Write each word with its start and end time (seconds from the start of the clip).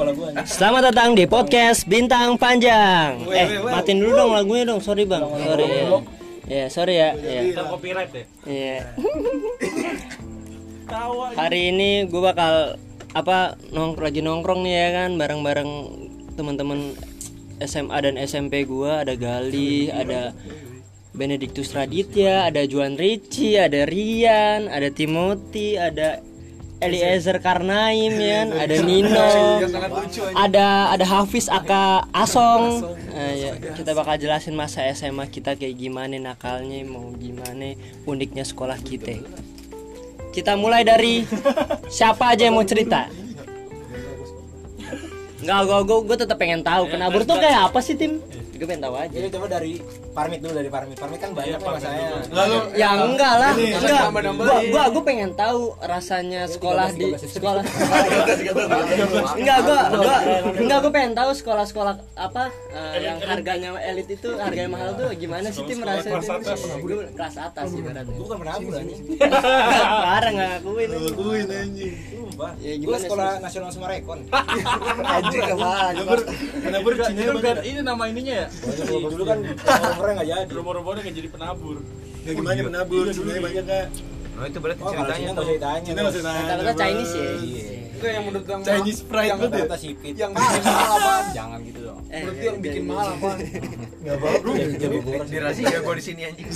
kepala 0.00 0.16
gua 0.16 0.28
anjing. 0.32 0.48
Selamat 0.48 0.82
datang 0.88 1.10
di 1.12 1.24
podcast 1.28 1.84
Bintang 1.84 2.40
Panjang. 2.40 3.20
Weh, 3.28 3.36
Eh, 3.36 3.46
weh, 3.52 3.68
weh. 3.68 3.72
matiin 3.76 4.00
dulu 4.00 4.12
dong 4.16 4.32
lagunya 4.32 4.64
dong. 4.64 4.80
Sorry 4.80 5.04
bang. 5.04 5.20
Sorry. 5.28 5.64
Ya, 5.68 5.84
ya 6.48 6.64
sorry 6.72 6.94
ya. 6.96 7.12
Ya. 7.20 7.40
Kita 7.52 7.62
copyright 7.68 8.08
ya. 8.08 8.24
Iya. 8.48 8.78
Hari 11.36 11.60
ini 11.68 12.08
gue 12.08 12.16
bakal 12.16 12.80
apa 13.12 13.60
nong 13.76 14.00
lagi 14.00 14.24
nongkrong 14.24 14.64
nih 14.64 14.72
ya 14.72 14.88
kan 15.04 15.10
bareng-bareng 15.20 15.70
teman-teman 16.34 16.96
SMA 17.60 17.98
dan 18.00 18.16
SMP 18.16 18.64
gua 18.64 19.04
ada 19.04 19.12
Gali, 19.20 19.92
ada 19.92 20.32
Benedictus 21.12 21.76
Raditya, 21.76 22.48
ada 22.48 22.64
Juan 22.64 22.96
Ricci, 22.96 23.60
ada 23.60 23.84
Rian, 23.84 24.64
ada 24.72 24.88
Timothy, 24.88 25.76
ada 25.76 26.24
Eliezer 26.80 27.36
Karnaim 27.44 28.16
ya, 28.16 28.48
ada 28.48 28.76
Nino, 28.80 29.28
ada 30.32 30.96
ada 30.96 31.04
Hafiz 31.04 31.52
Aka 31.52 32.08
Asong. 32.08 32.80
Nah, 33.12 33.32
ya, 33.36 33.52
kita 33.76 33.92
bakal 33.92 34.16
jelasin 34.16 34.56
masa 34.56 34.88
SMA 34.96 35.28
kita 35.28 35.60
kayak 35.60 35.76
gimana 35.76 36.16
nakalnya, 36.16 36.80
mau 36.88 37.12
gimana 37.20 37.76
uniknya 38.08 38.48
sekolah 38.48 38.80
kita. 38.80 39.20
Kita 40.32 40.56
mulai 40.56 40.80
dari 40.88 41.28
siapa 41.92 42.32
aja 42.32 42.48
yang 42.48 42.56
mau 42.56 42.64
cerita? 42.64 43.12
Enggak, 45.44 45.60
gue 45.68 45.78
gue 45.84 45.98
gue 46.08 46.16
tetap 46.16 46.36
pengen 46.40 46.64
tahu. 46.64 46.88
Penabur 46.88 47.28
tuh 47.28 47.36
kayak 47.36 47.68
apa 47.68 47.80
sih 47.84 47.96
tim? 47.96 48.24
Gue 48.60 48.68
pengen 48.68 48.84
tahu 48.84 48.94
aja. 49.00 49.08
Jadi 49.08 49.28
coba 49.32 49.46
dari 49.48 49.80
Parmit 50.12 50.44
dulu 50.44 50.52
dari 50.52 50.68
Parmit. 50.68 51.00
Parmit 51.00 51.16
kan 51.16 51.32
banyak 51.32 51.56
nih 51.56 51.64
masanya. 51.64 52.08
Lalu 52.28 52.56
Ya 52.76 52.90
enggak 52.92 53.34
lah, 53.40 53.52
Ini, 53.56 53.72
enggak. 53.72 54.04
Gua 54.36 54.58
gua 54.68 54.84
gua 54.92 55.02
pengen 55.08 55.32
tahu 55.32 55.72
rasanya 55.80 56.44
sekolah 56.44 56.92
di 56.92 57.08
sekolah. 57.16 57.64
Enggak, 59.40 59.58
gua 59.64 59.80
gua 59.96 60.16
enggak 60.60 60.78
gua 60.84 60.92
pengen 60.92 61.12
tahu 61.16 61.30
sekolah-sekolah 61.32 61.94
apa 62.20 62.52
eh, 62.76 63.00
yang 63.00 63.16
harganya 63.24 63.80
elit 63.80 64.12
itu 64.12 64.28
harganya 64.36 64.76
mahal 64.76 64.92
tuh 64.92 65.08
gimana 65.16 65.48
sih 65.48 65.64
tim 65.64 65.80
rasanya? 65.80 66.20
kelas 66.20 66.28
atas. 66.28 66.60
Kelas 67.16 67.36
atas. 67.40 67.66
Gua 67.72 68.04
bukan 68.12 68.36
penabur 68.44 68.76
anjing. 68.76 69.00
Parah 70.04 70.30
enggak 70.36 70.48
ngakuin. 70.60 70.88
Lakuin 70.92 71.46
anjing. 71.48 71.92
Sumpah. 72.12 72.52
Ya, 72.60 72.76
gimana 72.76 73.00
sekolah 73.00 73.30
nasional 73.40 73.72
Sumarekon. 73.72 74.28
Anjing 75.00 75.42
ke 75.48 75.56
mana? 75.56 76.12
Kenapa 76.60 77.08
Cina 77.08 77.32
kan 77.40 77.56
ini 77.64 77.80
nama 77.80 78.04
ininya 78.04 78.34
ya. 78.36 78.49
Dulu 79.00 79.24
kan 79.24 79.38
nomornya 79.86 80.12
enggak 80.14 80.28
jadi. 80.28 80.52
Rumor-rumornya 80.52 81.02
nggak 81.02 81.16
jadi 81.16 81.28
penabur. 81.28 81.76
Ya 82.20 82.30
gimana 82.32 82.60
penabur? 82.60 83.04
Cina 83.08 83.32
banyak 83.38 83.64
kak. 83.64 83.86
Oh 84.30 84.46
itu 84.46 84.58
berarti 84.58 84.80
Oh, 84.80 84.88
kalau 84.88 85.04
ceritanya 85.04 85.20
tuh. 85.20 85.34
nggak 85.34 85.44
usah 85.44 85.54
ditanya. 85.54 85.80
Cina 85.84 86.00
masih 86.02 86.20
nanya. 86.22 86.42
Rata-rata 86.42 86.72
Chinese 86.76 87.12
ya. 87.12 87.30
Iya. 87.36 87.62
Enggak 87.90 88.10
yang 88.10 88.24
menurut 88.24 88.46
yang 88.46 88.60
Chinese 88.64 89.00
pride 89.04 89.28
yang 89.28 89.38
tuh. 89.38 89.48
Rata 89.52 89.76
sipit. 89.76 90.14
yang 90.14 90.32
bikin 90.32 90.62
mahal 90.62 90.90
apaan? 90.94 91.24
Jangan 91.38 91.58
gitu 91.62 91.80
dong. 91.82 91.98
Eh, 92.08 92.20
Menurut 92.20 92.40
yang 92.40 92.58
bikin 92.58 92.82
mahal 92.84 93.06
apaan? 93.10 93.38
Enggak 94.00 94.14
apa-apa. 94.16 94.48
Jadi 94.50 94.74
jadi 94.76 94.96
boros. 94.98 95.28
Di 95.28 95.38
rahasia 95.38 95.78
gua 95.80 95.94
di 95.94 96.04
sini 96.04 96.20
anjing. 96.24 96.48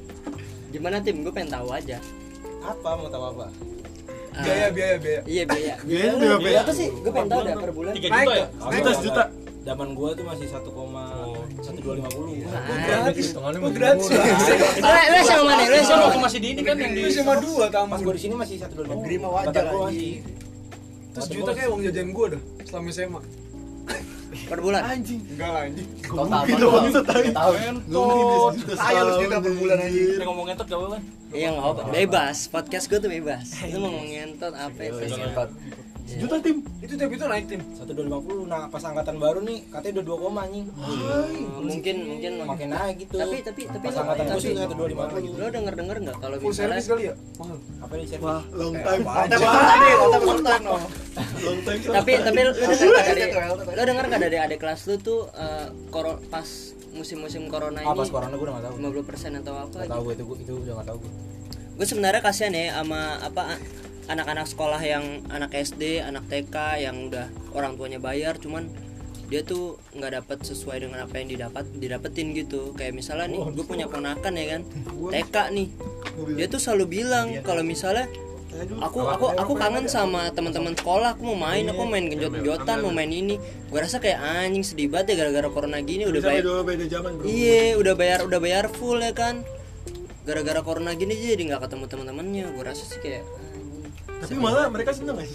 Gimana 0.72 0.96
tim? 1.00 1.16
Gue 1.20 1.32
pengen 1.32 1.50
tahu 1.52 1.68
aja. 1.70 1.98
Apa 2.62 2.90
mau 2.94 3.08
tahu 3.08 3.24
apa? 3.30 3.46
Ah, 4.32 4.40
Biaya 4.40 4.68
biaya 4.72 4.96
biaya. 4.96 5.20
Iya 5.28 5.42
biaya. 5.44 5.74
Biaya 5.84 6.10
berapa 6.16 6.40
biaya 6.40 6.54
ya? 6.54 6.60
apa 6.64 6.72
sih? 6.72 6.88
Gue 6.88 7.12
pengen 7.12 7.28
tahu 7.28 7.40
dah 7.42 7.54
per 7.54 7.70
bulan. 7.70 7.92
Tiga 7.92 8.08
Naik 8.08 8.24
juta 8.24 8.32
ya. 8.32 8.46
Sejuta 8.48 8.90
sejuta. 8.96 9.24
Zaman 9.62 9.94
gua 9.94 10.10
tuh 10.10 10.26
masih 10.26 10.50
1,1250. 10.50 11.62
Gratis. 12.82 13.26
Oh, 13.38 13.70
gratis. 13.70 14.10
Lu 14.10 14.90
lu 14.90 15.20
sama 15.22 15.42
mana? 15.46 15.62
Lu 15.64 15.78
sama 15.86 16.02
waktu 16.10 16.20
masih 16.20 16.38
di 16.42 16.48
ini 16.50 16.62
kan 16.62 16.74
yang 16.74 16.92
di 16.92 17.02
cuma 17.14 17.38
dua 17.38 17.64
Pas 17.64 17.74
tambah. 17.78 17.98
gua 18.02 18.12
di 18.12 18.20
sini 18.20 18.34
masih 18.34 18.56
1,250. 18.58 19.06
Nerima 19.06 19.28
wajar, 19.30 19.54
Kata 19.54 19.70
gua 19.70 19.86
anjing. 19.86 20.18
masih. 20.18 20.18
Terus 21.12 21.26
juta 21.30 21.50
kayak 21.54 21.68
uang 21.70 21.82
jajan 21.86 22.08
gua 22.10 22.26
dah 22.34 22.42
selama 22.66 22.90
SMA. 22.90 23.20
per 24.48 24.58
bulan. 24.58 24.80
Anjing. 24.82 25.20
Enggak 25.28 25.50
lah 25.52 25.62
anjing. 25.62 25.88
Itu 25.92 26.66
bangsat 26.66 27.04
anjing. 27.06 27.34
Ngentot. 27.36 28.52
Saya 28.74 28.96
harus 28.98 29.14
juta 29.20 29.36
per 29.38 29.52
bulan 29.54 29.78
anjing. 29.78 30.08
Kita 30.10 30.24
ngomong 30.24 30.46
ngentot 30.50 30.66
gak 30.66 30.78
apa-apa. 30.80 30.98
Iya 31.32 31.48
nggak 31.48 31.64
apa, 31.64 31.82
bebas. 31.88 32.36
Podcast 32.48 32.84
gue 32.90 32.98
tuh 32.98 33.08
bebas. 33.08 33.46
Lu 33.70 33.78
mau 33.78 33.94
ngentot 33.94 34.52
apa 34.52 34.80
ya? 34.80 34.90
Sejuta 36.02 36.36
tim. 36.38 36.56
Itu 36.78 36.92
tapi 36.94 37.14
itu 37.14 37.24
naik 37.24 37.46
tim. 37.46 37.60
1,250. 37.72 38.44
Nah, 38.44 38.68
pas 38.68 38.82
angkatan 38.82 39.16
baru 39.16 39.40
nih 39.40 39.64
katanya 39.66 39.92
udah 39.96 40.04
2 40.04 40.22
koma 40.22 40.40
anjing. 40.42 40.66
Oh, 40.72 41.24
mungkin 41.62 41.96
mungkin 42.06 42.32
Makin 42.42 42.68
naik 42.68 42.96
gitu. 43.00 43.16
tapi 43.16 43.36
tapi 43.40 43.60
tapi 43.64 43.80
pas 43.82 43.96
angkatan 43.96 44.24
gua 44.24 44.34
tapi 44.34 44.42
sih 44.42 44.52
1,250. 44.52 45.38
lo 45.38 45.48
denger 45.48 45.74
denger 45.74 45.96
nggak 46.02 46.16
kalau 46.18 46.36
Full 46.38 46.52
service 46.52 46.86
kali 46.86 47.02
ya? 47.04 47.14
Mahal. 47.34 47.56
Apa 47.80 47.92
nih 47.94 48.06
service? 48.06 48.22
Wah, 48.22 48.42
long 48.52 48.74
time. 48.74 49.02
Ada 49.04 49.36
Long 49.38 50.40
time. 50.42 50.64
Long 51.40 51.60
time. 51.60 51.80
tapi 51.92 52.12
tapi 52.18 52.38
lu 52.40 52.52
denger 52.52 52.88
nggak 52.88 53.06
dari 53.08 53.22
lo 53.72 53.82
denger 53.82 54.04
nggak 54.06 54.22
dari 54.22 54.38
adik 54.38 54.58
kelas 54.58 54.80
lu 54.84 54.94
tuh 54.96 55.20
eh, 55.32 55.66
koro 55.88 56.20
pas 56.26 56.46
musim-musim 56.92 57.48
corona 57.48 57.80
Ah, 57.80 57.92
pas 57.92 58.04
ini 58.04 58.12
corona 58.12 58.32
gua 58.32 58.44
udah 58.44 58.54
enggak 58.54 58.66
tahu. 58.68 59.00
50% 59.00 59.40
atau 59.40 59.54
apa 59.58 59.74
Enggak 59.74 59.88
tahu 59.88 60.02
gua 60.02 60.12
itu 60.12 60.24
gua 60.24 60.36
itu 60.38 60.52
udah 60.54 60.72
enggak 60.74 60.88
tahu 60.88 60.98
gua. 60.98 61.12
gue 61.72 61.86
sebenarnya 61.88 62.20
kasihan 62.20 62.52
ya 62.52 62.76
sama 62.76 63.00
apa 63.18 63.56
anak-anak 64.10 64.46
sekolah 64.50 64.82
yang 64.82 65.22
anak 65.30 65.54
SD, 65.54 66.02
anak 66.02 66.26
TK 66.26 66.56
yang 66.82 67.12
udah 67.12 67.30
orang 67.54 67.78
tuanya 67.78 68.02
bayar 68.02 68.34
cuman 68.38 68.66
dia 69.30 69.40
tuh 69.40 69.80
nggak 69.96 70.12
dapat 70.20 70.38
sesuai 70.44 70.84
dengan 70.84 71.08
apa 71.08 71.16
yang 71.16 71.28
didapat 71.32 71.64
didapetin 71.80 72.36
gitu. 72.36 72.76
Kayak 72.76 73.00
misalnya 73.00 73.32
nih 73.32 73.40
gue 73.54 73.64
punya 73.64 73.86
ponakan 73.88 74.32
ya 74.36 74.46
kan 74.58 74.62
TK 75.08 75.36
nih. 75.56 75.68
dia 76.36 76.46
tuh 76.50 76.60
selalu 76.60 77.00
bilang 77.00 77.32
kalau 77.40 77.64
misalnya 77.64 78.04
aku 78.84 79.00
aku 79.08 79.32
aku 79.32 79.52
kangen 79.56 79.88
sama 79.88 80.28
teman-teman 80.36 80.76
sekolah 80.76 81.16
aku 81.16 81.24
mau 81.32 81.48
main 81.48 81.64
aku 81.72 81.88
main 81.88 82.04
genjot-genjotan 82.12 82.84
mau 82.84 82.92
main 82.92 83.08
ini. 83.08 83.40
Gue 83.72 83.80
rasa 83.80 83.96
kayak 84.04 84.20
anjing 84.20 84.60
sedih 84.60 84.92
banget 84.92 85.16
ya 85.16 85.24
gara-gara 85.24 85.48
corona 85.48 85.80
gini 85.80 86.04
udah 86.04 86.20
bayar. 86.20 86.44
Iya, 87.24 87.80
udah 87.80 87.94
bayar 87.96 88.18
udah 88.28 88.40
bayar 88.42 88.64
full 88.68 89.00
ya 89.00 89.16
kan. 89.16 89.40
Gara-gara 90.28 90.60
corona 90.60 90.92
gini 90.92 91.16
jadi 91.16 91.40
nggak 91.40 91.64
ketemu 91.64 91.84
teman-temannya. 91.88 92.44
Gue 92.52 92.64
rasa 92.68 92.84
sih 92.84 93.00
kayak 93.00 93.24
Tapi 94.22 94.34
malah 94.38 94.70
mereka 94.70 94.94
seneng 94.94 95.18
aja. 95.18 95.34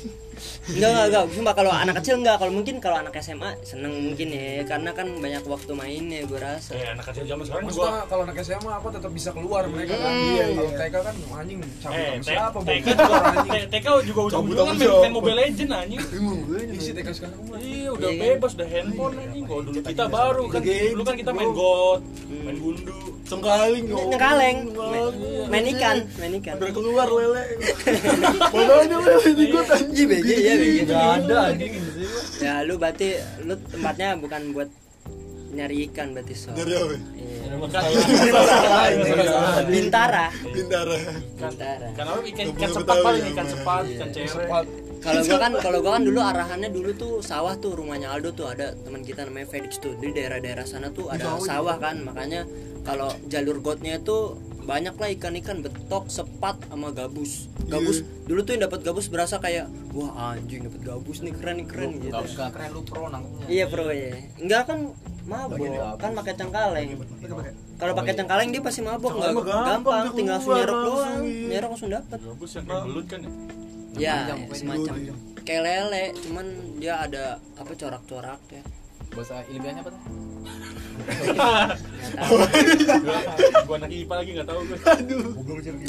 enggak 0.67 0.89
enggak 0.89 1.05
enggak. 1.05 1.23
Sumpah 1.29 1.53
kalau 1.53 1.71
anak 1.71 1.95
kecil 1.99 2.15
enggak, 2.17 2.35
kalau 2.37 2.51
mungkin 2.51 2.75
kalau 2.77 2.97
anak 2.97 3.13
SMA 3.19 3.51
seneng 3.61 3.91
mungkin 3.91 4.27
ya 4.29 4.63
karena 4.63 4.89
kan 4.91 5.07
banyak 5.17 5.43
waktu 5.43 5.71
mainnya 5.73 6.23
gue 6.23 6.39
rasa. 6.39 6.71
Eh 6.71 6.87
anak 6.87 7.03
kecil 7.03 7.23
zaman 7.25 7.43
sekarang 7.43 7.65
Maksudnya 7.67 7.91
gua 7.91 8.07
kalau 8.07 8.23
anak 8.23 8.37
SMA 8.39 8.71
apa 8.71 8.87
tetap 8.87 9.11
bisa 9.11 9.29
keluar 9.31 9.63
mereka 9.67 9.93
kan. 9.93 10.11
Iya, 10.13 10.45
Kalau 10.47 10.63
iya. 10.63 10.77
TK 10.79 10.95
kan 10.97 11.15
anjing 11.35 11.59
cabut 11.77 11.97
Eh, 11.97 12.09
sama 12.15 12.23
siapa? 12.23 12.57
TK 12.63 12.85
juga 12.87 13.15
anjing. 13.19 13.51
TK 13.67 13.87
juga 14.05 14.21
udah 14.23 14.33
Cabut 14.33 14.53
kan 14.53 14.65
main, 14.65 14.79
siapa? 14.79 14.99
main 15.01 15.13
Mobile 15.13 15.37
Legend 15.37 15.71
anjing. 15.73 16.01
Isi 16.73 16.91
TK 16.95 17.07
sekarang. 17.11 17.39
Iya 17.57 17.89
udah 17.91 18.09
Iya 18.09 18.21
bebas 18.23 18.51
udah 18.55 18.67
handphone 18.69 19.13
anjing. 19.17 19.43
Kalau 19.43 19.61
dulu 19.63 19.79
kita 19.81 20.05
baru 20.07 20.43
kan 20.47 20.61
dulu 20.63 21.03
kan 21.03 21.15
kita 21.17 21.31
main. 21.33 21.49
God, 21.51 22.01
main 22.29 22.57
gundu. 22.57 22.99
Cengkaling. 23.27 23.85
Nyengkaleng, 23.91 24.57
main, 25.51 25.65
ikan, 25.75 25.97
main 26.15 26.33
ikan. 26.39 26.55
Udah 26.55 26.71
keluar 26.71 27.07
lele. 27.11 27.43
Mana 28.55 28.73
ada 28.87 28.97
lele 29.03 29.29
di 29.35 29.45
anjing. 29.51 30.09
Iya, 30.15 30.17
iya, 30.23 30.53
iya. 30.55 30.83
Enggak 30.87 31.07
ada 31.27 31.37
anjing. 31.51 31.73
Ya 32.39 32.53
lu 32.63 32.79
berarti 32.79 33.19
lu 33.43 33.59
tempatnya 33.67 34.15
bukan 34.15 34.41
buat 34.55 34.69
nyari 35.51 35.91
ikan 35.91 36.15
berarti 36.15 36.33
so. 36.39 36.55
Dari 36.55 36.71
apa? 36.71 36.95
Iya. 37.19 37.51
Bintara. 39.67 40.25
Bintara. 40.47 40.95
Bintara. 41.35 41.87
Karena 41.95 42.11
apa 42.15 42.21
ikan 42.31 42.45
ikan 42.55 42.69
sepat 42.71 42.97
paling 43.03 43.23
ya, 43.23 43.29
ikan 43.35 43.43
Bang. 43.43 43.51
sepat, 43.51 43.83
Iya. 43.83 43.95
ikan 43.97 44.09
cere. 44.15 44.45
Kalau 44.97 45.21
gua 45.23 45.39
kan 45.39 45.53
kalau 45.61 45.79
gua 45.79 45.91
kan 45.97 46.03
dulu 46.03 46.19
arahannya 46.19 46.69
dulu 46.73 46.91
tuh 46.97 47.13
sawah 47.21 47.55
tuh 47.57 47.77
rumahnya 47.77 48.11
Aldo 48.11 48.33
tuh 48.33 48.49
ada 48.49 48.73
teman 48.73 49.05
kita 49.05 49.23
namanya 49.23 49.47
Felix 49.47 49.77
tuh 49.77 49.95
di 49.97 50.11
daerah-daerah 50.11 50.65
sana 50.67 50.89
tuh 50.91 51.07
ada 51.07 51.37
sawah 51.39 51.77
kan 51.77 52.01
makanya 52.03 52.43
kalau 52.87 53.11
jalur 53.27 53.59
gotnya 53.59 53.99
itu 53.99 54.39
banyak 54.67 54.99
lah 54.99 55.09
ikan-ikan 55.15 55.63
betok, 55.63 56.11
sepat 56.11 56.59
sama 56.67 56.91
gabus. 56.91 57.47
Gabus 57.71 58.03
dulu 58.27 58.43
tuh 58.43 58.59
yang 58.59 58.67
dapat 58.67 58.83
gabus 58.83 59.07
berasa 59.07 59.39
kayak 59.39 59.71
wah 59.95 60.35
anjing 60.35 60.67
dapat 60.67 60.83
gabus 60.83 61.23
nih 61.23 61.31
keren 61.31 61.63
nih 61.63 61.67
keren 61.71 61.91
gitu. 62.03 62.23
Keren 62.35 62.69
lu 62.75 62.83
pro 62.83 63.07
nangkepnya. 63.07 63.47
Iya 63.47 63.65
bro 63.71 63.87
ya. 63.95 64.11
Enggak 64.35 64.67
kan 64.67 64.79
mabok 65.23 65.99
kan 65.99 66.11
pakai 66.15 66.33
cengkaleng. 66.35 66.89
Kalau 67.79 67.93
pakai 67.95 68.13
cengkaleng 68.15 68.49
dia 68.51 68.61
pasti 68.63 68.81
mabok 68.83 69.11
nggak 69.15 69.31
Cengkaleng 69.31 69.35
mah 69.35 69.45
gampang, 69.47 69.67
gampang, 69.71 70.03
tinggal 70.15 70.35
langsung 70.39 70.55
nyerok 70.55 70.79
doang, 70.83 71.23
iya. 71.23 71.47
nyerok 71.47 71.69
langsung 71.71 71.91
dapat. 71.91 72.17
Gabus 72.19 72.51
yang 72.55 72.65
kayak 72.67 72.83
belut 72.87 73.05
kan 73.07 73.19
ya. 73.23 73.31
Ya, 73.97 74.29
semacam 74.53 74.93
kayak 75.41 75.61
lele, 75.63 76.05
cuman 76.21 76.45
dia 76.77 77.01
ada 77.01 77.41
apa 77.57 77.71
corak-corak 77.73 78.41
ya. 78.53 78.63
Bahasa 79.15 79.41
ilmiahnya 79.49 79.81
apa 79.81 79.91
tuh? 79.95 80.01
Gua 83.67 83.75
anak 83.77 83.91
IPA 83.91 84.13
lagi 84.15 84.29
enggak 84.33 84.47
tahu 84.47 84.59
gue. 84.65 84.77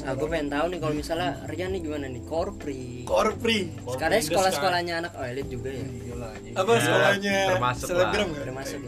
Aku 0.05 0.25
pengen 0.29 0.49
tahu 0.51 0.67
nih 0.69 0.79
kalau 0.83 0.95
misalnya 0.95 1.31
Rian 1.47 1.71
nih 1.73 1.81
gimana 1.81 2.07
nih 2.11 2.23
Korpri. 2.27 3.07
Korpri. 3.07 3.73
Sekarang 3.87 4.21
sekolah-sekolahnya 4.21 4.95
anak 5.05 5.13
oh 5.17 5.25
elit 5.25 5.47
juga 5.49 5.71
ya. 5.73 5.87
Apa 6.59 6.71
sekolahnya? 6.83 7.37
termasuk 7.55 7.87
Selebgram 7.89 8.13
lah. 8.13 8.27
enggak? 8.29 8.45
Termasuk. 8.45 8.79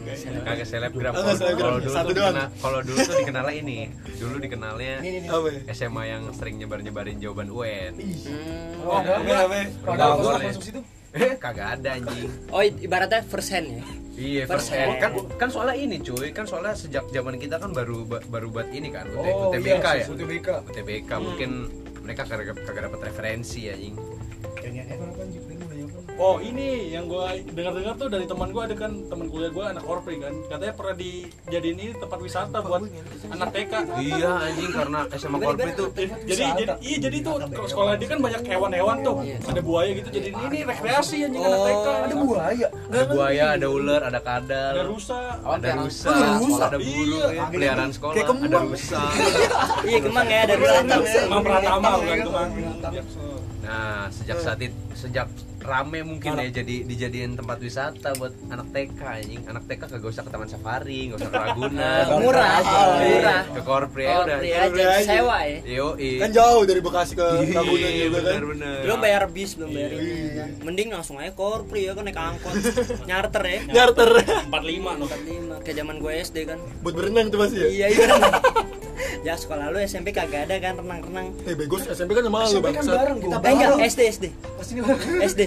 Kagak 0.43 0.67
selebgram. 0.67 1.11
Nggak 1.15 1.35
selebgram. 1.39 1.71
Kalau 1.71 1.79
dulu 1.79 1.91
Satu 1.91 2.09
tuh 2.11 2.15
dikenal, 2.19 2.47
kalau 2.59 2.79
dulu 2.83 2.97
tuh 2.99 3.15
dikenalnya 3.17 3.55
ini. 3.55 3.79
Dulu 4.19 4.35
dikenalnya 4.37 4.93
ya? 4.99 5.73
SMA 5.73 6.03
yang 6.05 6.23
sering 6.35 6.55
nyebar-nyebarin 6.59 7.17
jawaban 7.17 7.47
UN. 7.49 7.93
Hmm. 7.97 8.85
Oh, 8.85 8.99
Apa 8.99 9.23
apa? 9.47 9.59
Padahal 9.81 9.95
Nggak 9.95 10.11
gua 10.19 10.81
Eh, 11.11 11.35
kagak 11.35 11.77
ada 11.77 11.89
anjing. 11.93 12.31
Oh 12.47 12.61
ibaratnya 12.61 13.19
first 13.21 13.51
hand 13.51 13.67
ya. 13.69 13.83
Iya, 14.13 14.43
First 14.45 14.69
hand. 14.69 14.95
hand. 14.95 14.99
kan 14.99 15.11
kan 15.37 15.49
soalnya 15.49 15.73
ini 15.73 15.97
cuy, 15.97 16.29
kan 16.29 16.45
soalnya 16.45 16.71
sejak 16.73 17.07
zaman 17.09 17.35
kita 17.35 17.57
kan 17.57 17.71
baru 17.71 18.03
ba- 18.03 18.23
baru 18.23 18.47
buat 18.49 18.69
ini 18.69 18.87
kan, 18.89 19.07
UT, 19.09 19.23
Oh 19.23 19.49
UTBK 19.49 19.81
iya, 19.89 19.93
ya. 19.97 20.05
UTBK. 20.05 20.47
UTBK 20.67 21.11
mungkin 21.17 21.49
mereka 22.01 22.23
kagak 22.23 22.59
kagak 22.59 22.87
dapat 22.87 22.99
referensi 23.03 23.67
anjing. 23.67 23.95
Oh 26.21 26.37
ini 26.37 26.93
yang 26.93 27.09
gua 27.09 27.33
dengar-dengar 27.33 27.97
tuh 27.97 28.05
dari 28.05 28.29
teman 28.29 28.53
gua 28.53 28.69
ada 28.69 28.77
kan 28.77 28.93
teman 29.09 29.25
kuliah 29.25 29.49
gua 29.49 29.73
anak 29.73 29.81
korpri 29.81 30.21
kan 30.21 30.29
katanya 30.45 30.73
pernah 30.77 30.93
dijadiin 30.93 31.77
ini 31.81 31.93
tempat 31.97 32.19
wisata 32.21 32.61
buat 32.61 32.85
anak 33.25 33.49
TK. 33.49 33.73
Iya 33.97 34.29
anjing 34.37 34.69
karena 34.69 34.99
SMA 35.17 35.37
Korpi 35.41 35.69
itu 35.73 35.85
Jadi 36.29 36.43
jadi 36.61 36.73
iya 36.77 36.97
jadi 37.01 37.17
tuh 37.25 37.35
kalau 37.41 37.65
sekolah 37.65 37.93
dia 37.97 38.05
kan 38.05 38.19
banyak 38.21 38.41
hewan-hewan 38.45 38.97
tuh. 39.01 39.17
Ada 39.25 39.61
buaya 39.65 39.89
gitu 39.97 40.09
jadi 40.13 40.29
ini 40.29 40.57
rekreasi 40.61 41.17
anjing 41.25 41.41
anak 41.41 41.61
TK. 41.65 41.87
Ada 41.89 42.15
buaya. 42.15 42.67
ada 42.69 43.01
buaya, 43.09 43.45
ada 43.57 43.67
ular, 43.71 44.01
ada 44.05 44.19
kadal, 44.21 44.73
Ada 44.77 44.83
rusa. 44.85 45.19
ada 45.41 45.69
rusa, 45.79 46.09
ada 46.11 46.29
rusa. 46.37 46.63
ada 46.69 46.77
burung, 46.77 47.09
Iya. 47.09 47.33
ya, 47.33 47.43
peliharaan 47.49 47.91
sekolah, 47.97 48.13
ada 48.13 48.59
rusa. 48.61 49.01
Iya 49.89 49.99
kemang 50.05 50.27
ya 50.29 50.41
dari 50.45 50.61
Batam 50.61 51.01
ya. 51.01 51.21
Mang 51.25 51.41
Pratama 51.41 51.89
bukan 51.97 52.17
tuh 52.21 52.33
Mang. 52.35 52.49
Nah, 53.65 54.05
sejak 54.13 54.37
saat 54.37 54.59
itu 54.61 54.77
sejak 54.93 55.25
rame 55.61 56.01
mungkin 56.01 56.33
ya 56.35 56.49
jadi 56.51 56.75
dijadiin 56.83 57.37
tempat 57.37 57.57
wisata 57.57 58.17
buat 58.17 58.33
anak 58.49 58.67
TK 58.69 58.99
anjing. 58.99 59.41
Anak 59.45 59.63
TK 59.65 59.81
kagak 59.87 60.09
usah 60.09 60.23
ke 60.25 60.29
Taman 60.29 60.49
Safari, 60.49 60.99
nggak 61.07 61.19
usah 61.21 61.29
ke 61.29 61.39
Ragunan. 61.39 62.05
Murah, 62.21 62.49
Oh, 62.61 62.89
murah. 62.99 63.41
Ke 63.47 63.61
Korpri 63.61 64.03
ya 64.03 64.15
udah. 64.21 64.37
Aja 64.41 64.85
sewa 65.01 65.37
ya. 65.45 65.57
Yo, 65.63 65.87
Kan 65.95 66.29
jauh 66.31 66.63
dari 66.65 66.81
Bekasi 66.81 67.13
ke 67.13 67.25
Ragunan 67.51 67.89
Iya, 67.89 68.05
juga 68.09 68.19
kan. 68.25 68.39
Belum 68.81 68.97
bayar 68.97 69.23
bis, 69.29 69.53
belum 69.53 69.69
bayar 69.69 69.91
ini 69.93 70.11
kan. 70.33 70.49
Mending 70.61 70.87
langsung 70.91 71.15
aja 71.17 71.31
korpri 71.31 71.85
ya 71.85 71.93
kan 71.93 72.03
naik 72.03 72.17
angkot. 72.17 72.53
Nyarter 73.09 73.43
ya. 73.45 73.59
Nyarter 73.69 74.09
45 74.49 74.99
no. 74.99 75.05
45 75.05 75.63
kayak 75.63 75.75
zaman 75.77 75.95
gue 75.97 76.11
SD 76.21 76.37
kan. 76.47 76.59
buat 76.81 76.93
berenang 76.97 77.29
tuh 77.29 77.39
pasti 77.41 77.57
ya. 77.61 77.67
Iya 77.69 77.87
iya. 77.93 78.05
ya 79.21 79.33
sekolah 79.37 79.69
lu 79.69 79.77
SMP 79.85 80.09
kagak 80.09 80.49
ada 80.49 80.55
kan 80.57 80.73
renang-renang. 80.81 81.27
Eh 81.45 81.53
bego 81.53 81.77
SMP 81.77 82.17
kan 82.17 82.23
sama 82.25 82.39
lu 82.41 82.49
SMP 82.49 82.67
kan 82.73 82.83
bareng 82.85 83.17
gua. 83.21 83.37
Eh 83.41 83.51
enggak, 83.53 83.77
SD 83.85 84.01
SD. 84.09 84.25
Pasti 84.57 84.71
ini 84.73 84.81
bareng. 84.81 85.21
SD. 85.21 85.41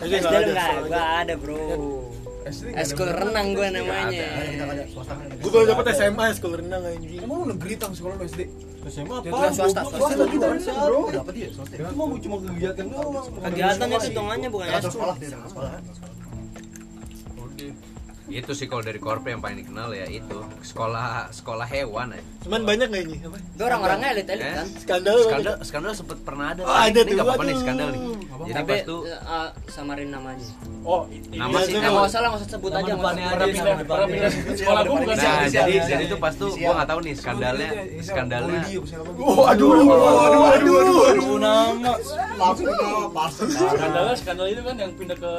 SD 0.00 0.24
lu 0.32 0.48
enggak, 0.52 0.72
gua 0.88 1.04
ada, 1.24 1.34
Bro. 1.36 1.60
Eskul 2.48 3.10
renang 3.12 3.52
gue 3.52 3.68
namanya. 3.68 4.24
Gue 5.36 5.50
baru 5.52 5.64
dapet 5.68 5.92
SMA 5.92 6.32
sekolah 6.32 6.56
renang 6.64 6.80
anjing. 6.80 7.20
Emang 7.20 7.44
lu 7.44 7.52
negeri 7.52 7.76
tang 7.76 7.92
sekolah 7.92 8.16
lu 8.16 8.24
SD? 8.24 8.48
SMA 8.88 9.20
Ya, 9.20 9.36
apa? 9.36 9.52
swasta, 9.52 9.84
swasta. 9.84 10.24
juga 10.32 10.56
bro. 10.56 11.12
Dapat 11.12 11.32
dia 11.36 11.48
swasta. 11.52 11.76
Cuma 11.76 12.16
cuma 12.16 12.36
kegiatan 12.40 12.84
doang. 12.88 13.26
Kegiatan 13.36 13.86
itu 13.92 14.04
hitungannya 14.08 14.48
bukan 14.48 14.66
eskul. 14.80 14.92
sekolah 14.96 15.14
sekolah. 15.20 15.72
Itu 18.30 18.52
sih 18.52 18.64
kalau 18.64 18.80
dari 18.80 18.96
Korpri 18.96 19.30
yang 19.30 19.40
paling 19.40 19.58
dikenal 19.58 19.88
ya 19.90 20.04
itu 20.04 20.36
sekolah 20.62 21.28
sekolah 21.30 21.64
hewan 21.66 22.12
ya. 22.12 22.20
Cuman 22.44 22.60
banyak 22.62 22.86
gak 22.86 23.02
ini? 23.02 23.16
Apa? 23.20 23.36
Itu 23.40 23.62
orang-orangnya 23.62 24.08
elit-elit 24.12 24.44
Eh? 24.44 24.54
kan. 24.54 24.66
Skandal. 24.78 25.16
Skandal 25.22 25.54
skandal 25.62 25.92
sempet 25.92 26.18
pernah 26.22 26.52
ada. 26.52 26.60
Oh, 26.60 26.70
ada 26.70 26.92
Ini 26.92 27.02
tuh, 27.02 27.14
nggak 27.14 27.24
apa-apa 27.24 27.42
nih 27.42 27.56
skandal 27.56 27.88
nih. 27.88 28.00
Jadi 28.38 28.54
Tapi 28.54 28.70
pas 28.70 28.80
tuh 28.84 29.00
eh, 29.04 29.48
samarin 29.68 30.08
namanya. 30.08 30.48
Oh, 30.84 31.00
ini 31.10 31.36
Nama 31.36 31.58
sih, 31.58 31.72
Eh 31.74 31.80
nggak 31.80 32.04
usah 32.06 32.20
lah, 32.20 32.28
nggak 32.30 32.40
usah 32.40 32.50
sebut 32.50 32.70
aja. 32.70 32.92
nggak 32.94 33.12
pernah 33.88 34.06
pindah 34.06 34.30
sekolah 34.54 34.80
gua 34.82 34.96
bukan 34.98 35.16
Nah, 35.18 35.24
sih. 35.40 35.50
jadi 35.50 35.72
jadi 35.84 36.04
tuh 36.06 36.18
pas 36.18 36.32
tuh 36.32 36.50
gua 36.54 36.72
nggak 36.76 36.88
tahu 36.88 37.00
nih 37.02 37.14
skandalnya 37.14 37.68
skandalnya 38.00 38.60
siapa? 38.64 39.10
Oh, 39.16 39.42
aduh, 39.44 39.68
aduh, 39.74 39.88
aduh, 39.88 40.42
aduh, 40.46 40.74
aduh, 40.78 40.98
aduh. 41.08 41.36
nama. 41.38 41.92
Langsung. 42.36 42.68
Skandalnya 43.48 44.14
skandal 44.14 44.46
itu 44.46 44.60
kan 44.60 44.74
yang 44.76 44.92
pindah 44.94 45.16
ke 45.16 45.32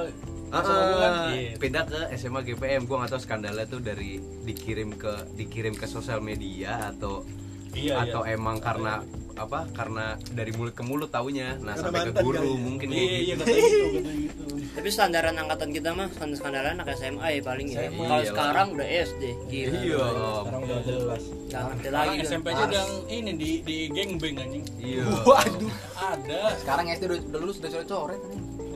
Ah, 0.51 0.59
SMA 0.59 0.81
gua 0.83 0.97
kan. 0.97 1.11
ah, 1.11 1.29
Iya. 1.31 1.51
pindah 1.55 1.83
ke 1.85 1.99
SMA 2.13 2.39
GPM 2.43 2.81
gua 2.83 2.95
nggak 2.99 3.11
tahu 3.11 3.21
skandalnya 3.21 3.65
tuh 3.65 3.79
dari 3.79 4.17
dikirim 4.43 4.93
ke 4.93 5.13
dikirim 5.33 5.73
ke 5.73 5.85
sosial 5.85 6.19
media 6.19 6.89
atau 6.89 7.21
Iya, 7.69 8.01
atau 8.01 8.25
iya. 8.25 8.33
emang 8.33 8.57
karena 8.57 9.05
apa 9.35 9.69
karena 9.71 10.17
dari 10.27 10.51
mulut 10.51 10.73
ke 10.73 10.81
mulut 10.81 11.07
taunya 11.07 11.53
nah 11.55 11.71
Karena 11.71 11.85
sampai 11.95 12.01
ke 12.09 12.13
guru 12.17 12.41
ya. 12.41 12.57
mungkin 12.59 12.87
Iya, 12.89 12.97
iya 12.97 13.19
gitu. 13.31 13.39
kata 13.39 13.53
gitu, 13.53 13.87
kata 13.93 14.11
gitu. 14.17 14.43
Tapi 14.69 14.87
standaran 14.89 15.35
angkatan 15.35 15.69
kita 15.69 15.89
mah 15.91 16.07
standar 16.09 16.35
skandalan 16.35 16.71
anak 16.75 16.89
SMA 16.93 17.27
ya 17.29 17.41
paling 17.41 17.67
ya. 17.67 17.79
Kalau 17.87 17.93
Iyalah. 18.01 18.25
sekarang 18.25 18.67
udah 18.73 18.87
SD. 18.89 19.23
Gila. 19.47 19.77
iya 19.77 20.01
Sekarang 20.01 20.61
udah 20.61 20.79
jelas. 20.83 21.23
Gak 21.45 21.61
ngerti 21.63 21.87
lagi. 21.89 22.15
SMP 22.23 22.47
aja 22.49 22.63
udah 22.65 22.85
ini 23.07 23.31
di 23.33 23.51
di 23.61 23.77
geng 23.87 24.11
beng 24.17 24.35
anjing. 24.35 24.65
iya 24.75 25.03
Waduh. 25.23 25.73
Ada. 25.95 26.41
sekarang 26.57 26.85
SD 26.89 27.03
udah, 27.05 27.19
udah 27.23 27.39
lulus 27.39 27.57
udah 27.59 27.69
coret-coret 27.71 28.21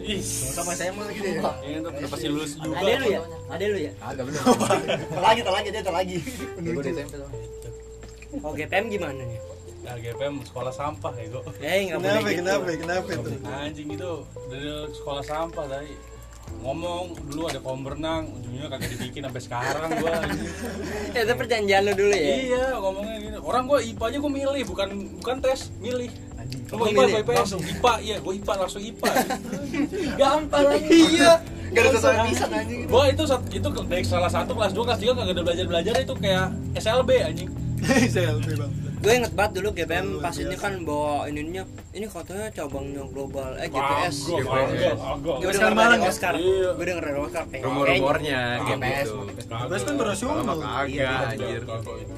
Ih, 0.04 0.20
Sama 0.22 0.76
SMA 0.76 1.06
gitu 1.16 1.28
ya. 1.34 1.52
ini 1.64 1.78
tuh 1.80 1.90
udah 1.90 2.10
pasti 2.12 2.28
lulus 2.28 2.52
juga. 2.60 2.76
Ada 2.76 2.92
lu 3.00 3.08
ya? 3.08 3.22
Ada 3.48 3.66
lu 3.66 3.78
ya? 3.80 3.92
agak 4.00 4.24
bener 4.28 4.42
Lagi, 5.16 5.42
lagi 5.42 5.68
dia 5.72 5.82
lagi. 5.88 6.18
gue 6.60 6.84
SMP 6.84 7.14
tuh 7.16 7.30
Oh 8.42 8.52
GPM 8.52 8.90
gimana 8.90 9.22
nih? 9.22 9.40
Nah, 9.84 9.96
GPM 9.96 10.40
sekolah 10.42 10.72
sampah 10.72 11.12
ya, 11.14 11.28
Go. 11.28 11.40
Eh 11.60 11.80
nggak 11.86 12.00
boleh 12.00 12.12
Kenapa, 12.12 12.28
gitu. 12.28 12.40
kenapa, 12.42 12.66
kenapa 12.74 13.08
itu? 13.14 13.30
Anjing 13.46 13.90
itu 13.94 14.12
dari 14.50 14.68
sekolah 14.92 15.24
sampah 15.24 15.66
tadi 15.68 15.94
ngomong 16.54 17.18
dulu 17.28 17.50
ada 17.50 17.58
kolam 17.58 17.82
renang 17.82 18.30
ujungnya 18.30 18.68
kagak 18.70 18.94
dibikin 18.94 19.24
sampai 19.26 19.42
sekarang 19.42 19.90
gua. 19.98 20.16
Ya, 21.12 21.20
itu 21.26 21.34
perjanjian 21.34 21.82
lu 21.84 21.94
dulu 21.94 22.14
ya. 22.14 22.36
iya 22.38 22.66
ngomongnya 22.78 23.16
gini 23.18 23.38
orang 23.40 23.64
gua 23.66 23.80
IPA 23.82 24.04
aja 24.06 24.18
gua 24.20 24.32
milih 24.32 24.64
bukan 24.68 24.90
bukan 25.20 25.38
tes 25.40 25.60
milih 25.80 26.12
Oh, 26.70 26.84
IPA 26.84 27.02
apa 27.04 27.20
IPS? 27.20 27.38
Langsung. 27.40 27.62
IPA 27.62 27.94
iya 28.00 28.16
gua 28.18 28.34
IPA 28.34 28.54
langsung 28.58 28.82
IPA 28.82 29.10
gampang 30.20 30.66
lagi 30.66 30.88
Iya. 31.14 31.34
Gak 31.70 31.82
ada 31.84 31.90
satu 31.96 32.22
pisan 32.28 32.50
anjing. 32.52 32.80
gua 32.86 33.04
itu 33.08 33.24
itu 33.52 33.68
dari 33.84 34.04
salah 34.04 34.30
satu 34.30 34.52
kelas 34.52 34.72
2 34.72 34.84
kelas 34.84 35.00
3 35.00 35.10
kagak 35.12 35.32
ada 35.32 35.42
belajar 35.42 35.66
belajar 35.66 35.94
itu 35.98 36.14
kayak 36.16 36.48
SLB 36.76 37.10
anjing 37.20 37.50
SLB 38.14 38.48
bang. 38.56 38.72
Gue 39.04 39.20
inget 39.20 39.36
banget 39.36 39.60
dulu 39.60 39.76
GPM 39.76 40.08
pas 40.18 40.32
ini 40.32 40.56
kan 40.56 40.80
bawa 40.82 41.28
ininya 41.28 41.68
ini 41.92 42.08
katanya 42.08 42.48
cabangnya 42.50 43.04
global 43.06 43.52
eh 43.58 43.68
GPS. 43.68 44.32
Gue 44.32 45.52
denger 45.52 45.76
Malang 45.76 46.00
dari 46.00 46.08
ya? 46.08 46.08
Oscar. 46.08 46.34
Iya. 46.40 46.70
Gue 46.72 46.86
denger 46.88 47.04
dari 47.04 47.20
Oscar 47.20 47.44
rumor-rumornya 47.52 48.40
GPS. 48.64 49.08
Bebas 49.44 49.82
kan 49.84 49.96
berasional. 49.98 50.56
kagak 50.56 50.72
anjir 50.80 51.62
Kagak 51.68 51.96
itu. 52.00 52.16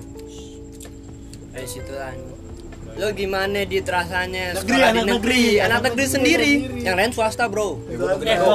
dari 1.49 1.65
situ 1.65 1.89
lah. 1.89 2.13
Lo 2.95 3.11
gimana 3.11 3.59
di 3.61 3.83
terasanya 3.83 4.55
Negeri, 4.55 4.63
sekolah 4.63 4.79
di 4.79 4.83
anak 4.87 5.03
negeri, 5.03 5.11
negeri, 5.11 5.43
anak 5.53 5.59
anak 5.59 5.81
negeri 5.83 5.91
negeri 5.91 6.05
sendiri, 6.07 6.51
yang 6.79 6.95
lain 6.95 7.11
swasta 7.11 7.43
bro. 7.45 7.75
Eh, 7.85 7.99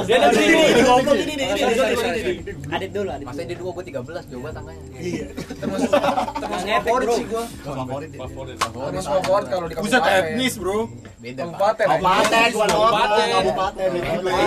dia 0.02 0.16
negeri. 0.18 0.46
Goblok 0.80 1.16
ini 1.18 1.32
ini 1.36 1.44
sorry. 1.70 2.34
Adit 2.70 2.90
dulu, 2.90 3.08
adit. 3.10 3.26
masa 3.26 3.42
di 3.42 3.52
dua 3.52 3.70
gue 3.70 3.84
13 3.84 4.00
coba 4.00 4.48
tangkanya 4.48 4.80
Iya. 4.96 5.26
Termasuk 5.60 5.90
favorit 5.92 7.04
bro. 7.04 7.14
sih 7.14 7.26
gua. 7.26 7.44
Favorit. 7.60 8.10
Favorit. 8.14 8.56
Termasuk 8.56 9.12
favorit 9.18 9.46
kalau 9.46 9.66
di 9.66 9.74
Pusat 9.76 10.00
kabupaten. 10.00 10.24
etnis 10.24 10.54
bro. 10.56 10.78
beda 11.20 11.42
Kabupaten. 11.42 11.86
Kabupaten. 11.86 12.48
Kabupaten. 12.48 13.26
Kabupaten. 13.28 13.88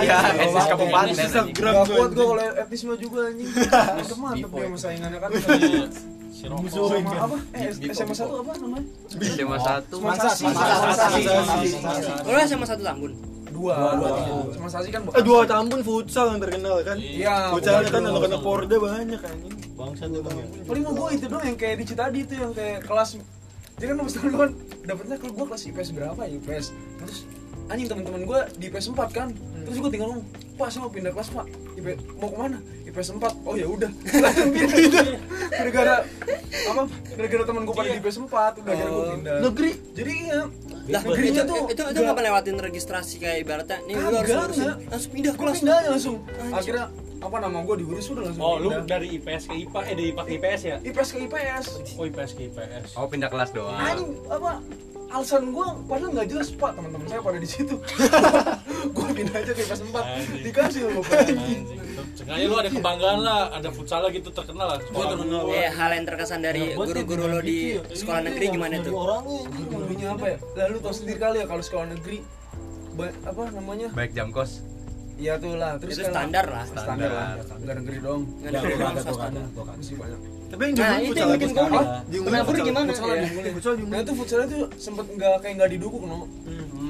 iya 0.00 0.16
etnis 0.34 0.66
kabupaten 0.66 1.14
Gak 1.14 1.54
gua, 1.54 1.84
kuat 1.86 1.86
gua 1.86 2.02
anjing. 2.02 2.18
kalau 2.18 2.42
etnis 2.58 2.80
mah 2.82 2.96
juga 2.98 3.20
anjing. 3.24 3.48
Mantep 3.94 4.18
mantep 4.18 4.50
dia 4.50 4.66
sama 4.66 4.78
saingannya 4.80 5.18
kan. 5.22 5.30
Si 6.44 6.50
Rokok. 6.52 7.00
Sama 7.00 7.24
apa? 7.24 7.36
Eh 7.56 7.90
SMA 7.96 8.14
satu 8.14 8.34
apa 8.44 8.52
namanya? 8.60 8.86
SMA 9.16 9.58
satu. 9.64 9.94
Semansasi. 9.96 10.44
Semansasi. 10.44 12.10
Lo 12.28 12.38
sama 12.44 12.66
satu 12.68 12.82
Tambun. 12.84 13.12
Dua. 13.54 13.74
Semansasi 14.52 14.88
kan 14.92 15.00
Eh 15.08 15.24
dua 15.24 15.40
Tambun 15.48 15.80
futsal 15.80 16.36
yang 16.36 16.40
terkenal 16.44 16.76
kan. 16.84 16.96
Iya. 17.00 17.48
Futsal 17.48 17.88
kan 17.88 18.02
anak-anak 18.04 18.40
Porda 18.44 18.76
banyak 18.76 19.20
anjing. 19.20 19.54
Bangsa 19.74 20.04
tuh 20.06 20.22
bang. 20.22 20.38
Paling 20.68 20.82
mah 20.86 20.92
gua 20.94 21.08
itu 21.10 21.26
doang 21.26 21.44
yang 21.48 21.58
kayak 21.58 21.76
di 21.82 21.84
Citadi 21.88 22.18
itu 22.22 22.34
yang 22.38 22.52
kayak 22.54 22.86
kelas 22.86 23.18
jadi 23.74 23.90
kan 23.90 24.06
pas 24.06 24.14
tahun 24.14 24.32
kan 24.38 24.50
dapetnya 24.86 25.16
kalau 25.18 25.32
gua 25.34 25.46
kelas 25.50 25.62
IPS 25.66 25.88
berapa 25.98 26.20
ya 26.22 26.38
IPS 26.38 26.66
terus 27.02 27.18
anjing 27.66 27.86
teman-teman 27.86 28.22
gua 28.22 28.40
di 28.52 28.66
IPS 28.66 28.92
4 28.92 29.08
kan. 29.10 29.28
Terus 29.64 29.78
gua 29.78 29.88
tinggal 29.88 30.08
ngomong 30.10 30.26
pak 30.54 30.68
saya 30.70 30.80
mau 30.80 30.92
pindah 30.92 31.10
kelas 31.10 31.28
pak. 31.30 31.46
IP, 31.74 31.86
mau 32.14 32.28
ke 32.28 32.36
mana 32.36 32.58
IPS 32.84 33.08
4 33.12 33.24
oh 33.42 33.54
ya 33.54 33.66
udah. 33.66 33.90
Langsung 34.14 34.50
pindah 34.50 35.04
gara-gara 35.50 35.96
apa 36.64 36.82
gara-gara 37.10 37.42
teman 37.44 37.62
gua 37.62 37.74
pada 37.74 37.88
di 37.88 37.98
IPS 37.98 38.16
4 38.20 38.30
udah 38.30 38.42
akhirnya 38.68 38.90
gua 38.90 39.04
pindah. 39.10 39.36
Negeri. 39.42 39.70
jadi 39.92 40.12
iya. 40.12 40.42
Lah, 40.84 41.00
negerinya 41.00 41.42
itu, 41.42 41.48
tuh 41.48 41.62
itu, 41.72 41.80
itu 41.80 41.98
nggak 41.98 42.20
lewatin 42.20 42.56
registrasi 42.60 43.16
kayak 43.16 43.38
ibaratnya 43.40 43.80
nih 43.88 43.96
lu 43.96 44.20
harus 44.20 44.52
nggak. 44.54 44.76
langsung 44.84 45.10
pindah 45.10 45.32
kelas. 45.32 45.56
pindah 45.58 45.74
aja 45.74 45.88
langsung. 45.90 46.16
Akhirnya 46.52 46.84
apa 47.18 47.36
nama 47.40 47.58
gua 47.64 47.76
diurus 47.80 48.04
udah 48.06 48.22
langsung 48.28 48.44
Oh, 48.44 48.54
lu 48.60 48.68
pindah. 48.68 48.84
dari 48.84 49.16
IPS 49.16 49.48
ke 49.48 49.54
IPA, 49.64 49.78
eh 49.80 49.94
dari 49.96 50.08
IPA 50.12 50.22
ke 50.22 50.32
IPS 50.36 50.60
ya? 50.62 50.76
IPS 50.84 51.08
ke 51.08 51.18
IPS 51.24 51.64
Oh, 51.96 52.04
IPS 52.04 52.30
ke 52.30 52.40
IPS. 52.44 52.88
oh 52.94 53.06
pindah 53.08 53.28
kelas 53.32 53.50
doang. 53.50 53.80
Anjing 53.80 54.12
apa 54.28 54.52
alasan 55.14 55.42
gue 55.48 55.66
padahal 55.86 56.10
nggak 56.10 56.28
jelas 56.28 56.48
pak 56.50 56.74
teman-teman 56.74 57.06
saya 57.06 57.20
pada 57.20 57.38
di 57.38 57.46
situ 57.46 57.74
gue 58.94 59.06
pindah 59.12 59.36
aja 59.36 59.52
ke 59.52 59.62
4 59.62 59.78
Anjing. 59.94 60.42
dikasih 60.42 60.80
loh 60.84 61.02
pak. 61.02 61.22
Sengaja 62.14 62.44
lu 62.44 62.56
ada 62.56 62.68
kebanggaan 62.68 63.20
lah, 63.20 63.50
ada 63.50 63.68
futsal 63.70 64.06
gitu 64.08 64.30
terkenal 64.30 64.66
lah. 64.68 64.78
Sekolah 64.80 65.06
terkenal. 65.08 65.40
gua. 65.40 65.54
Eh, 65.56 65.66
hal 65.68 65.90
yang 65.92 66.04
terkesan 66.04 66.40
dari 66.40 66.62
guru-guru 66.72 67.24
lo 67.26 67.38
di 67.40 67.58
sekolah 67.88 68.20
negeri 68.22 68.44
gimana 68.50 68.74
tuh? 68.78 68.92
Orangnya. 68.92 69.42
gurunya 69.64 70.08
apa 70.10 70.26
ya 70.28 70.36
lalu 70.60 70.76
tau 70.80 70.94
sendiri 70.94 71.18
kali 71.18 71.36
ya 71.38 71.46
kalau 71.46 71.62
sekolah 71.62 71.86
negeri 71.88 72.18
apa 73.24 73.42
namanya 73.50 73.88
baik 73.90 74.12
jam 74.12 74.30
kos 74.30 74.62
Iya 75.14 75.38
tuh 75.38 75.54
lah, 75.54 75.78
terus 75.78 75.94
Itu 75.94 76.02
kalau- 76.02 76.10
standar 76.10 76.44
lah. 76.44 76.64
Standar 76.66 77.06
lah, 77.08 77.26
nggak 77.38 77.74
negeri 77.78 77.98
dong. 78.02 78.22
Nggak 78.36 78.50
Ya, 78.50 78.58
ada 78.58 78.66
gua 78.66 78.90
kagak. 78.90 79.46
Masih 79.78 79.94
banyak. 79.94 80.20
Tapi 80.54 80.62
yang 80.64 80.76
Nah, 80.76 80.86
itu 80.94 81.08
futsal 81.10 81.26
yang 81.26 81.34
bikin. 81.34 81.54
Diunggulin 82.04 82.22
Kenapa 82.30 82.46
futsal. 82.46 82.64
gimana? 82.64 82.88
Futsal 82.88 83.04
Nah 83.04 83.18
diunggulin. 83.74 83.98
itu 83.98 84.12
futsalnya 84.14 84.46
tuh 84.48 84.62
sempet 84.76 85.06
nggak 85.10 85.34
kayak 85.42 85.54
nggak 85.58 85.70
didukung 85.72 86.02
no. 86.04 86.18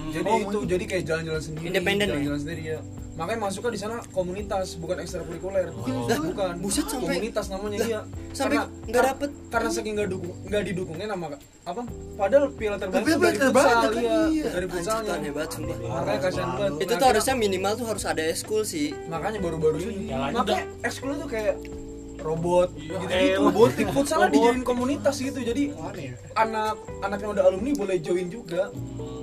Jadi 0.07 0.29
Oh, 0.31 0.39
itu 0.39 0.59
jadi 0.69 0.85
kayak 0.85 1.05
jalan-jalan 1.05 1.43
sendiri. 1.43 1.65
Independen 1.67 2.05
ya? 2.05 2.13
Jalan-jalan 2.13 2.41
sendiri 2.41 2.63
ya. 2.69 2.81
Makanya 3.15 3.41
masuknya 3.41 3.71
di 3.71 3.81
sana 3.81 3.97
komunitas 4.11 4.75
bukan 4.75 4.99
ekstrakurikuler. 4.99 5.71
Bukan. 5.71 6.55
buset, 6.59 6.83
sampai- 6.85 7.15
komunitas 7.15 7.47
namanya 7.49 7.79
iya. 7.81 8.01
sampai 8.31 8.59
nggak 8.85 9.05
dapet. 9.05 9.31
karena 9.49 9.71
saking 9.71 9.95
nggak 9.95 10.11
dukung 10.11 10.35
nggak 10.45 10.63
didukungnya 10.65 11.07
nama 11.09 11.27
apa? 11.65 11.83
Padahal 12.15 12.51
piala 12.51 12.75
terbanyak 12.77 13.07
Tapi 13.07 13.11
dari 13.15 13.39
futsal 13.39 13.79
kan, 13.81 13.93
iya, 13.97 14.19
iya. 14.29 14.45
dari 14.51 14.67
futsalnya. 14.67 15.15
Hebat 15.21 15.49
sumpah. 15.49 15.77
Makanya 15.79 16.21
kasihan 16.21 16.49
banget. 16.53 16.73
Itu 16.77 16.91
Nah, 16.91 16.99
tuh 16.99 17.07
harusnya 17.09 17.35
minimal 17.37 17.73
tuh 17.75 17.87
harus 17.87 18.05
ada 18.05 18.23
eskul 18.25 18.63
sih. 18.65 18.91
makanya 19.07 19.39
baru-baru 19.39 19.79
ini 19.81 20.11
Ya, 20.11 20.19
makanya 20.29 20.67
ekskul 20.81 21.15
tuh 21.17 21.29
kayak 21.29 21.55
robot 22.25 22.69
Iya, 22.73 22.97
gitu 22.97 23.05
kayak 23.07 23.25
gitu 23.29 23.41
robotik. 23.45 23.87
futsalnya 23.91 24.27
Robot. 24.27 24.35
dijadiin 24.35 24.65
komunitas 24.65 25.17
gitu 25.19 25.39
jadi 25.39 25.63
anak 26.35 26.75
anak 26.99 27.19
yang 27.19 27.31
udah 27.31 27.45
alumni 27.45 27.71
boleh 27.75 27.97
join 27.99 28.27
juga 28.29 28.73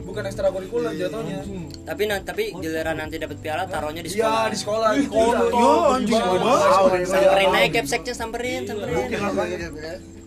bukan 0.01 0.23
ekstrakurikuler 0.23 0.93
jatuhnya 0.93 1.39
Tapi 1.81 2.03
nanti 2.05 2.23
tapi 2.23 2.43
giliran 2.53 2.93
nanti 2.95 3.17
dapat 3.17 3.37
piala 3.37 3.65
taruhnya 3.65 3.99
di 3.99 4.11
iya 4.11 4.21
sekolah. 4.21 4.45
di 4.45 4.57
sekolah 4.59 4.89
gitu. 4.95 5.11
Iya, 5.11 5.39
Yo, 5.51 5.71
anjing, 5.89 6.13
Iya, 6.13 6.37
iya. 6.37 6.55
Samperin 7.03 7.49
aja 7.51 7.69
capseknya 7.73 8.13
samperin, 8.13 8.61
samperin. 8.63 10.20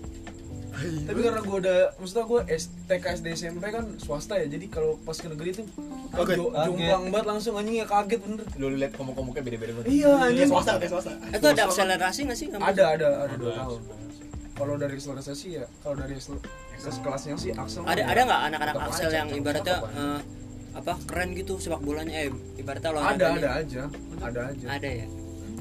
Tapi 1.02 1.20
karena 1.20 1.40
gue 1.40 1.56
udah 1.58 1.78
maksudnya 1.96 2.24
gue 2.24 2.40
TK 2.86 3.04
SD 3.14 3.26
SMP 3.34 3.64
kan 3.66 3.84
swasta 3.96 4.34
ya 4.34 4.46
jadi 4.46 4.66
kalau 4.66 4.96
pas 4.98 5.14
ke 5.14 5.26
negeri 5.26 5.50
kan 5.52 5.66
Oke. 6.14 6.34
jo- 6.34 6.52
jomplang 6.52 7.04
banget 7.08 7.26
langsung 7.26 7.52
anjing 7.54 7.76
ya 7.76 7.86
kaget 7.86 8.20
bener 8.20 8.44
Lu 8.54 8.66
lihat 8.70 8.92
komuk-komuknya 8.92 9.42
beda-beda 9.42 9.72
banget. 9.74 9.86
iya 9.90 10.10
anjing 10.14 10.46
swasta 10.46 10.72
kayak 10.76 10.90
swasta 10.90 11.12
Itu 11.28 11.46
ada 11.46 11.62
akselerasi 11.64 12.20
nggak 12.22 12.36
sih? 12.36 12.46
kamu? 12.48 12.62
ada 12.62 12.84
ada 12.90 13.08
ada 13.24 13.34
dua 13.34 13.52
tahun 13.54 13.80
kalau 14.54 14.74
dari 14.76 14.94
akselerasi 14.94 15.48
ya 15.52 15.64
kalau 15.80 15.94
dari 15.96 16.14
kelasnya 16.96 17.34
sih 17.34 17.50
Axel 17.50 17.82
Ada 17.82 18.02
ada 18.04 18.20
nggak 18.22 18.40
anak-anak 18.44 18.74
aja, 18.84 19.06
yang 19.10 19.28
ibaratnya 19.30 19.76
apa. 19.76 19.88
eh, 19.90 20.20
apa 20.74 20.92
keren 21.06 21.30
gitu 21.32 21.56
sepak 21.56 21.80
bolanya 21.80 22.14
eh 22.16 22.28
ibaratnya 22.56 22.90
ada 22.90 22.98
olahraganya. 22.98 23.30
ada 23.32 23.50
aja 23.56 23.82
ada 24.20 24.40
aja 24.48 24.66
Ada 24.68 24.88
ya. 24.92 25.06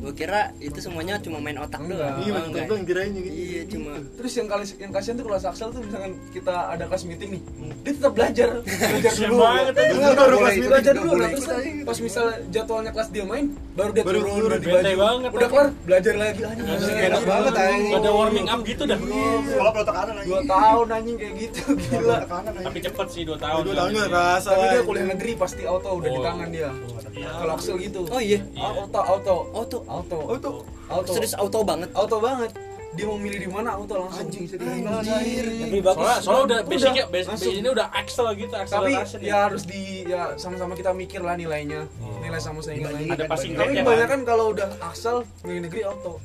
Gue 0.03 0.11
kira 0.13 0.51
itu 0.59 0.75
semuanya 0.77 1.15
cuma 1.17 1.39
main 1.39 1.55
otak 1.55 1.79
Enggak. 1.79 1.95
doang. 1.95 2.17
Iya, 2.19 2.27
Oh, 2.27 2.35
betul 2.35 2.49
enggak. 2.49 2.65
gue 2.65 2.75
yang 2.75 2.85
kirain 2.85 3.11
gitu. 3.13 3.29
Iya, 3.31 3.61
cuma 3.65 3.91
Terus 4.13 4.33
yang 4.33 4.47
kali 4.47 4.63
yang 4.75 4.91
kasihan 4.91 5.15
tuh 5.15 5.25
kelas 5.25 5.43
Axel 5.45 5.69
tuh 5.69 5.81
misalkan 5.81 6.11
kita 6.29 6.55
ada 6.67 6.83
kelas 6.83 7.03
meeting 7.05 7.29
nih, 7.31 7.41
dia 7.81 7.91
tetap 7.93 8.11
belajar, 8.13 8.49
belajar 8.59 9.11
dulu. 9.15 9.39
banget, 9.39 9.73
Dia 9.73 9.85
Enggak, 9.89 10.13
baru 10.13 10.35
kelas 10.37 10.53
ikut, 10.53 10.69
belajar 10.69 10.93
dulu. 10.93 11.11
Nah, 11.13 11.29
terus 11.29 11.45
kan 11.45 11.59
pas 11.83 11.97
misalnya 11.99 12.35
jadwalnya 12.49 12.91
kelas 12.91 13.09
dia 13.09 13.23
main, 13.23 13.45
baru 13.73 13.89
dia 13.89 14.03
Baru 14.03 14.19
turun 14.19 14.27
turun, 14.33 14.49
ganti 14.51 14.67
bete 14.67 14.75
baju. 14.83 14.99
banget, 14.99 15.29
Udah 15.29 15.39
anjing. 15.39 15.51
kelar 15.53 15.67
belajar 15.83 16.13
lagi 16.13 16.41
anjing. 16.43 16.65
Anjing, 16.65 16.73
Anjing, 16.83 16.97
enak 17.01 17.23
banget, 17.23 17.53
anjing. 17.55 17.93
Ada 17.93 18.09
warming 18.11 18.47
up 18.49 18.59
gitu 18.61 18.83
dah. 18.83 18.99
sekolah 19.43 19.71
protok 19.71 19.93
kanan 19.93 20.13
Dua 20.23 20.39
tahun 20.43 20.87
anjing 20.89 21.15
kayak 21.17 21.33
gitu, 21.39 21.61
gila. 21.79 22.17
Tapi 22.59 22.77
cepet 22.81 23.07
sih 23.07 23.21
2 23.23 23.37
tahun. 23.37 23.61
Dua 23.63 23.73
tahun 23.73 23.89
nggak 23.93 24.09
kerasa. 24.09 24.49
Tapi 24.51 24.65
dia 24.67 24.81
kuliah 24.83 25.05
negeri 25.07 25.31
pasti 25.33 25.61
auto 25.63 25.89
udah 25.93 26.09
di 26.09 26.19
Oh. 26.19 26.23
tangan 26.23 26.47
dia. 26.49 26.69
Kalau 27.13 27.53
Axel 27.53 27.75
gitu. 27.77 28.01
Oh 28.05 28.19
iya. 28.19 28.39
Auto, 28.53 28.99
auto, 28.99 29.35
Auto. 29.53 29.77
Auto, 29.93 30.17
Auto. 30.27 30.51
auto, 30.89 31.11
Serius 31.11 31.33
auto 31.35 31.59
banget. 31.61 31.89
auto 31.93 32.17
banget. 32.17 32.51
Dia 32.93 33.05
mau 33.05 33.17
milih 33.17 33.39
di 33.39 33.47
mana 33.47 33.73
auto 33.73 33.97
langsung. 33.97 34.21
Anjing, 34.23 34.45
Tapi 34.45 35.79
bagus. 35.81 35.97
Soalnya, 35.97 36.21
soalnya 36.21 36.43
udah 36.43 36.59
basicnya, 36.63 37.05
langsung. 37.09 37.41
base 37.41 37.49
ini 37.51 37.67
udah 37.67 37.87
Axel 37.91 38.27
gitu, 38.35 38.53
tapi 38.53 38.91
ya 39.19 39.35
harus 39.43 39.63
di 39.63 39.81
ya 40.05 40.21
sama-sama 40.35 40.73
kita 40.73 40.93
mikir 40.93 41.17
lah 41.19 41.33
nilainya 41.33 41.89
nilai 42.19 42.37
sama 42.37 42.61
saingan 42.61 42.93
lain 42.93 43.09
Ada 43.09 43.25
passing 43.25 43.51
tapi 43.51 43.65
grade-nya 43.65 43.73
kan. 43.75 43.85
kebanyakan 43.87 44.19
kalau 44.23 44.45
udah 44.51 44.69
Axel 44.79 45.17
negeri 45.41 45.59
negeri 45.59 45.81
auto 45.83 46.21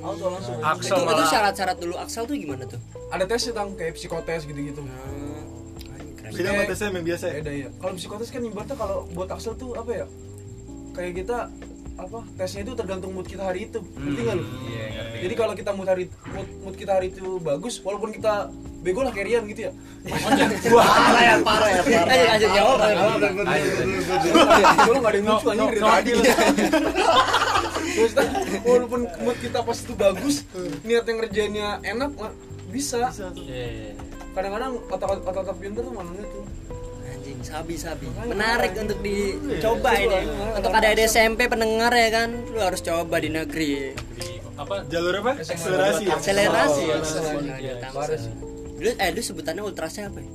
auto 0.00 0.24
langsung 0.30 0.54
Axel 0.62 0.94
Itu, 0.96 1.10
itu 1.10 1.24
syarat-syarat 1.26 1.76
dulu 1.76 1.94
Axel 1.96 2.22
tuh 2.24 2.34
gimana 2.34 2.64
tuh? 2.64 2.78
ada 3.08 3.24
tesnya 3.26 3.52
tang 3.52 3.74
kayak 3.74 3.92
psikotes 3.92 4.42
gitu-gitu 4.44 4.80
Keren. 4.80 6.30
Beda 6.32 6.48
sama 6.48 6.62
TSM 6.64 6.92
yang 6.94 7.06
biasa 7.08 7.24
ya. 7.26 7.34
beda 7.36 7.52
ya 7.52 7.68
kalau 7.76 7.92
psikotes 7.92 8.28
kan 8.30 8.40
ibaratnya 8.40 8.76
kalau 8.78 8.98
buat 9.10 9.28
Axel 9.28 9.52
tuh 9.54 9.74
apa 9.74 9.90
ya 9.92 10.06
kayak 10.92 11.12
kita 11.18 11.38
apa 11.94 12.18
tesnya 12.34 12.64
itu 12.64 12.72
tergantung 12.72 13.12
mood 13.12 13.24
kita 13.24 13.44
hari 13.44 13.68
itu 13.68 13.78
ngerti 13.94 14.20
nggak 14.22 14.36
lu 14.36 14.44
Iya, 14.64 14.84
ngerti. 14.90 15.16
jadi 15.22 15.34
kalau 15.36 15.52
kita 15.52 15.70
mood 15.72 15.88
hari 15.88 16.04
mood, 16.28 16.48
mood 16.64 16.74
kita 16.74 16.92
hari 16.96 17.06
itu 17.12 17.36
bagus 17.38 17.78
walaupun 17.78 18.10
kita 18.10 18.48
bego 18.82 19.04
lah 19.04 19.12
carryan 19.12 19.46
gitu 19.46 19.68
ya 19.68 19.72
parah 20.74 21.22
ya 21.22 21.36
parah 21.38 21.68
ya 21.70 21.82
parah 21.86 22.10
Ayo 22.10 22.24
lanjut 22.26 22.50
jawab. 22.50 22.78
Kalau 24.74 24.98
nggak 24.98 25.12
ada 25.12 25.18
yang 25.18 25.26
lucu 25.30 25.46
anjing 25.46 25.68
dari 25.70 25.80
tadi. 25.80 26.10
Terus 27.92 28.12
walaupun 28.64 29.00
mood 29.20 29.36
kita 29.38 29.58
pas 29.60 29.78
itu 29.78 29.94
bagus, 29.94 30.34
niat 30.82 31.04
yang 31.04 31.18
ngerjainnya 31.20 31.68
enak, 31.84 32.10
bisa. 32.72 33.12
Iya. 33.36 33.94
Kadang-kadang 34.32 34.80
otak-otak 34.88 35.56
pinter 35.60 35.84
tuh 35.84 35.92
mana 35.92 36.08
itu. 36.16 36.40
Anjing, 37.42 37.50
sabi 37.50 37.74
sabi. 37.74 38.06
Menarik 38.30 38.72
untuk 38.78 38.98
dicoba 39.02 39.90
ini. 39.98 40.30
Untuk 40.54 40.70
ada 40.70 40.88
di 40.94 41.02
SMP 41.10 41.50
pendengar 41.50 41.90
ya 41.90 42.08
kan, 42.14 42.30
lu 42.30 42.60
harus 42.62 42.78
coba 42.78 43.18
di 43.18 43.34
negeri. 43.34 43.98
Di 44.14 44.38
apa? 44.54 44.86
Jalur 44.86 45.14
apa? 45.26 45.32
Akselerasi 45.42 46.02
ya. 46.06 46.14
Akselerasi 46.14 46.82
ya. 46.86 46.96
Sih. 47.02 48.32
Dulu 48.78 48.90
eh 48.94 49.08
dulu 49.10 49.22
sebutannya 49.26 49.62
ultrasnya 49.66 50.06
apa 50.06 50.22
ya? 50.22 50.30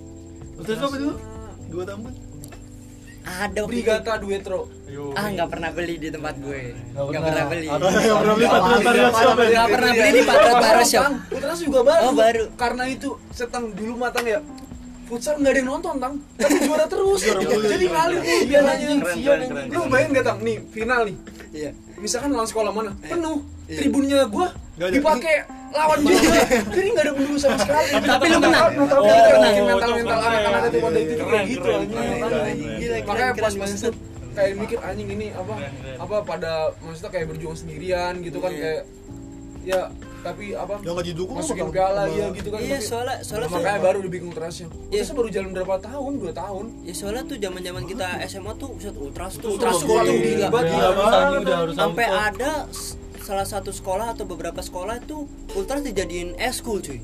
Apa 0.59 0.95
itu? 0.99 1.11
Dua 1.71 1.83
tambun. 1.87 2.11
Ada 3.27 3.59
waktu. 3.59 3.71
Brigata 3.71 4.13
Duetro. 4.19 4.71
Ah 5.15 5.27
nggak 5.31 5.49
pernah 5.51 5.69
beli 5.71 5.95
di 5.99 6.07
tempat 6.11 6.35
gue. 6.39 6.75
Nggak 6.91 7.23
pernah 7.23 7.43
beli. 7.47 7.67
Pernah? 7.71 7.91
Nggak 9.35 9.67
pernah 9.71 9.91
beli 9.95 10.11
di 10.11 10.21
Patriot 10.27 10.59
Barrier 10.59 10.87
Shop. 10.87 11.03
Tang, 11.07 11.15
Ultras 11.31 11.59
juga 11.63 11.79
baru. 11.87 12.03
Oh, 12.03 12.13
baru. 12.15 12.43
Karena 12.55 12.83
itu 12.87 13.15
setang 13.31 13.71
dulu 13.71 13.95
matang 13.95 14.27
ya. 14.27 14.39
Futsal 15.07 15.39
nggak 15.39 15.51
ada 15.55 15.59
yang 15.63 15.69
nonton 15.71 15.95
tang, 16.03 16.13
tapi 16.35 16.57
juara 16.67 16.85
terus. 16.85 17.21
Jadi 17.23 17.85
ngalir 17.87 18.19
nih 18.19 18.99
keren, 18.99 19.17
keren. 19.23 19.65
Lu 19.71 19.79
bayangin 19.87 20.19
gak 20.19 20.25
tang, 20.27 20.39
nih 20.43 20.57
final 20.67 21.01
nih. 21.07 21.15
Iya. 21.47 21.71
misalkan 21.97 22.29
lawan 22.35 22.45
sekolah 22.45 22.71
mana? 22.75 22.91
Penuh. 23.01 23.39
Tribunnya 23.67 24.27
gua 24.27 24.51
dipakai 24.77 25.43
lawan 25.73 25.99
juga 26.05 26.39
jadi 26.71 26.87
nggak 26.93 27.05
ada 27.07 27.11
penduduk 27.15 27.39
sama 27.41 27.57
sekali. 27.59 27.89
Tapi 27.97 28.25
lu 28.29 28.37
menang. 28.39 28.69
tapi 28.77 28.77
Oh, 28.77 29.17
lu 29.17 29.39
menang. 29.39 29.51
Itu 29.51 29.63
mental 29.65 29.89
mental 29.95 30.19
anak-anak 30.21 30.61
itu 30.67 30.77
pada 30.79 30.99
itu 30.99 31.23
kayak 31.25 31.45
gitu 31.49 31.69
makanya. 32.21 33.41
pas 33.41 33.53
masuk 33.57 33.93
kayak 34.37 34.53
mikir 34.53 34.77
anjing 34.85 35.09
ini 35.09 35.27
apa 35.33 35.53
apa 35.97 36.15
pada 36.21 36.51
maksudnya 36.85 37.09
kayak 37.09 37.25
berjuang 37.33 37.57
sendirian 37.57 38.13
gitu 38.21 38.37
kan 38.37 38.53
Iya. 38.53 38.61
kayak 38.61 38.81
ya 39.65 39.81
tapi 40.19 40.45
apa? 40.51 40.75
Yang 40.79 40.93
nggak 40.93 41.07
didukung 41.07 41.35
masukin 41.37 41.67
piala 41.69 42.03
ya 42.09 42.25
gitu 42.31 42.47
kan. 42.47 42.59
Iya 42.59 42.69
tapi- 42.73 42.85
soalnya 42.85 43.15
soalnya 43.21 43.47
tuh- 43.47 43.57
makanya 43.57 43.79
baru 43.79 43.99
dibikin 44.01 44.27
ultrasnya 44.27 44.67
Iya. 44.89 45.03
baru 45.11 45.29
jalan 45.29 45.49
berapa 45.51 45.75
tahun? 45.79 46.11
Dua 46.17 46.33
tahun? 46.33 46.65
Ya 46.83 46.93
soalnya 46.93 47.23
tuh 47.23 47.37
zaman 47.37 47.61
zaman 47.61 47.83
kita 47.85 48.07
SMA 48.23 48.51
tuh 48.55 48.69
pusat 48.73 48.95
ultras 48.95 49.33
tuh. 49.35 49.49
Ultras 49.51 49.75
tuh 49.77 49.87
tuh 49.87 50.15
gila. 50.17 50.47
banget. 50.49 51.43
harus 51.47 51.75
Sampai 51.75 52.05
ada 52.05 52.51
salah 53.19 53.43
satu 53.43 53.71
sekolah 53.71 54.15
atau 54.15 54.23
beberapa 54.23 54.59
sekolah 54.59 54.97
itu 54.97 55.27
ultras 55.51 55.83
dijadiin 55.83 56.35
eskul 56.37 56.79
cuy. 56.79 56.99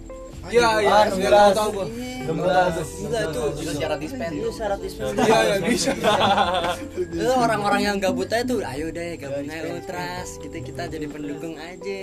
Iya 0.49 0.69
iya 0.79 0.93
Ah, 0.93 1.05
iya 1.09 1.29
tahu 1.53 1.69
gua 1.73 1.87
Iya, 2.23 2.31
gila 2.79 3.21
tuh. 3.35 3.51
Bisa 3.51 3.71
syarat 3.75 3.99
dispen. 3.99 4.31
Iya 4.31 4.47
syarat 4.49 4.79
dispen. 4.79 5.11
iya 5.13 5.39
iya 5.43 5.55
bisa 5.59 5.91
Itu 7.19 7.33
orang-orang 7.35 7.81
yang 7.83 7.97
gabut 7.99 8.31
aja 8.31 8.43
tuh, 8.43 8.63
ayo 8.63 8.87
deh 8.89 9.19
gabung 9.19 9.43
aja 9.43 9.67
ultras, 9.69 10.39
kita 10.39 10.63
kita 10.63 10.87
jadi 10.87 11.03
pendukung 11.05 11.59
aja. 11.59 11.99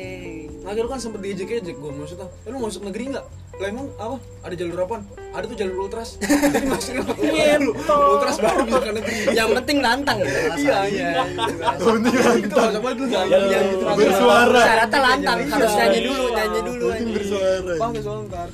Lagi 0.60 0.78
lu 0.78 0.88
kan 0.88 1.00
sempet 1.00 1.24
diejek-ejek 1.24 1.72
gue 1.72 1.90
maksudnya 1.90 2.28
Eh, 2.44 2.52
Lu 2.52 2.60
masuk 2.60 2.84
negeri 2.84 3.16
nggak? 3.16 3.24
Lah 3.60 3.68
emang 3.68 3.88
apa? 3.94 4.16
Ada 4.42 4.54
jalur 4.56 4.78
apaan? 4.78 5.02
Ada 5.30 5.44
tuh 5.46 5.56
jalur 5.58 5.76
ultras 5.84 6.08
Jadi 6.52 6.66
masuknya 6.66 7.56
Ultras 7.86 8.36
baru 8.38 8.60
bisa 8.62 8.78
ke 8.78 8.92
negeri 8.94 9.16
Yang 9.30 9.48
penting 9.54 9.76
nantang 9.78 10.18
gitu. 10.18 10.38
Iya 10.58 10.78
iya 10.86 11.08
Itu 12.36 12.54
sama 12.56 12.88
dulu 12.92 13.08
Yang. 13.08 13.28
Bersuara. 13.96 14.60
Syaratnya 14.60 15.00
lantang, 15.02 15.38
Iya. 15.40 15.48
harus 15.50 15.72
nyanyi 15.74 16.00
dulu, 16.02 16.24
nyanyi 16.30 16.60
dulu 16.62 16.84
bersuara. 17.10 17.72
Bang 17.78 17.90
ke 17.92 18.00
ntar 18.30 18.48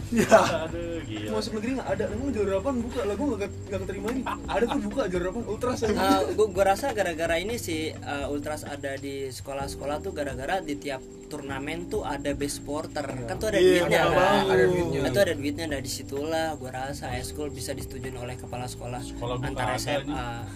Aduh, 0.64 0.98
gila. 1.02 1.28
Masuk 1.30 1.52
negeri 1.54 1.70
nggak? 1.74 1.88
Ada 1.88 2.04
Emang 2.08 2.28
jalur 2.30 2.52
apaan? 2.56 2.76
Buka 2.80 3.00
lah 3.02 3.14
gue 3.14 3.26
nggak 3.28 3.38
nggak 3.62 3.80
keterima 3.82 4.06
ini 4.08 4.22
Ada 4.46 4.64
tuh 4.66 4.80
buka 4.82 5.02
jalur 5.06 5.26
apaan? 5.28 5.44
Ultras 5.46 5.78
aja 5.80 5.94
Uh, 5.96 6.22
gua, 6.32 6.46
gua 6.48 6.64
rasa 6.66 6.86
gara-gara 6.90 7.36
ini 7.36 7.56
sih 7.56 7.80
uh, 7.92 8.26
ultras 8.26 8.64
ada 8.64 8.96
di 8.96 9.28
sekolah-sekolah 9.28 9.96
tuh 10.00 10.10
gara-gara 10.10 10.58
di 10.58 10.74
tiap 10.74 10.98
turnamen 11.26 11.86
tuh 11.86 12.02
ada 12.02 12.32
best 12.32 12.62
porter 12.62 13.02
kan 13.02 13.36
tuh 13.36 13.48
ada 13.48 13.58
Iya, 13.58 13.82
duitnya 13.82 13.98
kan 13.98 14.10
banget. 14.12 14.44
Ada 14.46 14.64
duitnya. 14.66 15.00
itu 15.04 15.18
ada 15.20 15.34
duitnya 15.34 15.66
dari 15.68 15.88
situlah 15.88 16.48
gua 16.54 16.70
rasa 16.72 17.12
eskul 17.14 17.48
bisa 17.48 17.70
disetujui 17.70 18.10
oleh 18.12 18.34
kepala 18.34 18.64
sekolah, 18.64 19.00
Sekolah 19.00 19.36
antara 19.40 19.74
SMA 19.76 20.06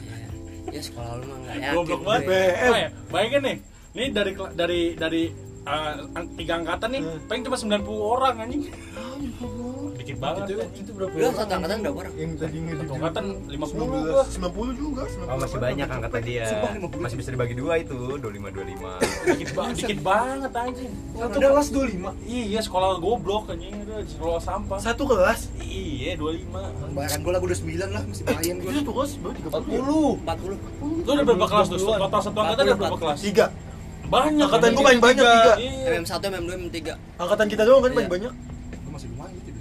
ya. 0.01 0.27
ya 0.71 0.81
sekolah 0.81 1.13
lu 1.15 1.25
mah 1.27 1.39
nggak 1.41 1.57
yakin 1.57 1.75
Goblok 1.77 2.01
banget. 2.01 2.23
gue. 2.23 2.31
BM. 2.31 2.63
Oh 2.65 2.77
ya, 2.77 2.89
bayangin 3.09 3.41
nih. 3.43 3.57
Ini 3.91 4.05
dari 4.09 4.33
dari 4.55 4.81
dari 4.95 5.23
eh, 5.63 5.93
ang- 6.15 6.31
tiga 6.35 6.53
angkatan 6.57 6.89
nih 6.91 7.03
paling 7.27 7.43
cuma 7.43 7.57
90 7.57 7.85
orang 8.01 8.35
anjing. 8.39 8.63
Dikit 9.93 10.17
banget 10.17 10.43
Itu, 10.43 10.55
anjing. 10.57 10.81
itu 10.81 10.91
berapa 10.97 11.13
Lu 11.13 11.29
satu 11.31 11.53
angkatan 11.53 11.77
berapa 11.83 11.99
orang? 12.01 12.13
Yang 12.17 12.33
tadi 12.41 12.57
ngedit 12.59 12.81
Satu 12.81 12.93
angkatan 12.97 13.25
50 13.47 13.85
gua. 13.85 14.23
90 14.25 14.73
juga 14.75 15.03
90 15.05 15.29
Oh 15.29 15.37
masih 15.37 15.59
banyak 15.61 15.89
angkatan 15.91 16.21
dia. 16.25 16.45
Masih 16.97 17.17
bisa 17.21 17.29
dibagi 17.31 17.55
dua 17.55 17.73
itu, 17.77 17.97
25 18.17 18.49
25. 18.49 18.91
dikit, 19.29 19.49
ba- 19.53 19.69
dikit 19.71 20.01
banget 20.01 20.53
anjing. 20.57 20.93
Satu 21.13 21.37
kelas 21.39 21.69
25. 21.69 22.11
iya 22.25 22.61
sekolah 22.61 22.97
goblok 22.97 23.53
anjing. 23.53 23.75
Sekolah 24.09 24.41
sampah. 24.41 24.79
Satu 24.81 25.05
kelas? 25.05 25.53
Iya 25.61 26.17
25 26.17 26.97
Bayangkan 26.97 27.21
gue 27.21 27.31
lah 27.31 27.39
gue 27.39 27.49
udah 27.53 27.61
9 27.61 27.89
lah 27.93 28.03
masih 28.03 28.25
main 28.25 28.57
gue. 28.57 28.71
Itu 28.73 28.91
kelas 28.91 29.11
baru 29.21 29.35
30 29.37 30.25
40 30.25 30.57
lu 31.01 31.11
udah 31.11 31.25
berapa 31.27 31.47
kelas 31.47 31.67
tuh? 31.69 31.79
Total 31.79 32.21
satu 32.25 32.39
angkatan 32.41 32.63
ada 32.65 32.75
berapa 32.75 32.97
kelas? 32.97 33.19
Tiga 33.21 33.47
banyak 34.11 34.43
Angkatan 34.43 34.71
gua 34.73 34.83
paling 34.85 35.01
banyak, 35.01 35.25
tiga. 35.25 35.55
iya 35.57 35.89
MM1, 35.95 36.13
MM2, 36.21 36.51
MM3 36.53 36.77
Angkatan 37.17 37.47
kita 37.47 37.63
doang 37.63 37.81
kan 37.81 37.89
Iya. 37.89 37.97
paling 37.97 38.11
banyak 38.11 38.33
Gue 38.33 38.91
masih 38.91 39.09
lumayan 39.09 39.35
gitu 39.39 39.59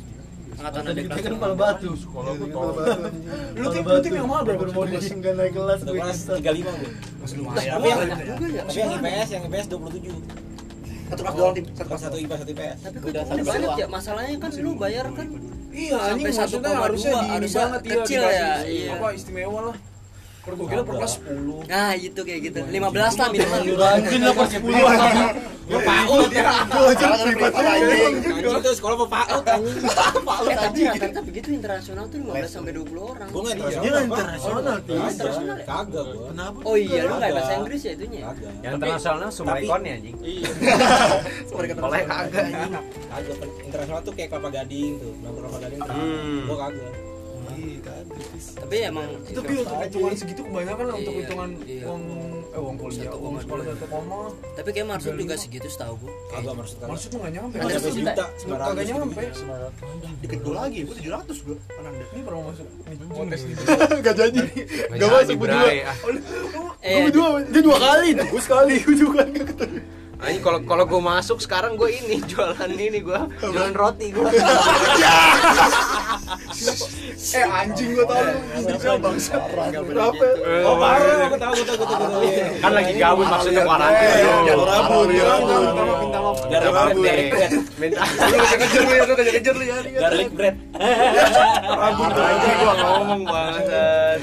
29. 0.49 0.59
Angkatan 0.59 0.81
adik 0.83 1.03
kelas 1.05 1.15
kan 1.15 1.29
lu. 1.29 1.37
kepala 1.37 1.55
batu 1.55 1.89
Sekolah 1.95 2.31
gua 2.33 2.45
Iya, 2.45 2.57
batu. 2.75 3.01
Lu 3.55 3.67
tim- 3.69 3.85
lu 3.85 3.99
tim 3.99 4.13
yang 4.13 4.27
bro? 4.27 4.39
Baru 4.41 4.71
mau 4.71 4.83
nggak 4.83 5.33
naik 5.33 5.51
kelas 5.53 5.79
Satu 5.79 5.87
gue 5.87 5.99
kelas 5.99 6.17
kita. 6.19 6.33
35 6.35 6.73
gue. 6.73 6.91
Masih 7.19 7.35
lumayan. 7.37 7.69
Tapi 7.69 7.85
yang 7.85 7.99
Banyak 7.99 8.17
juga 8.19 8.47
ya. 8.49 8.63
tapi 8.65 8.77
yang 8.77 8.91
IPS, 8.91 9.27
yang 9.29 9.43
IPS 9.45 9.65
27. 9.67 10.17
Satu 11.09 11.21
kelas 11.23 11.35
doang 11.35 11.53
tim. 11.53 11.63
Satu 11.65 11.71
Satu 11.71 11.87
kelas 11.87 12.01
satu 12.03 12.17
IPA, 12.19 12.35
satu 12.35 12.51
IPS. 12.51 12.77
Tapi 12.79 12.97
udah 13.01 13.21
banyak 13.23 13.71
ya, 13.75 13.87
masalahnya 13.87 14.35
kan 14.35 14.51
lu 14.57 14.71
bayar 14.75 15.05
kan 15.11 15.27
Iya, 15.69 15.97
Sampai 16.01 16.33
maksudnya 16.33 16.49
1,2 16.65 16.81
harusnya 16.81 17.11
di 17.11 17.19
ini 17.19 17.29
harusnya 17.31 17.61
banget 17.61 17.81
ya, 17.81 17.91
kecil 17.93 18.21
ya, 18.23 18.49
iya. 18.65 18.89
Apa 18.91 19.07
istimewa 19.11 19.59
lah. 19.63 19.75
Kalau 20.49 20.65
gue 20.65 20.67
kira 20.73 20.81
per 20.81 20.95
kelas 20.97 21.13
10. 21.21 21.69
Nah 21.69 21.91
itu 21.93 22.19
kayak 22.25 22.39
gitu, 22.41 22.59
15 22.65 23.21
lah 23.21 23.27
minimal 23.29 23.59
Anjing 23.85 24.21
lah 24.25 24.33
pas 24.33 24.49
10 24.49 24.65
anjing 24.65 25.29
Lu 25.69 25.77
PAUD 25.85 26.31
ya. 26.33 26.49
Gue 26.65 26.85
aja 26.89 27.05
privat 27.21 27.53
anjing. 27.53 28.13
Anjing 28.25 28.57
itu 28.57 28.71
sekolah 28.73 28.95
mau 28.97 29.05
PAUD 29.05 29.45
anjing. 29.45 29.77
Eh 30.49 30.55
tapi 30.57 30.79
rata-rata 30.89 31.21
begitu 31.21 31.47
internasional 31.53 32.09
tuh 32.09 32.17
15 32.25 32.49
sampai 32.49 32.71
20 32.73 32.89
orang 32.97 33.27
Gua 33.29 33.41
enggak 33.45 33.77
Dia 33.77 33.91
kan 33.93 34.03
internasional 34.09 34.75
Internasional 34.81 35.57
ya? 35.61 35.65
Kagak 35.69 36.05
gua. 36.09 36.25
Kenapa? 36.33 36.57
Oh 36.65 36.73
iya, 36.73 36.99
lu 37.05 37.13
nggak 37.13 37.21
Kagak. 37.21 37.37
bahasa 37.37 37.53
Inggris 37.61 37.81
ya 37.85 37.91
itunya 37.93 38.19
ya? 38.25 38.31
Yang 38.65 38.73
internasional 38.81 39.29
Sumarekon 39.29 39.81
ya 39.85 39.93
anjing. 40.01 40.15
iya 40.25 40.49
yang 40.49 41.77
kagak 42.09 42.41
anjing. 42.41 42.71
Kagak 43.05 43.35
kan 43.37 43.49
internasional 43.69 44.01
tuh 44.01 44.13
kayak 44.17 44.29
kelapa 44.33 44.49
gading 44.49 44.91
tuh. 44.97 45.11
Kelapa 45.21 45.57
gading. 45.61 45.81
Hmm. 45.85 46.41
Gua 46.49 46.57
kagak. 46.65 47.08
Tapi 48.51 48.75
emang 48.81 49.07
Tapi 49.25 49.53
untuk 49.55 49.77
hitungan 49.79 50.13
segitu 50.13 50.41
kebanyakan 50.41 50.85
lah 50.85 50.95
untuk 50.95 51.11
Iya, 51.11 51.21
hitungan 51.21 51.49
iya. 51.63 51.83
uang 51.85 52.03
eh 52.49 52.57
uang 52.57 52.75
kuliah, 52.75 53.11
uang 53.11 53.35
sekolah 53.37 53.61
dua. 53.61 53.73
satu 53.73 53.85
koma. 53.87 54.19
tapi 54.51 54.69
kayak 54.71 54.87
Marsud 54.87 55.13
juga 55.13 55.35
segitu 55.35 55.67
setahu 55.67 55.93
gua. 55.99 56.11
Kagak 56.29 56.53
maksud 56.55 56.75
kagak. 56.75 56.89
Maksud 56.89 57.07
tuh 57.07 57.17
nggak 57.19 57.33
nyampe. 57.35 57.55
Ada 57.55 57.61
Ada 57.61 57.73
satu 57.75 57.89
juta, 57.89 58.09
juta. 58.09 58.25
sembilan 58.35 58.57
Kagak 58.59 58.73
ratus 58.75 58.89
nyampe. 58.89 59.21
gitu. 59.21 59.43
Dikit 60.19 60.39
gue 60.39 60.53
lagi, 60.53 60.79
gue 60.81 60.95
700 60.99 61.45
gue. 61.45 61.57
Ananda. 61.71 62.03
Ini 62.09 62.21
pernah 62.21 62.41
masuk 62.43 62.65
nih, 62.65 62.97
kontes 63.09 63.41
di 63.41 63.53
Gak 63.99 64.15
jadi 64.15 64.41
Nggak 64.91 65.09
masuk 65.09 65.35
gue 65.35 65.47
dua 65.47 65.61
Bray. 65.61 65.79
Ah. 65.81 65.95
Eh, 66.79 66.95
Gue 67.01 67.11
dua, 67.11 67.27
dia 67.43 67.61
dua 67.61 67.77
kali 67.77 68.07
Gue 68.15 68.41
sekali, 68.41 68.73
gue 68.79 68.95
juga 68.95 69.21
gak 69.25 69.45
ketemu 69.47 69.79
Anjing 70.19 70.43
kalau 70.43 70.59
kalau 70.67 70.83
gue 70.83 70.99
masuk 71.01 71.39
sekarang 71.39 71.73
gue 71.75 71.87
ini 71.89 72.19
jualan 72.21 72.67
ini 72.69 72.99
gue 72.99 73.19
jualan 73.39 73.71
roti 73.71 74.11
gue. 74.11 74.19
Eh 76.59 77.45
anjing 77.45 77.89
gua 77.93 78.05
tahu 78.05 78.23
lu 78.25 78.97
bangsa. 78.99 79.35
Berapa? 79.49 80.25
Oh, 80.65 80.75
parah. 80.75 81.27
Aku 81.27 81.37
tahu, 81.37 81.51
gua 81.55 81.65
tahu, 81.65 81.77
gua 81.77 81.87
tahu, 81.87 81.99
gua 81.99 82.09
tahu. 82.11 82.59
Kan 82.59 82.71
lagi 82.73 82.91
gabut 82.95 83.27
maksudnya 83.27 83.61
kuarantin. 83.63 84.07
Eh, 84.07 84.17
bro. 84.19 84.35
jangan 84.43 84.65
rabun, 84.65 85.07
jangan 85.09 85.39
rabun. 85.39 85.61
Minta 85.99 86.19
maaf. 86.19 86.37
Garlic 86.49 86.95
bread. 86.99 87.51
Minta 87.79 88.01
Lu 88.03 88.35
kejar 88.39 88.83
lu 88.83 88.93
ya, 88.93 89.03
lu 89.03 89.13
kejar 89.15 89.55
lu 89.55 89.63
ya. 89.63 89.77
Garlic 89.99 90.29
bread. 90.33 90.55
rabun 91.63 92.09
anjing 92.11 92.55
gue 92.55 92.73
ngomong 92.75 93.21
banget. 93.23 94.17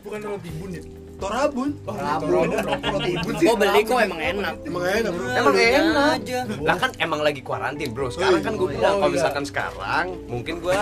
Bukan 0.00 0.20
roti 0.24 0.50
bun 0.56 0.70
ya. 0.72 0.82
Torabun 1.20 1.76
Rabun, 1.84 2.48
roti 2.48 3.10
ibun 3.12 3.34
sih. 3.36 3.44
Gua 3.44 3.56
beli 3.60 3.80
kok 3.84 4.00
emang 4.00 4.20
enak. 4.24 4.54
Emang 4.64 4.82
enak 4.88 5.12
bro 5.12 5.26
Emang 5.36 5.52
enak. 5.52 6.16
aja. 6.16 6.38
Lah 6.64 6.76
kan 6.80 6.90
emang 6.96 7.20
lagi 7.20 7.40
kuarantin 7.44 7.92
bro. 7.92 8.08
Sekarang 8.08 8.40
kan 8.40 8.56
gue 8.56 8.68
bilang 8.72 8.96
Oh, 8.96 9.04
kalau 9.04 9.12
iya. 9.12 9.16
misalkan 9.20 9.44
sekarang 9.44 10.06
mungkin 10.26 10.64
gue 10.64 10.76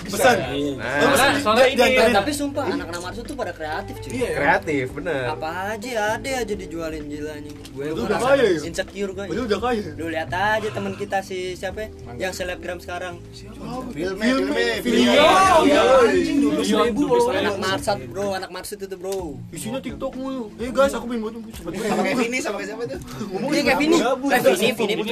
Pesan 0.00 0.36
nah, 0.80 1.12
soalnya 1.12 1.40
soalnya 1.44 1.66
ini 1.68 1.82
Eh, 2.00 2.12
tapi 2.16 2.32
sumpah 2.32 2.64
anak-anak 2.64 3.02
Marsud 3.04 3.24
tuh 3.28 3.36
pada 3.36 3.52
kreatif 3.52 3.94
cuy. 4.00 4.10
Iya. 4.16 4.30
kreatif 4.32 4.84
bener. 4.96 5.24
Apa 5.28 5.48
aja 5.76 6.16
ada 6.16 6.30
aja 6.40 6.54
dijualin 6.56 7.04
gila 7.04 7.30
anjing. 7.36 7.56
Gue 7.76 7.86
udah 7.92 8.18
kaya 8.18 8.44
ya? 8.48 8.60
insecure 8.64 9.12
gue. 9.12 9.24
Udah 9.28 9.60
kaya 9.60 9.82
Lu 10.00 10.08
lihat 10.08 10.32
aja 10.32 10.68
teman 10.70 10.96
kita 10.96 11.20
si 11.20 11.52
siapa 11.52 11.84
ya? 11.84 11.88
yang 12.28 12.32
selebgram 12.32 12.80
sekarang. 12.80 13.20
Filme, 13.30 13.92
Filme, 13.92 14.24
filme, 14.24 14.64
filme. 14.80 15.18
Anjing 15.20 16.38
12 16.48 16.88
ribu 16.88 17.02
follower. 17.06 17.34
Anak 17.36 17.56
Marsat 17.60 17.98
bro, 18.08 18.26
anak 18.32 18.50
Marsud 18.50 18.78
itu 18.80 18.96
bro. 18.96 19.36
Isinya 19.52 19.80
tiktok 19.80 20.12
mulu 20.16 20.48
Eh 20.56 20.72
guys, 20.72 20.96
aku 20.96 21.04
pengen 21.08 21.20
buat 21.28 21.34
Sama 21.36 22.02
kayak 22.02 22.16
Vini, 22.16 22.38
sama 22.40 22.56
kayak 22.56 22.68
siapa 22.72 22.82
tuh? 22.88 22.98
Ini 23.50 23.60
kayak 23.62 23.78
Vini. 23.78 23.96
Vini, 24.00 24.70
Vini 24.72 24.72
Vini. 24.72 25.02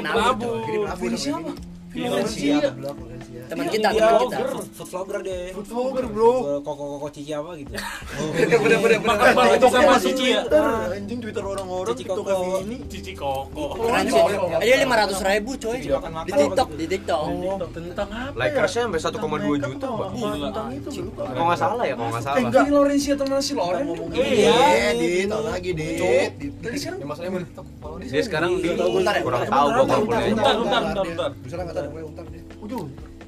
Vini 0.97 1.19
Vini. 1.19 1.19
Teman 1.29 1.57
Iya, 1.99 2.21
kita, 2.21 2.71
dia 2.77 3.18
teman 3.49 3.67
kita. 3.67 3.89
food- 3.91 4.71
Food 4.71 4.89
vlogger 4.89 5.19
deh. 5.21 5.45
Food 5.51 5.67
vlogger 5.67 6.05
bro 6.07 6.33
Koko-koko 6.61 7.09
cici 7.09 7.33
apa 7.33 7.51
gitu. 7.55 7.73
Bener 8.39 8.59
bener 8.59 8.79
bener. 8.79 8.99
Makan 9.01 9.27
bareng 9.31 9.53
TikToknya 9.55 9.81
sama 9.81 9.91
masih 9.91 10.11
Cici 10.11 10.27
ya. 10.29 10.41
Anjing 10.91 11.19
Twitter 11.19 11.43
orang-orang 11.43 11.89
Cici 11.91 12.05
TikTok 12.05 12.25
Koko. 12.25 12.57
ini 12.61 12.77
Cici 12.87 13.13
koko. 13.13 13.65
Eh, 13.89 14.03
Dia 14.61 14.77
500 14.79 15.21
ribu 15.25 15.51
coy. 15.57 15.77
Cici 15.77 15.89
makan-makan 15.91 16.27
Di 16.27 16.33
TikTok, 16.35 16.69
di 16.75 16.87
TikTok. 16.87 17.23
Tentang 17.71 18.09
apa 18.09 18.31
ya? 18.31 18.41
Likersnya 18.41 18.83
sampai 18.85 19.01
1,2 19.01 19.19
juta, 19.59 19.87
Bang. 19.91 20.13
Gila 20.13 20.49
Tentang 20.49 20.69
itu 20.71 20.89
gue 20.89 21.05
lupa 21.05 21.23
Kalau 21.27 21.45
nggak 21.47 21.59
salah 21.59 21.85
ya, 21.85 21.95
kalau 21.95 22.11
nggak 22.11 22.25
salah. 22.25 22.39
Ini 22.39 22.71
Lorencia 22.71 23.15
teman 23.15 23.41
si 23.41 23.53
Loren. 23.53 23.85
Iya, 24.13 24.93
di 24.93 25.09
tahun 25.25 25.45
lagi 25.49 25.71
di. 25.73 25.87
Tadi 26.59 26.77
sekarang 26.77 26.99
masalahnya 27.03 27.41
Dia 28.05 28.23
sekarang 28.23 28.51
di 28.59 28.69
ya? 28.69 29.21
kurang 29.21 29.43
tahu 29.45 29.67
gua 29.69 29.85
kalau 29.85 30.05
kuliah. 30.05 30.27
Bentar, 30.29 30.55
bentar, 30.59 30.83
bentar. 31.03 31.31
Bisa 31.41 31.55
nggak 31.57 31.75
tahu 31.75 31.87
gue 31.89 32.03
untar 32.05 32.25
deh. 32.27 32.43
Udah 32.59 32.79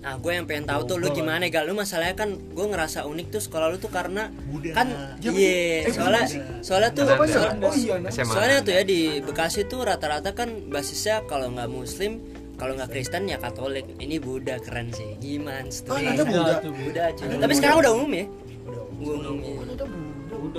Nah, 0.00 0.16
gue 0.16 0.32
yang 0.32 0.48
pengen 0.48 0.64
tahu 0.64 0.80
tuh 0.88 0.96
lu 0.96 1.12
gimana 1.12 1.44
gal 1.52 1.68
lu 1.68 1.76
masalahnya 1.76 2.16
kan 2.16 2.32
gue 2.32 2.66
ngerasa 2.72 3.04
unik 3.04 3.36
tuh 3.36 3.42
sekolah 3.44 3.68
lu 3.68 3.76
tuh 3.76 3.92
karena 3.92 4.32
Buddha. 4.48 4.72
kan 4.72 4.88
iya 5.20 5.84
soalnya 5.92 6.24
soalnya 6.64 6.90
tuh 6.96 7.04
soalnya, 7.04 7.68
Oh 7.68 7.76
iya, 7.76 7.94
nah. 8.00 8.08
Soalnya 8.08 8.58
tuh 8.64 8.72
ya 8.72 8.82
di 8.82 9.20
Bekasi 9.20 9.68
tuh 9.68 9.84
rata-rata 9.84 10.32
kan 10.32 10.72
basisnya 10.72 11.20
kalau 11.28 11.52
nggak 11.52 11.68
Muslim 11.68 12.16
kalau 12.56 12.80
nggak 12.80 12.88
Kristen 12.88 13.28
ya 13.28 13.36
Katolik 13.36 13.84
ini 14.00 14.16
Buddha 14.16 14.56
keren 14.56 14.88
sih 14.88 15.20
gimana 15.20 15.68
tuh 15.68 15.92
ada 15.92 16.24
Buddha? 16.24 16.54
Buddha 16.64 17.04
cuy. 17.12 17.36
tapi 17.36 17.52
sekarang 17.60 17.76
udah 17.84 17.92
umum 17.92 18.10
ya 18.16 18.24
Udah 19.00 19.32
umum 19.32 19.44
ya. 19.44 19.56
Udah. 19.76 19.86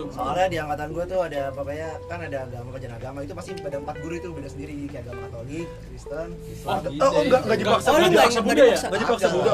Soalnya 0.09 0.47
di 0.47 0.57
angkatan 0.57 0.87
gue 0.89 1.05
tuh 1.05 1.19
ada 1.21 1.41
pokoknya 1.51 1.89
kan 2.05 2.19
ada 2.21 2.37
agama 2.43 2.69
kajian 2.71 2.93
agama 2.93 3.17
itu 3.21 3.33
pasti 3.33 3.51
ada 3.53 3.77
empat 3.77 3.95
guru 3.99 4.13
itu 4.13 4.27
beda 4.29 4.47
sendiri 4.47 4.73
kayak 4.85 5.03
agama 5.03 5.19
Katolik, 5.23 5.67
Kristen, 5.83 6.27
Islam. 6.45 6.79
Oh 6.97 7.21
enggak, 7.21 7.41
enggak 7.43 7.59
dipaksa 7.59 7.87
Oh, 7.87 7.93
lu 7.93 7.99
Buddha. 8.01 8.07
nggak 8.07 8.23
dipaksa 8.23 8.41
Buddha 8.41 8.63
ya? 8.63 8.77
Enggak 8.77 9.01
dipaksa. 9.01 9.27
Buddha 9.29 9.53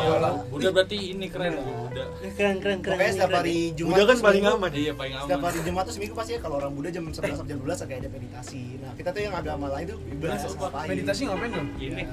Udah 0.50 0.69
berarti 0.71 0.97
ini 1.10 1.26
keren 1.28 1.54
Buddha. 1.58 2.04
keren 2.34 2.56
keren 2.58 2.80
keren 2.80 2.95
Pokoknya 2.95 3.13
setiap 3.13 3.32
hari 3.34 3.58
Jumat 3.73 3.93
Buddha 3.93 4.06
kan 4.06 4.17
paling 4.19 4.43
aman 4.43 4.69
Iya 4.71 4.93
paling 4.93 5.13
Setiap 5.15 5.38
aman. 5.38 5.47
hari 5.47 5.60
Jumat 5.62 5.84
tuh 5.84 5.93
seminggu 5.93 6.13
pasti 6.13 6.32
ya 6.34 6.39
kalau 6.39 6.56
orang 6.58 6.71
Buddha 6.71 6.89
jam 6.89 7.04
11 7.04 7.17
sampai 7.17 7.50
jam 7.50 7.60
12 7.60 7.88
kayak 7.88 8.00
ada 8.00 8.10
meditasi. 8.10 8.62
Nah, 8.78 8.91
kita 8.93 9.10
tuh 9.10 9.21
yang 9.21 9.34
agama 9.34 9.65
lain 9.69 9.86
tuh 9.88 9.97
ibadah 10.08 10.38
ngapain? 10.38 10.88
Meditasi 10.88 11.21
ngapain 11.26 11.50
dong? 11.52 11.67
Ini 11.78 12.04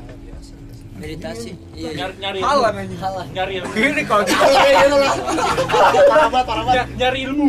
meditasi 1.05 1.51
iya 1.73 1.91
nyari 1.95 2.15
nyari 2.19 2.39
Halan 2.41 2.73
ilmu. 2.73 2.81
anjing. 2.81 3.01
Nyari 3.31 3.53
ilmu. 3.55 3.73
Ini 3.77 4.03
kalau 4.05 4.23
gitu. 4.25 4.41
Parah 6.05 6.29
banget, 6.29 6.47
parah 6.47 6.65
banget. 6.65 6.87
Ny- 6.87 6.97
Nyari 6.97 7.19
ilmu. 7.23 7.47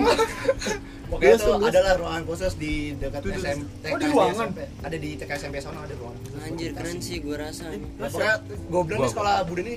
Pokoknya 1.05 1.37
tuh 1.37 1.53
adalah 1.61 1.93
ruangan 1.95 2.23
khusus 2.25 2.53
di 2.57 2.73
dekat 2.97 3.21
SMP. 3.31 3.85
Oh, 3.85 3.97
di 4.01 4.07
ruangan? 4.09 4.47
Ada 4.81 4.97
di 4.97 5.09
TK 5.15 5.31
SMP 5.37 5.55
sana 5.61 5.79
ada 5.81 5.93
ruangan 5.93 6.25
anjir 6.45 6.71
keren 6.73 6.97
sih 6.99 7.17
gue 7.17 7.33
rasa 7.33 7.73
Ya, 7.73 7.77
pokoknya 7.97 8.33
gue 8.45 8.81
bilang 8.85 9.01
nih 9.01 9.09
sekolah 9.09 9.33
Buddha 9.43 9.61
ini 9.63 9.73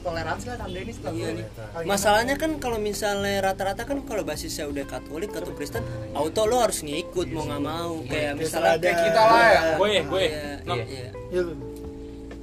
toleransi 0.00 0.44
lah 0.46 0.56
tanda 0.56 0.78
ini 0.78 0.92
setelah 0.92 1.12
Iya 1.12 1.28
nih. 1.30 1.44
Masalahnya 1.84 2.34
kan 2.34 2.50
kalau 2.56 2.78
misalnya 2.78 3.34
rata-rata 3.42 3.82
kan 3.84 3.98
kalau 4.00 4.22
basisnya 4.22 4.64
udah 4.64 4.84
Katolik 4.86 5.28
atau 5.30 5.52
Kristen, 5.52 5.84
auto 6.12 6.42
lo 6.44 6.56
harus 6.58 6.80
ngikut 6.80 7.26
mau 7.30 7.44
nggak 7.44 7.62
mau. 7.62 7.92
Kayak 8.06 8.32
misalnya 8.34 8.74
kayak 8.78 8.96
kita 9.02 9.22
lah 9.22 9.44
ya. 9.44 9.60
Gue 9.76 9.88
gue. 9.98 10.22
Iya, 10.22 10.52
Nah, 10.62 10.76
iya. 10.78 11.08
Iya. 11.26 11.42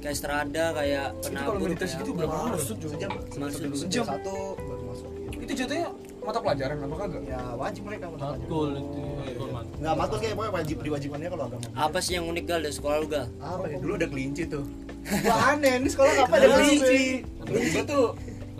Kayak 0.04 0.16
strada, 0.18 0.64
kayak 0.70 1.06
Itu 1.16 1.32
kalau 1.32 1.32
penabur. 1.50 1.64
meditasi 1.64 1.88
kayak 1.88 1.96
gitu 1.98 2.10
apa. 2.10 2.18
berapa 2.20 2.34
lama? 2.36 2.56
sejam 2.60 3.10
Masuk 3.34 3.58
dulu. 3.62 3.74
sejam 3.78 4.04
satu 4.04 4.34
baru 4.58 4.82
masuk 4.84 5.08
Itu 5.34 5.52
jatuhnya 5.54 5.88
mata 6.20 6.38
pelajaran 6.38 6.76
apa 6.78 6.96
kagak? 6.98 7.22
ya 7.24 7.40
wajib 7.54 7.82
mereka 7.82 8.04
mata 8.06 8.20
pelajaran. 8.20 8.38
Betul 8.38 8.68
itu. 8.74 9.00
Betul, 9.24 9.48
man. 9.50 9.64
nggak 9.74 9.94
matkul 9.94 10.18
kayak 10.18 10.34
pokoknya 10.34 10.52
wajib 10.54 10.76
diwajibkannya 10.78 11.28
kalau 11.30 11.44
agama 11.46 11.64
Apa 11.74 11.98
sih 11.98 12.12
yang 12.14 12.24
unik 12.26 12.44
gal 12.44 12.60
dari 12.60 12.74
sekolah 12.74 12.96
lu 12.98 13.08
gal? 13.08 13.26
apa 13.38 13.64
ya 13.64 13.76
dulu 13.78 13.92
ada 13.94 14.06
kelinci 14.06 14.42
tuh 14.46 14.64
wah 15.24 15.52
aneh 15.52 15.72
ini 15.74 15.88
sekolah 15.88 16.12
apa 16.18 16.34
ada 16.34 16.46
kelinci 16.54 17.00
tiba 17.46 17.80
tuh 17.82 18.04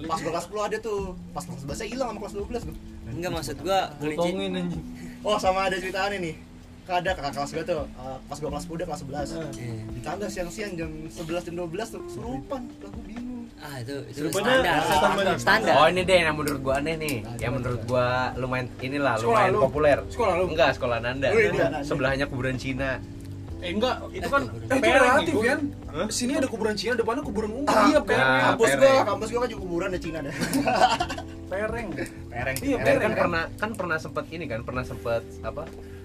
pas 0.02 0.18
kelas 0.18 0.44
10 0.46 0.61
ada 0.62 0.76
tuh 0.78 1.00
pas 1.30 1.40
kelas 1.42 1.61
11 1.62 1.72
saya 1.74 1.88
hilang 1.88 2.09
sama 2.11 2.20
kelas 2.22 2.35
12 2.38 2.68
tuh 2.68 2.76
Enggak 3.07 3.30
maksud 3.33 3.57
gua 3.61 3.80
kelinci. 3.96 4.28
oh 5.20 5.37
sama 5.38 5.68
ada 5.68 5.76
cerita 5.76 6.00
aneh 6.02 6.18
nih 6.22 6.35
kan 6.35 6.53
ada 6.86 7.10
kakak 7.10 7.32
kelas 7.32 7.50
gue 7.50 7.64
tuh 7.64 7.82
eh, 7.82 8.18
pas 8.22 8.36
gue 8.36 8.46
kelas 8.46 8.66
muda 8.66 8.82
kelas 8.84 9.00
11 9.00 9.14
Iya. 9.24 9.48
di 9.88 10.00
tangga 10.00 10.26
siang-siang 10.26 10.72
jam 10.74 10.90
11 11.06 11.16
jam 11.42 11.54
12 11.56 11.64
tuh 11.90 12.02
serupan 12.06 12.62
aku 12.78 13.00
bingung 13.02 13.48
ah 13.56 13.76
itu 13.78 13.96
itu 14.06 14.18
Serupannya 14.20 14.60
standar 14.60 14.76
banget. 15.16 15.36
standar 15.38 15.74
Oh 15.74 15.86
ini 15.86 16.02
deh 16.02 16.16
yang 16.18 16.34
menurut 16.34 16.60
gua 16.60 16.74
aneh 16.76 16.94
nih, 16.94 17.16
yang 17.38 17.52
menurut 17.54 17.80
gua 17.84 18.06
lumayan 18.34 18.68
inilah 18.78 19.14
Sekolah 19.14 19.32
lumayan 19.38 19.50
lu. 19.50 19.60
populer. 19.62 19.98
Sekolah 20.06 20.32
lu. 20.34 20.44
Enggak, 20.46 20.70
sekolah 20.74 20.96
Nanda. 20.98 21.28
Oh, 21.28 21.38
iya. 21.38 21.80
Sebelahnya 21.80 22.26
kuburan 22.26 22.56
Cina. 22.56 23.00
Eh 23.58 23.70
enggak, 23.70 23.96
itu 24.10 24.28
kan 24.28 24.42
Eh, 24.44 24.60
itu 24.60 24.74
pereng 24.74 25.00
relatif 25.00 25.32
gitu. 25.32 25.40
ya. 25.42 25.56
Sini 26.10 26.32
ada 26.34 26.44
kuburan 26.44 26.74
Cina, 26.74 26.92
depannya 26.92 27.22
kuburan 27.22 27.50
ungu. 27.54 27.64
Ah, 27.66 27.86
Iya, 27.86 28.00
pereng. 28.02 28.20
Nah, 28.20 28.40
kampus 28.44 28.68
pereng. 28.68 28.82
gue 28.92 29.04
kampus 29.06 29.28
gue 29.30 29.40
kan 29.40 29.48
juga 29.48 29.62
kuburan 29.62 29.88
ada 29.88 30.00
Cina 30.02 30.18
deh 30.20 30.34
Pereng. 31.46 31.88
pereng 32.26 32.56
Iya, 32.60 32.76
Dan 32.78 32.96
kan 32.98 33.12
pernah 33.14 33.42
kan 33.54 33.70
pernah 33.72 33.96
sempet 33.98 34.24
ini 34.28 34.44
kan, 34.44 34.60
pernah 34.60 34.82
sempet 34.82 35.22
apa? 35.40 35.64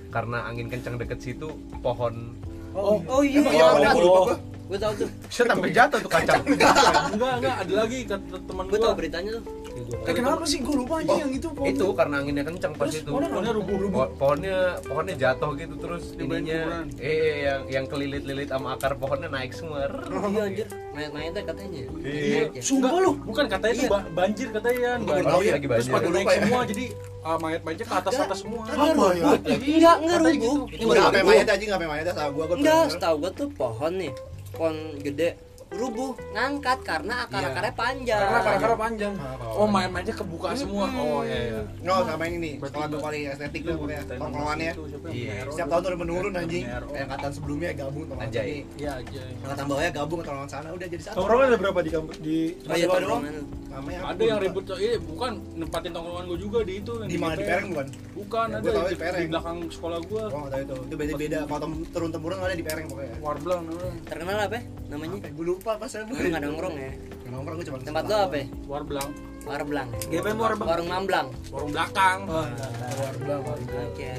Karena 0.10 0.46
angin 0.50 0.68
kencang 0.68 0.98
deket 0.98 1.20
situ 1.22 1.54
pohon. 1.82 2.34
Oh, 2.74 3.02
oh 3.10 3.22
iya. 3.26 3.42
Emang 3.42 3.54
iya, 3.54 3.68
iya 3.78 3.90
gue 3.94 4.04
lupa 4.04 4.20
gue 4.34 4.38
gue 4.70 4.78
tau 4.78 4.94
tuh. 4.94 5.10
Set 5.34 5.50
sampai 5.50 5.74
jatuh 5.74 6.00
tuh 6.02 6.12
kacang. 6.14 6.42
Enggak, 6.46 7.34
enggak, 7.42 7.56
ada 7.66 7.74
lagi 7.74 8.00
kata 8.06 8.36
teman 8.46 8.64
gue 8.70 8.78
gua. 8.78 8.86
tau 8.86 8.94
beritanya 8.94 9.30
tuh 9.42 9.44
Eh, 9.90 10.14
kenapa 10.14 10.44
sih 10.44 10.60
gue 10.60 10.76
lupa 10.76 11.00
aja 11.00 11.14
yang 11.16 11.32
itu? 11.32 11.50
pohon. 11.50 11.66
itu 11.66 11.86
karena 11.92 12.16
anginnya 12.18 12.44
kencang 12.44 12.74
pas 12.74 12.88
itu. 12.88 13.10
Pohonnya 13.10 13.52
rubuh-rubuh. 13.52 13.98
Po- 14.00 14.12
pohonnya 14.16 14.58
pohonnya 14.82 15.16
jatuh 15.16 15.52
gitu 15.54 15.74
terus 15.76 16.04
ininya 16.14 16.62
kuburan. 16.62 16.86
eh 17.00 17.18
yang 17.42 17.62
yang 17.68 17.86
kelilit-lilit 17.86 18.48
sama 18.48 18.74
akar 18.74 18.94
pohonnya 18.96 19.28
naik 19.28 19.50
semua. 19.52 19.90
iya 19.90 20.42
anjir 20.44 20.68
mayat-mayatnya 20.92 21.42
katanya 21.44 21.80
Iya. 22.00 22.42
Sumpah 22.60 22.92
lu. 22.96 23.12
Bukan 23.20 23.46
katanya 23.48 23.74
itu 23.74 23.84
Iya. 23.84 23.92
ba- 23.92 24.08
banjir 24.16 24.48
katanya 24.52 24.80
ya. 24.80 24.94
Gua 25.00 25.16
tahu 25.24 25.42
ya. 25.42 25.52
lagi 25.52 25.66
Terus 25.66 25.72
banjir. 25.72 25.92
pada 25.92 26.04
Gua 26.04 26.14
naik 26.14 26.28
ya. 26.28 26.38
semua 26.40 26.62
jadi 26.66 26.86
ah, 27.20 27.38
mayat-mayatnya 27.38 27.86
ke 27.86 27.96
atas 27.96 28.14
atas 28.16 28.40
semua. 28.40 28.62
Apa 28.64 28.76
ya? 28.76 28.94
enggak 28.94 29.96
enggak 29.96 29.96
Katanya 29.98 30.18
rubuh 30.20 30.34
gitu. 30.36 30.62
ini 30.70 30.80
Nggak 30.80 30.88
baru 30.88 31.02
sampai 31.02 31.20
rubuh 31.20 31.30
mayat 31.32 31.48
aja 31.48 31.58
nggak 31.60 31.74
sampai 31.76 31.90
mayat 31.90 32.06
sama 32.10 32.30
gue 32.30 32.44
gue 32.46 32.58
enggak 32.58 32.84
setahu 32.90 33.16
gue 33.18 33.32
tuh 33.34 33.48
pohon 33.52 33.94
nih 33.96 34.12
pohon 34.52 34.76
gede 35.00 35.30
rubuh 35.70 36.18
ngangkat 36.34 36.82
karena 36.82 37.16
akar-akarnya 37.24 37.74
panjang 37.74 38.18
Karena 38.20 38.40
akar-akar 38.42 38.74
panjang. 38.76 39.14
Oh, 39.60 39.68
mayat-mayatnya 39.68 40.16
kebuka 40.16 40.56
semua. 40.56 40.88
Oh 40.90 41.20
iya 41.22 41.38
iya. 41.52 41.62
nggak 41.84 42.08
sama 42.08 42.26
ini. 42.26 42.38
Nih 42.40 42.54
sekolah 42.58 42.88
gue 42.88 43.02
paling 43.04 43.22
estetik 43.28 43.62
tuh 43.62 43.76
pokoknya 43.76 44.02
tongkrongannya 44.08 44.72
Iya. 45.12 45.34
setiap 45.52 45.68
tahun 45.68 45.82
tuh 45.84 46.00
menurun 46.00 46.34
anjing. 46.34 46.64
Kayak 46.64 47.04
angkatan 47.04 47.32
sebelumnya 47.36 47.70
gabung 47.76 48.04
tongkrongan 48.08 48.32
Anjay. 48.32 48.64
Iya 48.80 48.92
aja. 48.96 49.22
angkatan 49.44 49.66
bawahnya 49.68 49.92
gabung 49.92 50.18
ke 50.18 50.26
tongkrongan 50.26 50.50
sana 50.50 50.68
udah 50.72 50.88
jadi 50.88 51.04
satu. 51.04 51.16
Tongkrongan 51.20 51.46
ada 51.46 51.58
berapa 51.60 51.80
di 51.84 51.92
kampus 51.92 52.16
di 52.20 52.38
oh 52.64 52.74
iya 52.74 52.88
tongkrongan? 52.88 53.22
doang. 53.28 53.48
namanya 53.70 54.00
Ada 54.02 54.24
yang 54.24 54.40
ribut 54.40 54.66
iya 54.80 54.92
bukan. 54.98 55.32
Nempatin 55.54 55.92
tongkrongan 55.92 56.24
gua 56.26 56.40
juga 56.40 56.60
di 56.64 56.74
itu. 56.80 56.92
Yang 56.96 57.10
di 57.10 57.18
mana? 57.20 57.36
Di 57.36 57.44
Pereng. 57.44 57.68
Bukan? 57.70 57.88
Bukan, 58.16 58.48
Ya, 58.50 58.56
ada 58.56 58.64
di, 58.64 58.80
di 58.88 58.98
Pereng. 58.98 59.20
di 59.20 59.30
belakang 59.30 59.58
sekolah 59.68 60.00
gua. 60.08 60.24
gua 60.26 60.40
nggak 60.40 60.52
tahu 60.52 60.62
itu. 60.64 60.76
Itu 60.80 60.96
beda 60.96 61.14
beda. 61.16 61.40
Kalau 61.46 61.60
tem- 61.60 61.88
turun 61.90 62.10
temurun 62.10 62.38
ada 62.40 62.56
di 62.56 62.64
Pereng 62.64 62.86
pokoknya. 62.88 63.16
Warblang 63.20 63.62
namanya. 63.66 63.92
terkenal 64.08 64.38
apa 64.40 64.56
ya? 64.56 64.64
Namanya 64.90 65.16
gue 65.22 65.46
lupa 65.46 65.72
pas 65.76 65.86
saya 65.86 66.08
lu 66.08 66.16
nggak 66.16 66.42
nongkrong 66.42 66.76
ya. 66.76 66.92
Nongkrong 67.30 67.56
gue 67.60 67.68
cuma 67.68 67.78
tempat 67.78 68.04
lo 68.06 68.16
apa 68.24 68.36
ya? 68.36 68.46
Warblang, 68.66 69.10
Warblang 69.48 69.90
GPM 70.10 70.38
Warblang. 70.38 70.68
warung 70.70 70.90
Mamblang 70.90 71.28
warung 71.52 71.72
belakang. 71.72 72.20
Warblang, 72.28 73.42
warblang. 73.46 73.88
oke 73.94 74.12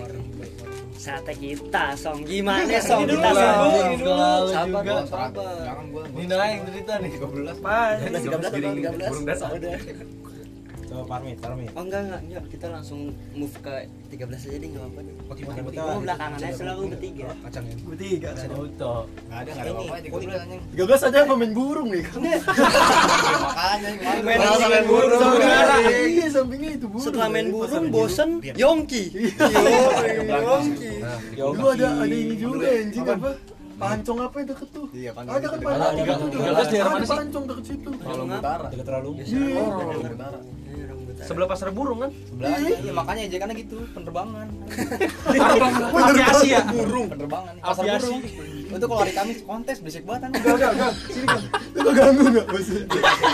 sate 1.00 1.33
kita 1.33 1.96
song 1.96 2.20
gimana 2.28 2.76
song 2.85 3.09
kita 3.09 3.33
dulu, 3.33 3.40
song 3.40 3.72
ini 3.88 3.96
dulu 4.04 4.33
sabar 4.52 4.83
juga. 4.85 4.92
Bang, 4.92 5.06
sabar 5.09 5.52
jangan 5.64 5.85
gue 5.88 6.04
Nina 6.12 6.37
yang 6.44 6.62
cerita 6.68 6.92
nih. 7.00 7.11
13 7.16 7.64
Pas. 7.64 7.96
tiga 7.96 8.37
belas 8.37 8.52
atau 8.52 8.72
tiga 8.76 8.90
belas 8.92 9.09
Burung 9.09 9.24
dada. 9.24 9.72
Coba 10.90 11.07
parmit, 11.09 11.38
parmit. 11.38 11.70
oh 11.70 11.83
enggak 11.83 12.03
enggak 12.03 12.20
enggak 12.20 12.44
kita 12.50 12.66
langsung 12.66 13.00
move 13.31 13.55
ke 13.57 13.74
13 14.11 14.26
aja 14.26 14.59
deh 14.59 14.68
enggak 14.68 14.83
apa-apa 14.83 15.00
deh 15.00 15.14
Oke, 15.24 15.42
Oke, 15.46 15.79
oh 15.79 15.98
belakangan 16.03 16.38
aja 16.40 16.50
selalu 16.53 16.83
bertiga 16.90 17.26
kacang 17.40 17.64
ya 17.64 17.74
Bertiga. 17.81 18.29
Auto. 18.50 18.94
nggak 19.22 19.38
ada 19.38 19.50
nggak 19.50 19.62
ada 19.62 19.70
apa-apa 19.70 19.94
tiga 20.03 20.16
belas 20.18 20.40
anjing 20.42 20.62
13 20.74 21.07
aja 21.07 21.18
pemain 21.24 21.53
burung 21.53 21.88
nih. 21.88 22.05
makanya 23.40 23.90
Main 24.20 24.38
burung 24.83 24.85
burung. 24.85 25.20
sama 25.20 25.37
Iya, 26.11 26.26
sampingnya 26.29 26.70
itu 26.74 26.87
burung. 26.87 27.05
setelah 27.07 27.29
main 27.29 27.46
burung 27.48 27.87
bosen 27.88 28.29
yongki 28.53 29.05
Yongki 30.26 30.90
Nah, 31.00 31.16
Dulu 31.33 31.66
ada 31.70 31.87
ada 31.96 32.11
ini 32.11 32.35
juga 32.35 32.66
anjing 32.68 33.07
apa? 33.07 33.31
Pancong 33.80 34.18
apa 34.20 34.36
yang 34.36 34.48
deket 34.48 34.68
tuh? 34.70 34.86
Iya, 34.92 35.10
pancong 35.10 35.32
Ada 35.32 35.40
itu 35.40 35.48
kan 35.48 35.56
di 35.56 35.64
pancong. 35.64 35.80
mana? 35.80 35.96
Tiga- 35.96 36.18
belas 36.46 36.66
daerah 36.68 36.90
mana 36.90 37.00
sih? 37.02 37.16
pancong 37.16 37.44
deket 37.46 37.64
situ. 37.66 37.90
Kalau 37.96 38.24
Utara. 38.26 38.66
Dekat 38.68 38.86
terlalu. 38.86 39.10
Iya. 39.18 39.64
sebelah 41.20 41.44
pasar 41.46 41.68
burung 41.70 42.00
kan? 42.00 42.10
Sebelahnya, 42.24 42.70
iya 42.80 42.92
makanya 42.94 43.22
ejekannya 43.26 43.54
gitu, 43.54 43.76
penerbangan. 43.94 44.46
Aviasi 45.92 46.48
ya. 46.50 46.60
Burung. 46.66 47.06
Penerbangan. 47.08 47.54
Pasar 47.58 47.84
burung. 47.94 48.20
Itu 48.70 48.84
kalau 48.86 49.00
hari 49.00 49.12
Kamis 49.12 49.38
kontes 49.42 49.76
berisik 49.78 50.04
banget 50.04 50.20
kan. 50.22 50.30
Enggak, 50.32 50.54
enggak, 50.54 50.72
enggak. 50.72 50.92
Sini 51.06 51.26
kan. 51.26 51.40
Gak 51.74 51.92
ganggu 51.92 52.24
enggak, 52.26 52.46
Bos? 52.46 52.68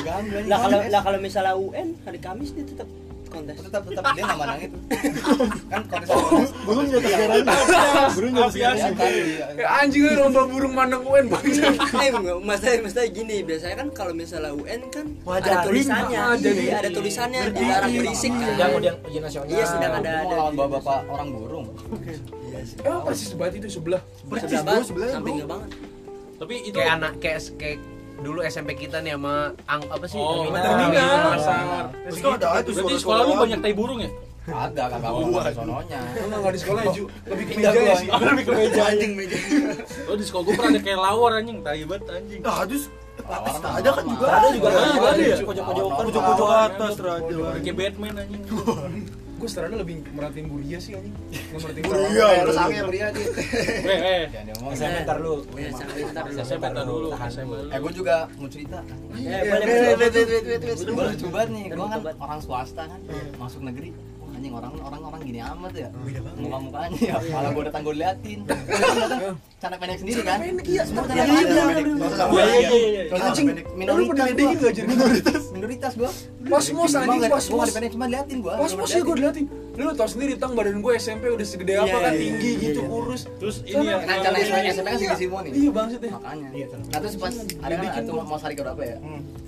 Ganggu 0.03 0.33
anjing. 0.33 0.47
lah 0.47 0.59
kalau 0.59 0.79
lah 0.89 1.01
kalau 1.05 1.19
misalnya 1.21 1.55
UN 1.55 1.89
hari 2.03 2.19
Kamis 2.19 2.51
dia 2.51 2.65
tetap 2.65 2.89
kontes 3.37 3.57
tetap 3.61 3.83
tetap 3.85 4.05
dia 4.11 4.23
nggak 4.23 4.39
mandang 4.39 4.61
itu. 4.63 4.79
Kan 5.73 5.83
kontes 5.87 6.09
burung. 6.09 6.49
Burung 6.65 6.87
nyata 6.87 7.07
sekarang. 7.07 7.45
Burung 8.11 8.33
nyata 8.33 8.49
Aviasi. 8.49 8.81
sekarang. 8.83 9.57
Eh, 9.57 9.79
anjing 9.79 10.03
lu 10.03 10.13
lomba 10.19 10.43
burung 10.45 10.73
mandang 10.73 11.03
UN 11.03 11.25
bang. 11.27 11.45
eh 11.97 12.11
enggak, 12.11 12.37
maksudnya 12.41 12.79
maksudnya 12.81 13.09
gini 13.09 13.37
biasanya 13.43 13.77
kan 13.77 13.89
kalau 13.93 14.13
misalnya 14.13 14.51
UN 14.51 14.81
kan 14.89 15.07
ada 15.29 15.53
tulisannya 15.63 16.21
jadi- 16.37 16.65
iya, 16.65 16.75
ada 16.79 16.91
tulisannya 16.91 17.41
dilarang 17.51 17.93
berisik 17.93 18.33
kan 18.33 18.51
Yang 18.57 18.71
ujian 18.75 18.95
ujian 19.03 19.23
nasional. 19.23 19.47
iya 19.49 19.65
sedang 19.65 19.93
ada 19.95 20.11
ada 20.19 20.35
lawan 20.35 20.53
bapak-bapak 20.55 20.99
orang 21.07 21.29
burung. 21.31 21.67
Eh, 22.57 22.99
persis 23.03 23.31
banget 23.33 23.55
itu 23.59 23.69
sebelah. 23.75 24.01
Persis, 24.25 24.49
sebelah 24.51 24.65
banget 24.65 25.13
sampingnya 25.13 25.47
banget 25.47 25.71
Tapi 26.37 26.55
itu 26.63 26.77
Kayak 26.77 26.93
anak 26.95 27.13
kayak 27.17 27.41
kayak 27.57 27.79
dulu 28.21 28.41
SMP 28.43 28.71
kita 28.77 29.05
nih 29.05 29.17
sama 29.17 29.53
ang 29.69 29.83
apa 29.93 30.05
sih? 30.09 30.17
Oh, 30.17 30.49
Terminal. 30.49 30.65
terminal. 30.65 31.21
Pasar. 31.37 31.85
Terus 31.93 32.19
kan 32.21 32.31
ada 32.37 32.49
itu 32.57 32.71
Berarti 32.73 32.73
suara-suara 32.73 33.01
sekolah 33.03 33.23
lu 33.23 33.35
banyak 33.37 33.61
tai 33.61 33.75
burung 33.77 34.01
ya? 34.01 34.11
Ada 34.47 34.83
kagak 34.95 35.11
mau 35.11 35.43
ke 35.43 35.53
sononya. 35.59 36.01
Enggak 36.15 36.39
enggak 36.39 36.53
di 36.55 36.61
sekolah 36.63 36.83
ya, 36.87 36.95
Ju. 36.95 37.05
Lebih 37.27 37.45
ke 37.45 37.53
meja 37.59 37.71
gua. 37.75 37.95
sih. 37.99 38.09
Lebih 38.09 38.45
ke 38.47 38.53
meja. 38.55 38.83
anjing 38.87 39.13
meja 39.19 39.37
Oh 40.07 40.15
di 40.15 40.25
sekolah 40.25 40.43
gua 40.47 40.55
pernah 40.55 40.71
ada 40.71 40.81
kayak 40.87 41.01
lawar 41.03 41.31
anjing, 41.43 41.59
tai 41.67 41.83
banget 41.83 42.07
anjing. 42.15 42.41
Nah, 42.47 42.63
terus 42.63 42.85
atas 43.27 43.57
ada 43.59 43.91
kan 43.91 44.05
juga. 44.07 44.27
Ada 44.31 44.49
juga 44.55 44.67
Ada, 44.71 44.79
ada, 44.79 45.09
ada 45.11 45.23
ya? 45.23 45.37
Pojok-pojokan. 45.43 46.05
Pojok-pojok 46.07 46.49
atas 46.55 46.95
raja. 47.03 47.35
Kayak 47.59 47.77
Batman 47.77 48.15
anjing. 48.23 48.43
Gue 49.37 49.49
setelahnya 49.53 49.79
lebih 49.79 50.01
merhatiin 50.11 50.47
Buria 50.49 50.79
sih 50.81 50.97
anjing. 50.97 51.13
Nggak 51.13 51.61
merhatiin 51.61 51.85
Buria. 51.85 52.01
Buria. 52.03 52.25
kayak 52.25 52.41
terus 52.41 52.57
angin 52.57 52.85
beriak 52.89 53.11
gitu 53.13 53.31
Eh, 53.85 54.01
eh. 54.01 54.23
Jangan 54.73 55.01
ntar 55.05 55.19
lu. 55.21 55.35
Iya, 55.53 55.69
sampai 55.71 56.03
ntar 56.09 56.25
dulu. 56.25 56.41
SMP 56.41 56.65
tar 56.67 56.85
dulu. 56.85 57.09
Eh 57.69 57.79
gue 57.79 57.93
juga 57.93 58.15
mau 58.35 58.49
cerita. 58.49 58.79
Eh, 58.81 59.21
Iya, 59.21 59.39
wait, 59.45 60.13
wait. 60.17 60.81
Gue 60.83 61.05
lucu 61.07 61.27
banget 61.29 61.49
nih. 61.53 61.65
Gue 61.71 61.87
kan 61.87 62.01
orang 62.17 62.41
swasta 62.41 62.83
kan, 62.85 63.01
masuk 63.37 63.61
negeri. 63.63 63.91
Anjing 64.27 64.53
orang 64.53 64.73
orang 64.79 65.01
orang 65.03 65.21
gini 65.23 65.41
amat 65.41 65.73
ya. 65.75 65.89
Muka 66.37 66.59
mukanya 66.59 66.99
ya. 66.99 67.17
Malah 67.27 67.51
gue 67.53 67.65
datang 67.65 67.83
gue 67.83 67.95
liatin. 67.95 68.41
Cara 69.57 69.73
pendek 69.81 69.99
sendiri 69.99 70.21
kan. 70.21 70.37
Iya, 70.45 70.83
Semua 70.85 71.03
Iya, 71.03 71.17
pendek. 71.17 71.27
iya, 71.49 71.63
pendek. 71.65 71.85
Iya, 72.29 72.45
iya, 72.45 72.59
iya, 72.61 73.03
iya. 73.09 73.25
Anjing, 73.25 73.47
pendek, 73.49 73.65
minoritas 73.73 74.29
gua. 74.29 74.85
minoritas? 74.85 75.43
Minoritas 75.49 75.93
gua. 75.97 76.11
Pas 76.47 76.67
mos 76.71 76.93
anjing, 76.95 77.21
pas 77.27 77.45
Gua 77.49 77.65
dipendek 77.65 77.91
cuma 77.91 78.07
liatin 78.07 78.39
gua. 78.39 78.53
Pas 78.55 78.73
mos 78.77 78.91
ya 78.91 79.01
gue 79.01 79.17
diliatin. 79.17 79.45
Lu 79.77 79.93
tau 79.93 80.09
sendiri 80.09 80.37
tang 80.37 80.53
badan 80.53 80.79
gue 80.79 80.93
SMP 80.95 81.29
udah 81.29 81.45
segede 81.45 81.73
apa 81.75 81.89
Iya, 81.89 81.97
kan 81.99 82.13
iya, 82.13 82.21
tinggi 82.21 82.51
iya, 82.51 82.63
gitu 82.63 82.81
iya. 82.81 82.89
kurus. 82.89 83.23
Terus 83.35 83.57
ini 83.63 83.81
ya. 83.83 83.97
Kan 83.99 84.17
cara 84.23 84.37
SMP 84.39 84.57
SMP 84.71 84.87
kan 84.87 84.99
segini 84.99 85.17
semua 85.19 85.41
nih. 85.41 85.53
Iya 85.53 85.71
banget 85.73 85.99
deh. 85.99 86.11
Makanya. 86.13 86.49
Nah 86.87 86.99
terus 87.01 87.15
pas 87.17 87.35
ada 87.37 87.75
kan 87.77 88.03
gua. 88.07 88.23
mau 88.23 88.39
hari 88.39 88.55
ke 88.55 88.63
berapa 88.63 88.83
ya? 88.83 88.97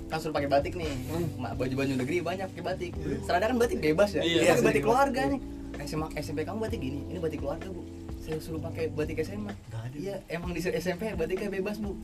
Kan 0.09 0.17
suruh 0.17 0.33
pakai 0.33 0.49
batik 0.49 0.73
nih. 0.73 0.89
Ma- 1.37 1.53
Baju-baju 1.53 1.93
negeri 1.95 2.17
banyak 2.19 2.47
pakai 2.49 2.63
batik. 2.65 2.91
Serada 3.23 3.45
kan 3.45 3.57
batik 3.57 3.77
bebas 3.77 4.09
ya. 4.11 4.21
Iya, 4.21 4.57
batik 4.59 4.81
keluarga 4.81 5.21
nih. 5.29 5.39
SMA 5.79 6.07
SMP 6.17 6.39
kamu 6.43 6.59
batik 6.59 6.81
gini. 6.81 7.05
Ini 7.07 7.17
batik 7.17 7.39
keluarga, 7.39 7.69
Bu. 7.69 7.81
Saya 8.29 8.45
suruh 8.45 8.61
pakai 8.61 8.93
batik 8.93 9.25
SMA. 9.25 9.49
Iya, 9.97 10.21
emang 10.29 10.53
di 10.53 10.61
SMP 10.61 11.09
batiknya 11.17 11.49
bebas, 11.49 11.81
Bu. 11.81 11.97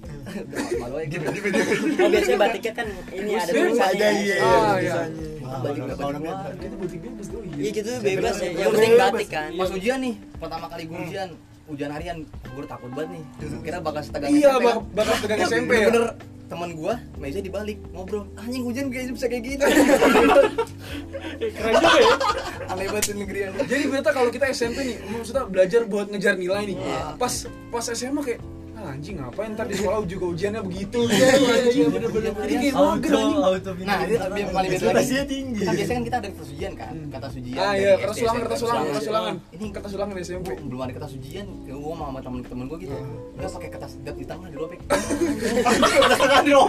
Malu 0.82 0.98
aja 0.98 1.06
gitu. 1.06 1.22
oh 2.02 2.10
biasanya 2.10 2.38
batiknya 2.42 2.74
kan 2.74 2.88
ini 3.14 3.32
ada 3.38 3.52
tulisannya 3.54 3.94
Ada 3.94 4.10
iya. 4.10 4.36
Ah, 4.42 4.50
iya. 4.50 4.74
tulisannya. 4.74 5.28
Ah, 5.46 5.60
batik 5.62 5.82
batik 5.86 5.98
keluarga. 6.02 6.32
Itu 6.58 6.76
butik 6.82 7.00
bebas 7.06 7.26
tuh. 7.30 7.42
iya 7.46 7.70
gitu 7.70 7.92
bebas 8.02 8.36
ya 8.42 8.50
yang 8.58 8.70
penting 8.74 8.94
batik 8.98 9.30
kan 9.30 9.50
Pas 9.54 9.70
ujian 9.70 9.98
nih, 10.02 10.16
pertama 10.42 10.66
kali 10.66 10.84
gue 10.90 10.98
ujian, 10.98 11.30
ujian 11.70 11.92
harian, 11.94 12.18
gue 12.26 12.66
takut 12.66 12.90
banget 12.98 13.10
nih. 13.14 13.24
Kira 13.62 13.78
bakal 13.86 14.02
setegang 14.02 14.30
Iya, 14.34 14.52
kan. 14.58 14.76
bakal 14.98 15.16
pegang 15.22 15.40
SMP 15.46 15.72
ya. 15.78 15.90
Teman 16.46 16.78
gua 16.78 17.02
meja 17.18 17.42
dibalik 17.42 17.82
ngobrol 17.90 18.30
anjing 18.38 18.62
hujan 18.62 18.94
kayak 18.94 19.18
bisa 19.18 19.26
kayak 19.26 19.44
gitu 19.50 19.66
Keren 21.36 21.74
juga 21.82 22.00
ya. 22.00 22.16
aneh 22.70 22.86
banget 22.90 23.04
tuh 23.12 23.16
negeri 23.18 23.40
aneh. 23.50 23.66
Jadi 23.66 23.84
berarti 23.90 24.12
kalau 24.14 24.30
kita 24.30 24.46
SMP 24.54 24.78
nih, 24.82 24.98
maksudnya 25.10 25.44
belajar 25.50 25.82
buat 25.90 26.08
ngejar 26.10 26.36
nilai 26.38 26.64
nih. 26.74 26.78
Pas 27.18 27.34
pas 27.74 27.86
SMA 27.92 28.22
kayak 28.24 28.40
anjing 28.88 29.16
ngapain 29.18 29.50
ntar 29.52 29.66
di 29.66 29.76
sekolah 29.76 29.98
juga 30.06 30.26
ujiannya 30.28 30.62
begitu 30.62 31.00
Iya, 31.06 31.28
anjing 31.60 31.88
bener-bener 31.88 32.32
jadi 32.38 32.56
kayak 32.62 32.76
mager 32.76 33.12
anjing 33.14 33.40
Nah, 33.86 33.98
itu 34.02 34.14
yang 34.36 34.52
paling 34.52 34.70
beda 34.72 34.86
lagi. 34.92 35.14
Tinggi. 35.26 35.62
Kan 35.62 35.74
biasanya 35.74 35.96
kan 35.96 36.04
kita 36.04 36.18
ada 36.18 36.28
kertas 36.30 36.50
ujian 36.50 36.74
kan, 36.74 36.94
kertas 37.10 37.34
ujian. 37.36 37.58
ah 37.58 37.74
iya 37.74 37.92
kertas 37.96 38.18
ulangan 38.18 38.42
kertas 38.42 38.62
ulangan 38.62 38.84
kertas 38.86 39.08
ulangan 39.08 39.34
Ini 39.50 39.66
kertas 39.72 39.92
ulangan 39.94 40.14
di 40.14 40.22
SMP 40.22 40.48
belum 40.60 40.80
ada 40.80 40.94
kertas 40.94 41.12
ujian, 41.14 41.46
ya 41.64 41.74
gua 41.76 41.94
mau 41.94 42.06
sama 42.06 42.20
temen-temen 42.22 42.66
gua 42.66 42.78
gitu. 42.78 42.96
Dia 43.36 43.48
pakai 43.48 43.70
kertas 43.70 43.92
dat 44.00 44.16
di 44.16 44.26
tengah 44.26 44.48
di 44.48 44.58
lobek. 44.58 44.80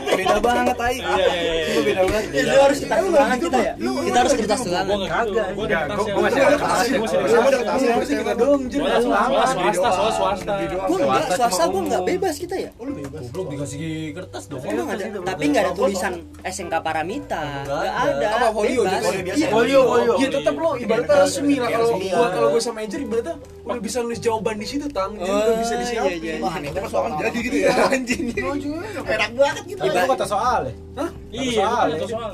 Beda 0.08 0.36
banget 0.38 0.76
tai. 0.76 0.96
Iya 0.96 1.26
iya 1.28 1.52
iya. 1.54 1.80
Beda 1.82 2.02
banget. 2.04 2.24
Itu 2.32 2.56
harus 2.58 2.78
kita 2.78 2.94
tulangan 2.98 3.38
kita 3.38 3.58
ya. 3.58 3.72
Kita 3.76 4.16
harus 4.16 4.32
kertas 4.34 4.60
gitu. 4.60 4.72
Kertas 4.72 5.26
gua- 5.26 5.68
yang- 5.68 5.88
gua 5.88 6.22
masih 6.22 6.38
ada 6.38 6.46
ada 6.46 6.56
kertas 6.56 6.86
kertas. 6.86 6.86
gua 6.86 7.02
masih 7.02 7.16
ada 7.18 7.58
kertas. 7.58 7.80
kertas 7.82 8.08
kita 8.08 8.32
Soalnya 8.66 8.98
soalnya 8.98 9.72
swasta, 9.76 9.88
swasta. 10.12 10.54
Gua 10.86 10.96
enggak, 10.98 11.24
swasta 11.36 11.64
gua 11.66 11.80
enggak 11.82 12.02
bebas 12.06 12.34
kita 12.36 12.54
ya. 12.56 12.70
Goblok 12.76 13.46
dikasih 13.50 13.80
kertas 14.12 14.46
dong. 14.46 14.62
Emang 14.62 14.88
ada, 14.88 15.04
tapi 15.26 15.44
nggak 15.46 15.62
ada 15.62 15.72
tulisan 15.72 16.12
SMK 16.40 16.74
Paramita, 16.78 17.42
nggak 17.62 17.94
ada. 18.06 18.26
apa 18.32 18.46
folio 18.50 18.80
bebas. 18.80 19.02
folio 19.02 19.22
biasa 19.22 19.36
Iya, 19.36 19.48
Folio, 19.48 19.80
folio. 19.84 20.14
ya 20.16 20.28
tetap 20.30 20.54
lo 20.54 20.70
ibaratnya 20.76 21.16
resmi 21.18 21.54
lah 21.56 21.68
kalau 21.68 21.88
gua 21.96 22.26
kalau 22.30 22.48
gua 22.48 22.60
sama 22.60 22.78
Ejer 22.80 23.00
ibaratnya 23.02 23.34
udah 23.62 23.80
bisa 23.80 23.98
nulis 24.00 24.18
jawaban 24.18 24.56
di 24.56 24.66
situ 24.66 24.86
tang 24.88 25.12
jadi 25.14 25.26
udah 25.26 25.56
bisa 25.58 25.74
Oh, 25.74 25.78
disiapin 25.78 26.16
iya, 26.16 26.32
iya. 26.32 26.40
Wah, 26.40 26.54
nih 26.56 26.70
terus 26.70 26.88
soal 26.88 27.10
jadi 27.12 27.38
gitu 27.40 27.56
ya 27.58 27.70
anjing. 27.88 28.24
Enak 29.16 29.30
banget 29.32 29.64
gitu. 29.66 29.80
Lu 29.82 30.06
kata 30.08 30.24
soal 30.24 30.60
ya? 30.62 30.74
Hah? 30.96 31.10
Iya, 31.28 31.52
soal, 31.58 31.86
itu 31.88 31.98
ya. 31.98 32.08
soal. 32.08 32.32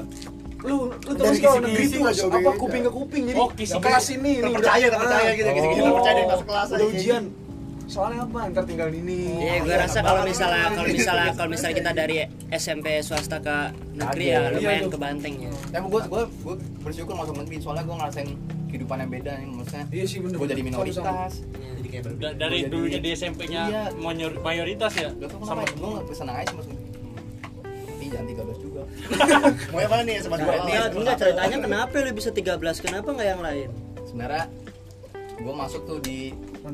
lu 0.62 0.76
lu 0.86 1.12
kalau 1.42 1.58
kisi-kisi 1.58 1.58
negeri 1.58 1.84
tuh 1.90 2.00
jauh 2.14 2.30
apa 2.30 2.50
kuping 2.54 2.82
ke 2.86 2.92
kuping 2.92 3.22
jadi 3.26 3.34
Oh, 3.34 3.50
kelas 3.50 4.06
ini 4.10 4.30
ini 4.38 4.46
Terpercaya, 4.46 4.86
udah- 4.86 4.94
terpercaya 4.94 5.26
ah, 5.26 5.34
gitu 5.34 5.48
gitu 5.50 5.66
gitu. 5.66 5.80
Oh. 5.82 5.86
Terpercaya 5.90 6.14
dari 6.14 6.28
masuk 6.28 6.46
kelas 6.46 6.68
udah 6.68 6.78
aja. 6.78 6.86
ujian 6.94 7.22
soalnya 7.92 8.24
apa 8.24 8.48
ntar 8.48 8.64
tinggal 8.64 8.88
ini 8.88 9.36
Iya, 9.38 9.54
gue 9.60 9.74
rasa 9.76 10.00
kalau 10.00 10.24
misalnya 10.24 10.72
kalau 10.72 10.88
misalnya 10.88 11.28
kalau 11.34 11.50
misalnya 11.50 11.76
kita 11.76 11.90
dari 11.92 12.16
SMP 12.50 12.86
swasta 12.98 13.36
ke 13.38 13.56
negeri 13.92 14.24
ya 14.26 14.48
lumayan 14.50 14.82
tuh. 14.82 14.92
kebanteng 14.92 15.34
ya. 15.38 15.52
Ya 15.68 15.78
gua 15.82 16.00
gua 16.02 16.22
gua 16.40 16.54
bersyukur 16.80 17.12
masuk 17.12 17.36
negeri 17.36 17.56
soalnya 17.58 17.84
gua 17.84 17.96
ngerasain 18.00 18.32
kehidupan 18.66 18.96
yang 18.98 19.10
beda 19.12 19.32
nih 19.36 19.46
maksudnya. 19.50 19.84
iya 19.90 20.04
sih 20.04 20.18
bener 20.18 20.36
Gua 20.36 20.48
jadi 20.48 20.62
minoritas. 20.62 21.32
Jadi 21.44 21.88
kayak 21.90 22.04
dari 22.08 22.16
Gua 22.16 22.32
jadi- 22.40 22.64
dulunya 22.66 22.98
di 22.98 23.10
SMP-nya 23.12 23.62
Iya. 23.66 23.82
mayor- 23.94 24.40
mayoritas 24.40 24.92
ya 24.94 25.08
sama 25.38 25.60
gua 25.70 25.88
nggak 25.94 26.16
senang 26.16 26.36
aja. 26.38 26.52
Tapi 26.52 28.04
jangan 28.08 28.26
13 28.26 28.58
juga. 28.58 28.82
Mau 29.70 29.78
yang 29.78 29.90
mana 29.90 30.02
nih 30.02 30.16
sama 30.18 30.36
dua 30.36 30.52
nih? 30.54 30.60
Enggak, 30.66 30.88
enggak 30.94 31.16
ceritanya 31.18 31.56
kenapa 31.60 31.94
lu 31.98 32.10
bisa 32.12 32.30
13? 32.30 32.56
Kenapa 32.78 33.08
enggak 33.10 33.28
yang 33.28 33.40
lain? 33.40 33.68
Sebenarnya 34.02 34.44
gua 35.38 35.54
masuk 35.58 35.82
tuh 35.84 35.98
di 35.98 36.30
8 36.62 36.68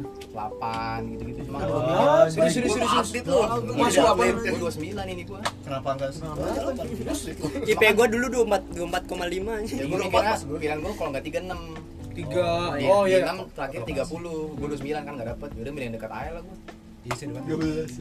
gitu-gitu 1.14 1.40
cuma 1.46 1.58
Ah, 1.58 1.66
bilang 1.66 2.28
serius, 2.28 2.52
serius, 2.52 2.72
serius, 2.74 2.90
serius. 2.90 3.06
update 3.06 3.26
lu. 3.26 3.40
Masuk 3.74 4.04
apa? 4.04 4.22
gua 4.28 4.68
29 4.68 5.06
ini 5.08 5.22
gua. 5.24 5.40
Kenapa 5.62 5.88
enggak? 5.94 6.10
IP 7.64 7.82
gua 7.94 8.06
dulu 8.06 8.26
24 8.44 8.62
24,5 8.74 9.64
ya 9.64 9.84
gua 9.84 9.98
mikirnya 9.98 10.34
pikiran 10.50 10.78
gua 10.80 10.92
kalau 10.94 11.08
nggak 11.12 11.24
36 11.24 11.58
tiga. 12.12 12.48
Iya, 12.74 12.88
oh 12.88 13.02
iya. 13.06 13.18
6 13.30 13.54
terakhir 13.54 13.80
30 13.84 14.58
gua 14.58 14.66
29 14.68 15.06
kan 15.06 15.12
nggak 15.14 15.28
dapet. 15.36 15.48
Yaudah 15.54 15.72
milih 15.72 15.86
yang 15.86 15.96
dekat 15.96 16.10
aja 16.10 16.30
lah 16.32 16.42
gua. 16.42 16.56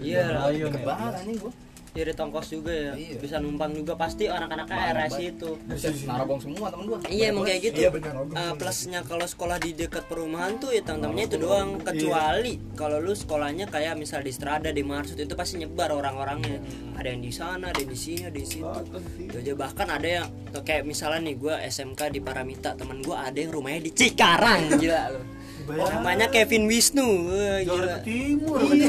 Iya, 0.01 0.23
deket 0.67 0.83
banget 0.83 1.13
anjing 1.15 1.39
gua 1.39 1.53
jadi 1.97 2.13
tongkos 2.13 2.47
juga 2.53 2.69
ya. 2.69 2.93
Iya. 2.93 3.17
Bisa 3.17 3.35
numpang 3.41 3.73
juga 3.73 3.97
pasti 3.97 4.29
anak-anaknya 4.29 4.77
RS 4.93 5.15
itu. 5.17 5.49
Buset, 5.65 5.93
narabong 6.05 6.37
semua 6.37 6.69
temen 6.69 6.85
gua 6.85 6.97
Iya 7.09 7.25
emang 7.33 7.49
kayak 7.49 7.59
gitu. 7.65 7.79
Iya, 7.81 7.89
benar. 7.89 8.13
Eh, 8.21 8.53
plusnya 8.53 8.99
kalau 9.01 9.25
sekolah 9.25 9.57
di 9.57 9.73
dekat 9.73 10.05
perumahan 10.05 10.61
tuh 10.61 10.69
ya 10.69 10.85
teman-temannya 10.85 11.25
itu 11.25 11.37
doang. 11.41 11.69
Kecuali 11.81 12.53
kalau 12.77 13.01
lu 13.01 13.17
sekolahnya 13.17 13.65
kayak 13.67 13.97
misal 13.97 14.21
di 14.21 14.29
Strada, 14.29 14.69
di 14.69 14.83
Marsud 14.85 15.17
itu 15.17 15.33
pasti 15.33 15.57
nyebar 15.57 15.89
orang-orangnya. 15.89 16.61
Ada 16.93 17.07
yang 17.13 17.21
di 17.25 17.33
sana, 17.33 17.73
ada 17.73 17.79
yang 17.81 17.91
di 17.91 17.99
sini, 17.99 18.21
ada 18.29 18.37
di 18.37 18.45
situ. 18.45 18.81
Itu 19.25 19.35
aja 19.41 19.53
bahkan 19.57 19.87
ada 19.89 20.07
yang 20.07 20.27
kayak 20.61 20.85
misalnya 20.85 21.33
nih 21.33 21.35
gua 21.37 21.55
SMK 21.65 22.13
di 22.13 22.19
Paramita, 22.21 22.77
teman 22.77 23.01
gua 23.01 23.25
ada 23.25 23.37
yang 23.37 23.49
rumahnya 23.49 23.89
di 23.89 23.91
Cikarang 23.93 24.77
gila 24.77 25.01
lu. 25.13 25.36
Namanya 25.67 26.27
Kevin 26.31 26.63
Wisnu. 26.71 27.27
Wah, 27.27 27.59
gila. 27.59 27.95
Timur, 28.07 28.59
Iya, 28.71 28.87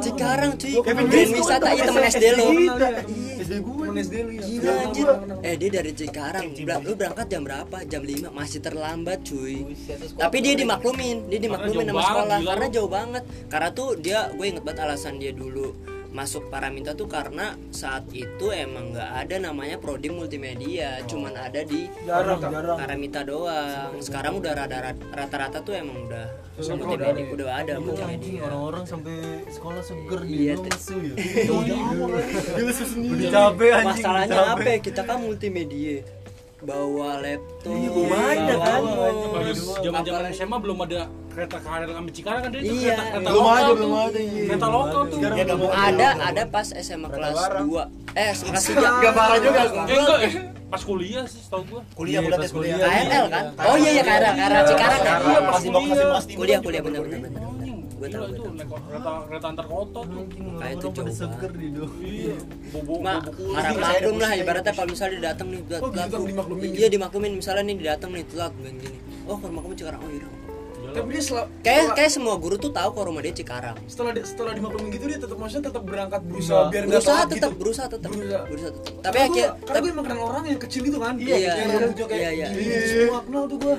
Cikarang. 0.00 0.52
Cuy. 0.56 0.72
Grand 0.80 1.30
wisata 1.36 1.68
itu 1.76 1.84
temen 1.84 2.04
SD 2.08 2.24
lo. 2.32 2.46
SD 3.36 3.52
gue. 3.60 3.84
Temen 3.84 3.96
SD 4.00 4.14
lu 4.24 4.30
Gila 4.40 4.72
anjir. 4.80 5.06
Eh 5.44 5.54
dia 5.60 5.70
dari 5.70 5.92
Cikarang. 5.92 6.46
Lu 6.84 6.92
berangkat 6.96 7.26
jam 7.28 7.42
berapa? 7.44 7.76
Jam 7.84 8.02
5 8.02 8.32
masih 8.32 8.58
terlambat 8.64 9.18
cuy. 9.26 9.68
Buset, 9.68 9.96
terus 10.00 10.10
Tapi 10.16 10.36
dia 10.40 10.54
dimaklumin, 10.56 11.28
dia 11.28 11.40
dimaklumin 11.40 11.86
sama 11.92 12.02
sekolah 12.02 12.38
karena 12.40 12.66
jauh 12.72 12.90
banget. 12.90 13.22
Karena 13.52 13.68
tuh 13.72 13.88
dia 14.00 14.32
gue 14.32 14.46
inget 14.48 14.64
banget 14.64 14.80
alasan 14.88 15.20
dia 15.20 15.32
dulu 15.36 15.95
masuk 16.16 16.48
Paraminta 16.48 16.96
tuh 16.96 17.04
karena 17.04 17.52
saat 17.68 18.08
itu 18.10 18.48
emang 18.48 18.96
nggak 18.96 19.10
ada 19.20 19.36
namanya 19.38 19.76
prodi 19.76 20.08
multimedia, 20.08 21.04
cuman 21.04 21.36
ada 21.36 21.60
di 21.60 21.84
Jarang, 22.02 22.40
jarang. 22.40 22.76
Paramita 22.80 23.20
doang. 23.20 23.92
Sekarang 24.00 24.40
udah 24.40 24.56
rata- 24.56 24.96
rata-rata 25.12 25.60
tuh 25.60 25.76
emang 25.76 26.08
udah 26.08 26.24
multimedia 26.56 27.28
udah 27.28 27.48
ada 27.52 27.72
multimedia. 27.76 28.40
Orang-orang 28.42 28.88
sampai 28.88 29.12
sekolah 29.46 29.82
seger 29.84 30.20
Iya, 30.24 30.56
ya. 30.56 30.72
Sendiri. 32.86 33.28
Udah 33.28 33.30
capek 33.30 33.70
anjing. 33.70 33.88
Masalahnya 33.92 34.40
apa 34.48 34.64
ya? 34.64 34.78
Kita 34.80 35.00
kan 35.04 35.18
multimedia. 35.20 36.00
Bawa 36.56 37.20
laptop, 37.20 37.68
Iya, 37.68 37.88
bawa 37.90 38.06
banyak 38.08 38.58
kan. 38.58 38.80
Terus 39.36 39.60
zaman-zaman 39.76 40.20
Apalagi- 40.24 40.36
SMA 40.40 40.56
belum 40.56 40.78
ada 40.80 41.00
kereta 41.28 41.56
KRL 41.60 41.90
sampai 41.92 42.12
Cikarang 42.16 42.40
kan 42.40 42.50
dia 42.50 42.58
itu 42.58 42.72
Iya, 42.72 42.80
kereta, 42.88 43.02
kereta 43.12 43.28
Belum 43.28 43.36
lokal 43.38 43.52
ada, 43.52 43.72
belum 43.76 43.92
ada. 43.94 44.18
iya. 44.18 44.44
Kereta 44.46 44.66
lokal 44.66 45.00
tuh. 45.04 45.16
Iya, 45.16 45.28
udah 45.28 45.44
nggak 45.44 45.58
mau- 45.58 45.74
ada 45.76 46.08
ada 46.18 46.42
pas 46.48 46.68
SMA 46.72 47.08
kelas 47.08 47.36
2 47.60 47.82
eh 48.16 48.32
kelas 48.32 48.64
3 48.64 48.88
Enggak 48.90 49.12
parah 49.12 49.38
juga. 49.38 49.60
Eh 49.84 50.00
enggak, 50.00 50.18
pas 50.66 50.82
kuliah 50.82 51.24
sih 51.26 51.40
setahu 51.44 51.62
gua. 51.68 51.80
Kuliah 51.92 52.20
bulan 52.24 52.38
tes 52.40 52.50
kuliah. 52.50 52.76
KRL 52.78 53.24
kan? 53.28 53.44
Oh 53.62 53.76
iya 53.76 53.90
iya 53.92 54.02
KRL 54.02 54.34
KRL 54.34 54.64
Cikarang 54.66 55.00
kan 55.02 55.18
Iya, 55.20 55.40
pas 55.42 55.52
Masih 55.52 55.68
kuliah. 56.34 56.60
kuliah. 56.64 56.80
Bener 56.82 57.00
bener 57.04 57.30
gue 57.96 58.08
tahu 58.12 58.24
itu 58.28 58.40
kereta 58.68 59.10
kereta 59.24 59.46
antar 59.56 59.66
kota 59.66 60.00
tuh. 60.04 60.24
Kayak 60.60 60.72
itu 60.76 60.86
jauh 60.92 61.12
seger 61.12 61.52
di 61.56 61.68
do. 61.72 61.84
Iya. 62.00 62.36
Harap 63.56 63.74
maklum 63.80 64.16
lah 64.20 64.32
pusing, 64.36 64.42
ibaratnya 64.44 64.72
kalau 64.76 64.88
misalnya 64.92 65.18
datang 65.32 65.46
nih 65.48 65.60
telat 65.64 65.80
Oh, 65.80 65.90
telat, 65.90 66.08
dimaklumin. 66.12 66.68
Iya 66.76 66.88
dimaklumin. 66.92 67.32
Misalnya 67.40 67.62
nih 67.72 67.76
datang 67.80 68.10
nih 68.12 68.24
telat 68.28 68.52
gini 68.60 68.76
gini 68.78 68.98
oh 69.26 69.36
ke 69.36 69.44
rumah 69.50 69.62
kamu 69.66 69.74
Cikarang 69.74 70.00
oh 70.02 70.10
iya 70.10 70.28
tapi 70.88 71.08
dia 71.10 71.20
setelah 71.20 71.44
kayak 71.60 71.84
kayak 71.92 72.10
semua 72.10 72.34
guru 72.34 72.56
tuh 72.56 72.70
tahu 72.70 72.88
kalau 72.90 73.06
rumah 73.06 73.20
dia 73.20 73.32
Cikarang 73.32 73.76
setelah 73.84 74.10
di- 74.10 74.22
setelah 74.22 74.52
dimaklumin 74.52 74.88
gitu 74.90 75.04
dia 75.06 75.18
tetap 75.18 75.36
maksudnya 75.36 75.64
tetap 75.66 75.82
berangkat 75.82 76.20
berusaha 76.22 76.62
biar 76.66 76.84
berusaha 76.84 77.20
tetap 77.22 77.32
gitu. 77.50 77.58
berusaha 77.58 77.86
tetap 77.86 78.10
Berusaha. 78.10 78.42
berusaha 78.44 78.70
tetap 78.72 78.92
tapi 78.98 79.14
Karena 79.14 79.26
akhir 79.26 79.46
gua- 79.46 79.56
karena 79.62 79.78
gue 79.78 79.90
emang 79.90 80.06
kenal 80.06 80.24
orang 80.26 80.44
yang 80.46 80.58
kecil 80.58 80.82
itu 80.82 80.98
kan 80.98 81.14
Iya, 81.16 81.36
iya. 81.36 81.52
kayak 81.52 82.08
Iya, 82.08 82.30
iya. 82.30 82.46
gini 82.50 82.76
semua 82.86 83.20
kenal 83.22 83.42
tuh 83.46 83.58
gue 83.58 83.76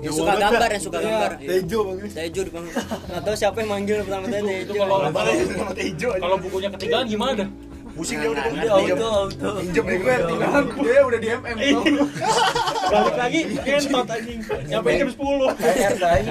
yang 0.00 0.14
suka 0.14 0.32
gambar 0.34 0.68
yang 0.70 0.82
suka 0.82 0.98
Iya. 0.98 1.06
gambar 1.06 1.30
Tejo 1.38 1.78
bang. 1.80 1.96
Tejo 2.10 2.40
dipanggil 2.42 2.72
nggak 2.74 3.22
tahu 3.22 3.34
siapa 3.34 3.56
yang 3.58 3.70
manggil 3.70 3.96
pertama 4.02 4.24
tadi 4.26 4.42
Itu 4.42 4.52
Tejo 4.66 4.80
kalau 4.80 4.96
Tejo 5.72 6.08
kalau 6.16 6.36
bukunya 6.38 6.68
ketinggalan 6.70 7.06
gimana? 7.06 7.44
Pusing 7.94 8.18
dia 8.18 8.26
udah. 8.26 8.42
Auto, 8.66 9.06
auto. 9.06 9.48
Pinjem 9.62 9.84
ya 9.86 9.96
gue 9.96 10.14
tinggal. 10.26 10.62
dia 10.82 11.00
udah 11.00 11.18
di 11.20 11.28
MM. 11.30 11.56
Balik 12.84 13.16
lagi 13.16 13.40
entot 13.56 14.06
anjing. 14.06 14.38
Sampai 14.42 14.92
jam 14.96 15.08
10. 15.08 15.18
KR 15.54 15.94
kai. 15.96 16.22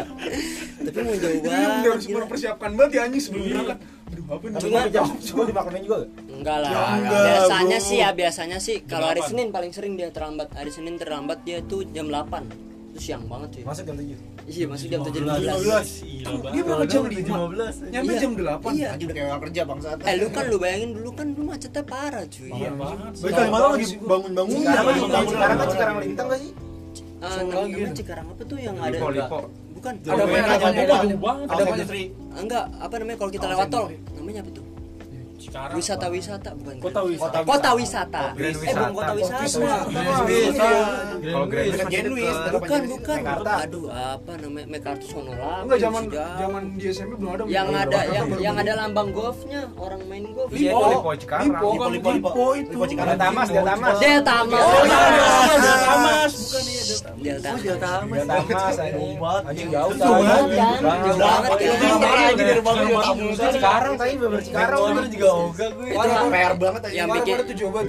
tapi 0.84 1.00
mau 1.00 1.16
jauh 1.16 1.40
banget 1.40 1.70
harus 1.88 2.04
gila. 2.04 2.18
mempersiapkan 2.20 2.72
banget 2.74 2.92
ya 2.92 3.02
anjing 3.04 3.22
sebelum 3.22 3.44
berangkat 3.48 3.78
aduh 4.04 4.26
apa 4.28 4.46
nih 4.46 4.60
Cuma- 4.60 5.16
Cuma 5.24 5.42
dimaklumin 5.48 5.82
juga 5.82 5.98
gak? 5.98 6.10
enggak 6.30 6.58
lah 6.60 6.72
enggak, 6.94 7.22
biasanya 7.24 7.78
bro. 7.78 7.88
sih 7.88 7.98
ya 7.98 8.10
biasanya 8.12 8.58
sih 8.60 8.78
kalau 8.84 9.08
hari 9.08 9.22
8. 9.22 9.32
Senin 9.32 9.48
paling 9.50 9.72
sering 9.72 9.94
dia 9.96 10.10
terlambat 10.10 10.52
hari 10.52 10.70
Senin 10.70 10.96
terlambat 10.98 11.40
dia 11.42 11.64
tuh 11.64 11.88
jam 11.88 12.12
8 12.12 12.73
itu 12.94 13.00
siang 13.02 13.26
banget 13.26 13.50
cuy 13.52 13.64
Masuk 13.66 13.84
jam 13.84 13.96
7. 13.98 14.06
iya 14.46 14.66
masih 14.70 14.86
jam 14.88 15.02
7 15.02 15.18
15. 15.18 15.34
Gila 15.34 15.80
dia 16.46 16.62
berangkat 16.62 16.88
jam 16.88 17.02
5 17.02 17.10
15. 17.10 17.90
nyampe 17.90 18.12
Iya. 18.12 18.22
jam 18.22 18.32
8 18.32 18.70
iya 18.72 18.88
Anjing 18.88 19.08
udah 19.10 19.16
kayak 19.16 19.28
orang 19.28 19.42
kerja 19.44 19.62
bangsat. 19.66 19.98
eh 20.00 20.14
lu 20.16 20.28
kan 20.30 20.44
lu 20.46 20.58
bayangin 20.58 20.90
dulu 20.94 21.10
kan 21.12 21.28
lu 21.30 21.44
macetnya 21.44 21.84
parah 21.84 22.24
cuy 22.24 22.50
Iya 22.50 22.70
banget. 22.72 23.12
Baik 23.18 23.34
kali 23.34 23.50
malam 23.50 23.70
lagi 23.74 23.86
bangun-bangun. 24.00 24.54
Sekarang 24.56 24.86
Iya, 24.86 24.94
lagi 24.94 25.02
bangun. 25.10 25.34
sekarang 25.34 25.56
kan 25.56 25.68
Cikarang 25.68 25.96
Lintang 26.00 26.28
gak 26.28 26.40
sih? 26.40 26.52
Ah, 27.18 27.40
namanya 27.40 27.92
Cikarang 27.94 28.26
apa 28.30 28.44
tuh 28.44 28.58
yang 28.58 28.76
ada 28.78 28.98
bukan 29.74 29.94
ada 30.00 30.12
apa 30.14 30.32
yang 30.32 30.46
Jauh 30.46 30.64
ada 30.64 31.18
banget. 31.18 31.48
ada 31.50 31.84
Sri 31.84 32.04
enggak 32.34 32.66
apa 32.78 32.96
namanya 32.96 33.18
kalau 33.18 33.32
kita 33.32 33.46
lewat 33.50 33.68
tol 33.68 33.86
namanya 34.14 34.40
apa 34.40 34.52
tuh 34.52 34.64
Wisata-wisata 35.74 36.50
bukan 36.54 36.76
Kota 36.80 37.02
wisata. 37.04 37.38
kota 37.44 37.70
wisata 37.74 38.22
Grand 38.34 38.56
eh 38.56 38.74
bukan 38.90 39.14
wisata. 39.14 39.44
kota 39.44 40.24
wisata 40.24 40.80
Kalau 41.24 41.46
Grand 41.48 41.66
Dekat 41.68 41.88
Genuis, 41.90 42.36
dekat 42.36 42.54
bukan 42.54 42.82
bukan 42.88 43.20
aduh 43.44 43.86
apa 43.90 44.32
namanya 44.38 44.68
McCarthy 44.70 45.06
sono 45.06 45.32
lagi 45.32 45.62
Enggak 45.64 45.80
zaman 45.80 46.04
zaman 46.12 46.62
di 46.74 46.86
SMP 46.88 47.12
belum 47.16 47.32
ada. 47.34 47.44
yang 47.46 47.70
ada 47.70 48.00
yang 48.08 48.28
yang 48.38 48.56
ada 48.56 48.74
lambang 48.78 49.10
golfnya 49.10 49.62
orang 49.76 50.02
main 50.06 50.26
golf 50.30 50.50
Lipo. 50.50 50.80
Lipo 50.86 51.12
Cikarang. 51.14 51.48
Lipo 51.50 51.86
Lipo, 51.90 52.10
Lipo. 52.12 52.30
Itu. 52.54 52.72
Lipo 52.72 52.86
Cikarang. 52.86 53.16
Tamas, 53.16 53.48
dia 53.48 53.64
Tamas. 53.64 53.96
Dia 53.98 54.18
tamas. 54.22 54.64
Oh, 54.64 54.84
Tamas. 54.84 55.60
Tamas, 55.84 56.32
bukan 56.34 56.64
iya 57.20 57.36
Dia 57.36 57.36
tamas. 57.40 57.60
Dia 57.64 57.76
Tamas, 58.28 58.76
anjing. 58.78 59.18
Anjing 59.22 59.70
jauh 59.74 59.92
Jauh 59.94 60.22
banget? 60.24 60.48
Jauh 60.54 62.00
banget 62.00 62.34
dari 62.38 62.62
gua 62.62 62.74
Tamus. 63.04 63.38
Cikarang 63.40 63.94
tadi 63.98 64.14
bener 64.20 64.40
Cikarang 64.44 64.80
bener 64.84 65.06
juga 65.10 65.30
ogah 65.34 65.70
gue. 65.74 65.88
Itu 65.90 66.10
PR 66.30 66.54
banget 66.60 66.82
anjing. 66.84 66.98
Yang 67.00 67.10
bikin 67.14 67.36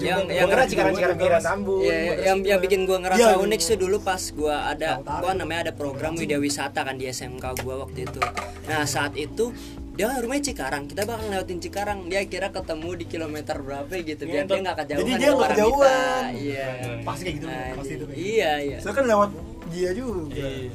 yang 0.04 0.20
yang 0.28 0.46
kira 0.48 0.64
Cikarang 0.64 0.92
Cikarang 0.94 1.42
Tambun. 1.42 1.78
Yang 1.84 2.38
yang 2.44 2.60
bikin 2.62 2.80
gua 2.88 2.98
ngerasa 3.02 3.20
Iya, 3.20 3.32
unik 3.40 3.60
sih 3.60 3.76
dulu 3.76 3.96
pas 4.00 4.22
gua 4.32 4.56
ada 4.72 5.00
gua 5.00 5.32
namanya 5.36 5.70
ada 5.70 5.72
program 5.74 6.16
Widya 6.16 6.38
Wisata 6.40 6.84
kan 6.84 6.96
di 6.96 7.10
SMK 7.10 7.64
gua 7.64 7.84
waktu 7.84 8.08
itu. 8.08 8.20
Nah, 8.64 8.88
saat 8.88 9.12
itu 9.20 9.52
dia 9.94 10.10
rumahnya 10.18 10.42
Cikarang, 10.50 10.90
kita 10.90 11.06
bakal 11.06 11.26
lewatin 11.30 11.58
Cikarang. 11.62 11.98
Dia 12.10 12.26
kira 12.26 12.50
ketemu 12.50 12.88
di 12.98 13.04
kilometer 13.06 13.56
berapa 13.62 13.94
gitu, 13.94 14.26
biar 14.26 14.44
dia 14.50 14.58
nggak 14.58 14.76
kejauhan. 14.82 15.00
Jadi 15.06 15.12
dia 15.14 15.28
nggak 15.30 15.50
kejauhan. 15.54 16.24
Iya. 16.34 16.68
Pasti 17.06 17.22
kayak 17.22 17.36
gitu. 17.38 17.46
Nah, 17.46 17.66
Pasti 17.78 17.92
itu. 17.94 18.06
Iya, 18.10 18.52
iya. 18.58 18.76
Saya 18.82 18.92
kan 18.98 19.04
lewat 19.06 19.30
dia 19.70 19.90
juga. 19.94 20.34
Iya. 20.34 20.74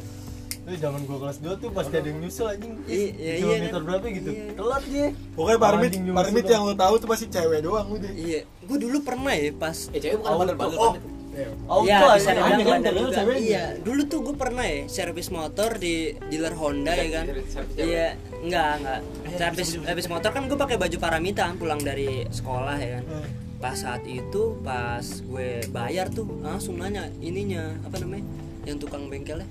Itu 0.59 0.75
zaman 0.79 1.01
gua 1.03 1.17
kelas 1.27 1.37
2 1.43 1.59
tuh 1.59 1.69
pasti 1.73 1.93
ada 1.99 2.07
yang 2.07 2.19
nyusul 2.23 2.47
anjing. 2.47 2.73
Iya, 2.87 3.07
iya, 3.19 3.33
Kilometer 3.43 3.73
kan? 3.75 3.81
berapa 3.91 4.05
gitu. 4.07 4.29
Iya. 4.31 4.45
Telat 4.55 4.83
dia. 4.87 5.07
Pokoknya 5.35 5.59
parmit, 5.59 5.91
parmit 6.15 6.45
yang 6.47 6.63
lo 6.63 6.73
tahu 6.79 6.93
tuh 7.01 7.07
pasti 7.11 7.25
cewek 7.27 7.59
doang 7.59 7.87
udah. 7.91 8.11
Iya, 8.15 8.39
gua 8.63 8.77
dulu 8.79 8.97
pernah 9.03 9.35
ya 9.35 9.51
pas 9.51 9.77
Eh, 9.91 9.99
cewek 9.99 10.23
bukan 10.23 10.31
bandel-bandel 10.47 10.79
Oh. 10.79 10.95
Auto 11.65 11.85
Iya, 11.85 11.97
aja. 11.99 12.15
bisa 12.15 12.31
dibilang 12.31 12.59
kan 12.59 12.69
bandel 12.71 12.95
juga. 12.97 13.15
ceweknya. 13.15 13.39
Iya, 13.39 13.63
dulu 13.79 14.01
tuh 14.05 14.19
gue 14.21 14.35
pernah 14.35 14.65
ya 14.65 14.79
servis 14.85 15.27
motor 15.29 15.69
di 15.75 15.93
dealer 16.27 16.53
Honda 16.53 16.93
ya 16.93 17.07
kan. 17.11 17.25
Iya, 17.75 18.07
enggak, 18.39 18.71
enggak. 18.77 18.99
Servis 19.35 19.69
servis 19.75 20.07
motor 20.07 20.29
kan 20.29 20.43
gue 20.45 20.57
pakai 20.57 20.75
baju 20.75 20.97
paramita 20.97 21.45
pulang 21.55 21.79
dari 21.79 22.25
sekolah 22.25 22.77
ya 22.77 22.99
kan. 22.99 23.03
Pas 23.59 23.75
saat 23.75 24.03
itu 24.03 24.55
pas 24.59 25.03
gue 25.03 25.49
bayar 25.67 26.07
tuh 26.09 26.23
langsung 26.39 26.79
nanya 26.79 27.11
ininya 27.19 27.75
apa 27.83 27.99
namanya? 27.99 28.23
Yang 28.63 28.87
tukang 28.87 29.07
bengkelnya. 29.07 29.47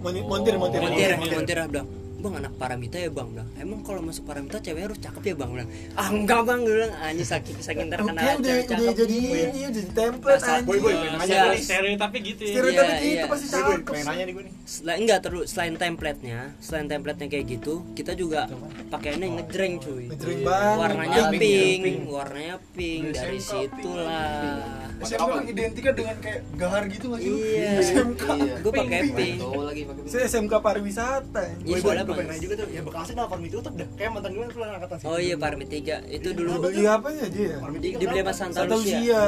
Montir, 0.00 0.24
montir, 0.24 0.54
montir. 0.56 0.80
Montir, 0.80 1.12
montir 1.36 1.58
bilang, 1.68 1.86
Bang 2.20 2.34
anak 2.36 2.52
paramita 2.54 2.96
ya 2.96 3.08
bang 3.08 3.28
bilang 3.30 3.48
Emang 3.56 3.80
kalau 3.80 4.00
masuk 4.00 4.24
paramita 4.24 4.56
cewek 4.56 4.82
harus 4.82 4.98
cakep 4.98 5.22
ya 5.24 5.34
bang 5.34 5.50
bilang 5.50 5.68
Ah 5.94 6.08
enggak 6.08 6.40
bang 6.42 6.58
gue 6.60 6.74
bilang 6.76 6.92
Anjing 7.00 7.24
saking, 7.24 7.56
saking 7.58 7.88
terkenal 7.88 8.20
Oke, 8.20 8.36
udah 8.36 8.44
cewek 8.44 8.64
udah 8.66 8.76
cakep 8.78 8.96
jadi 9.00 9.16
Iya. 9.20 9.40
ini 9.42 9.60
udah 9.60 9.72
jadi 9.72 9.90
template 9.90 10.42
anjing. 10.42 10.66
Boy, 10.66 10.78
boy, 10.78 10.92
nanya 10.92 11.24
iya. 11.24 11.40
gue 11.40 11.50
nih. 11.50 12.20
Gitu 12.20 12.42
ya. 12.42 12.52
Stereotipnya 12.52 12.84
Iya, 12.84 13.00
gitu 13.00 13.08
iya. 13.10 13.24
pasti 13.26 13.46
cakep. 13.48 13.78
pengen 13.82 14.04
nanya 14.06 14.22
nih 14.22 14.34
gue 14.34 14.44
nih. 14.44 14.52
Selain 14.64 14.98
enggak 15.00 15.20
terus 15.20 15.44
selain 15.48 15.74
template-nya, 15.74 16.40
selain 16.60 16.86
template-nya 16.86 17.28
kayak 17.28 17.46
gitu, 17.48 17.74
kita 17.92 18.12
juga 18.12 18.40
pakaiannya 18.88 19.28
ngejreng 19.40 19.74
cuy. 19.80 20.04
Ngejreng 20.10 20.40
banget. 20.44 20.78
Warnanya 20.78 21.22
Pink, 21.32 21.82
warnanya 22.06 22.56
pink 22.74 23.04
dari 23.10 23.40
situlah. 23.40 24.92
SMP 25.00 25.32
identiknya 25.48 25.92
dengan 25.96 26.16
kayak 26.20 26.40
gahar 26.54 26.82
gitu 26.86 27.04
nggak 27.08 27.20
sih? 27.20 27.32
Iya. 27.32 27.70
SMK. 27.80 28.24
Gue 28.60 28.72
pakai 28.74 29.00
pink. 29.10 29.38
lagi 29.40 29.82
pakai 29.88 30.02
Saya 30.04 30.24
SMK 30.28 30.52
pariwisata. 30.60 31.42
Iya, 31.64 31.76
Gue 31.80 32.09
gue 32.10 32.16
soalnya 32.16 32.18
pengen 32.18 32.30
nanya 32.34 32.42
juga 32.42 32.54
tuh. 32.58 32.68
Ya 32.70 32.82
Bekasi 32.82 33.10
kenapa 33.14 33.28
farm 33.30 33.42
tutup 33.46 33.74
dah? 33.78 33.88
Kayak 33.94 34.10
mantan 34.10 34.30
gue 34.34 34.46
keluar 34.50 34.68
angkatan 34.74 34.96
sih. 34.98 35.06
Oh 35.06 35.18
iya 35.18 35.34
Parmi 35.38 35.64
3 35.64 36.10
itu 36.10 36.28
dulu. 36.34 36.50
Beli 36.60 36.84
apa 36.86 37.08
ya? 37.14 37.26
Dia? 37.30 37.54
di, 37.78 37.88
dibeli 37.96 38.20
sama 38.20 38.32
Santa 38.34 38.62
Lucia. 38.66 39.22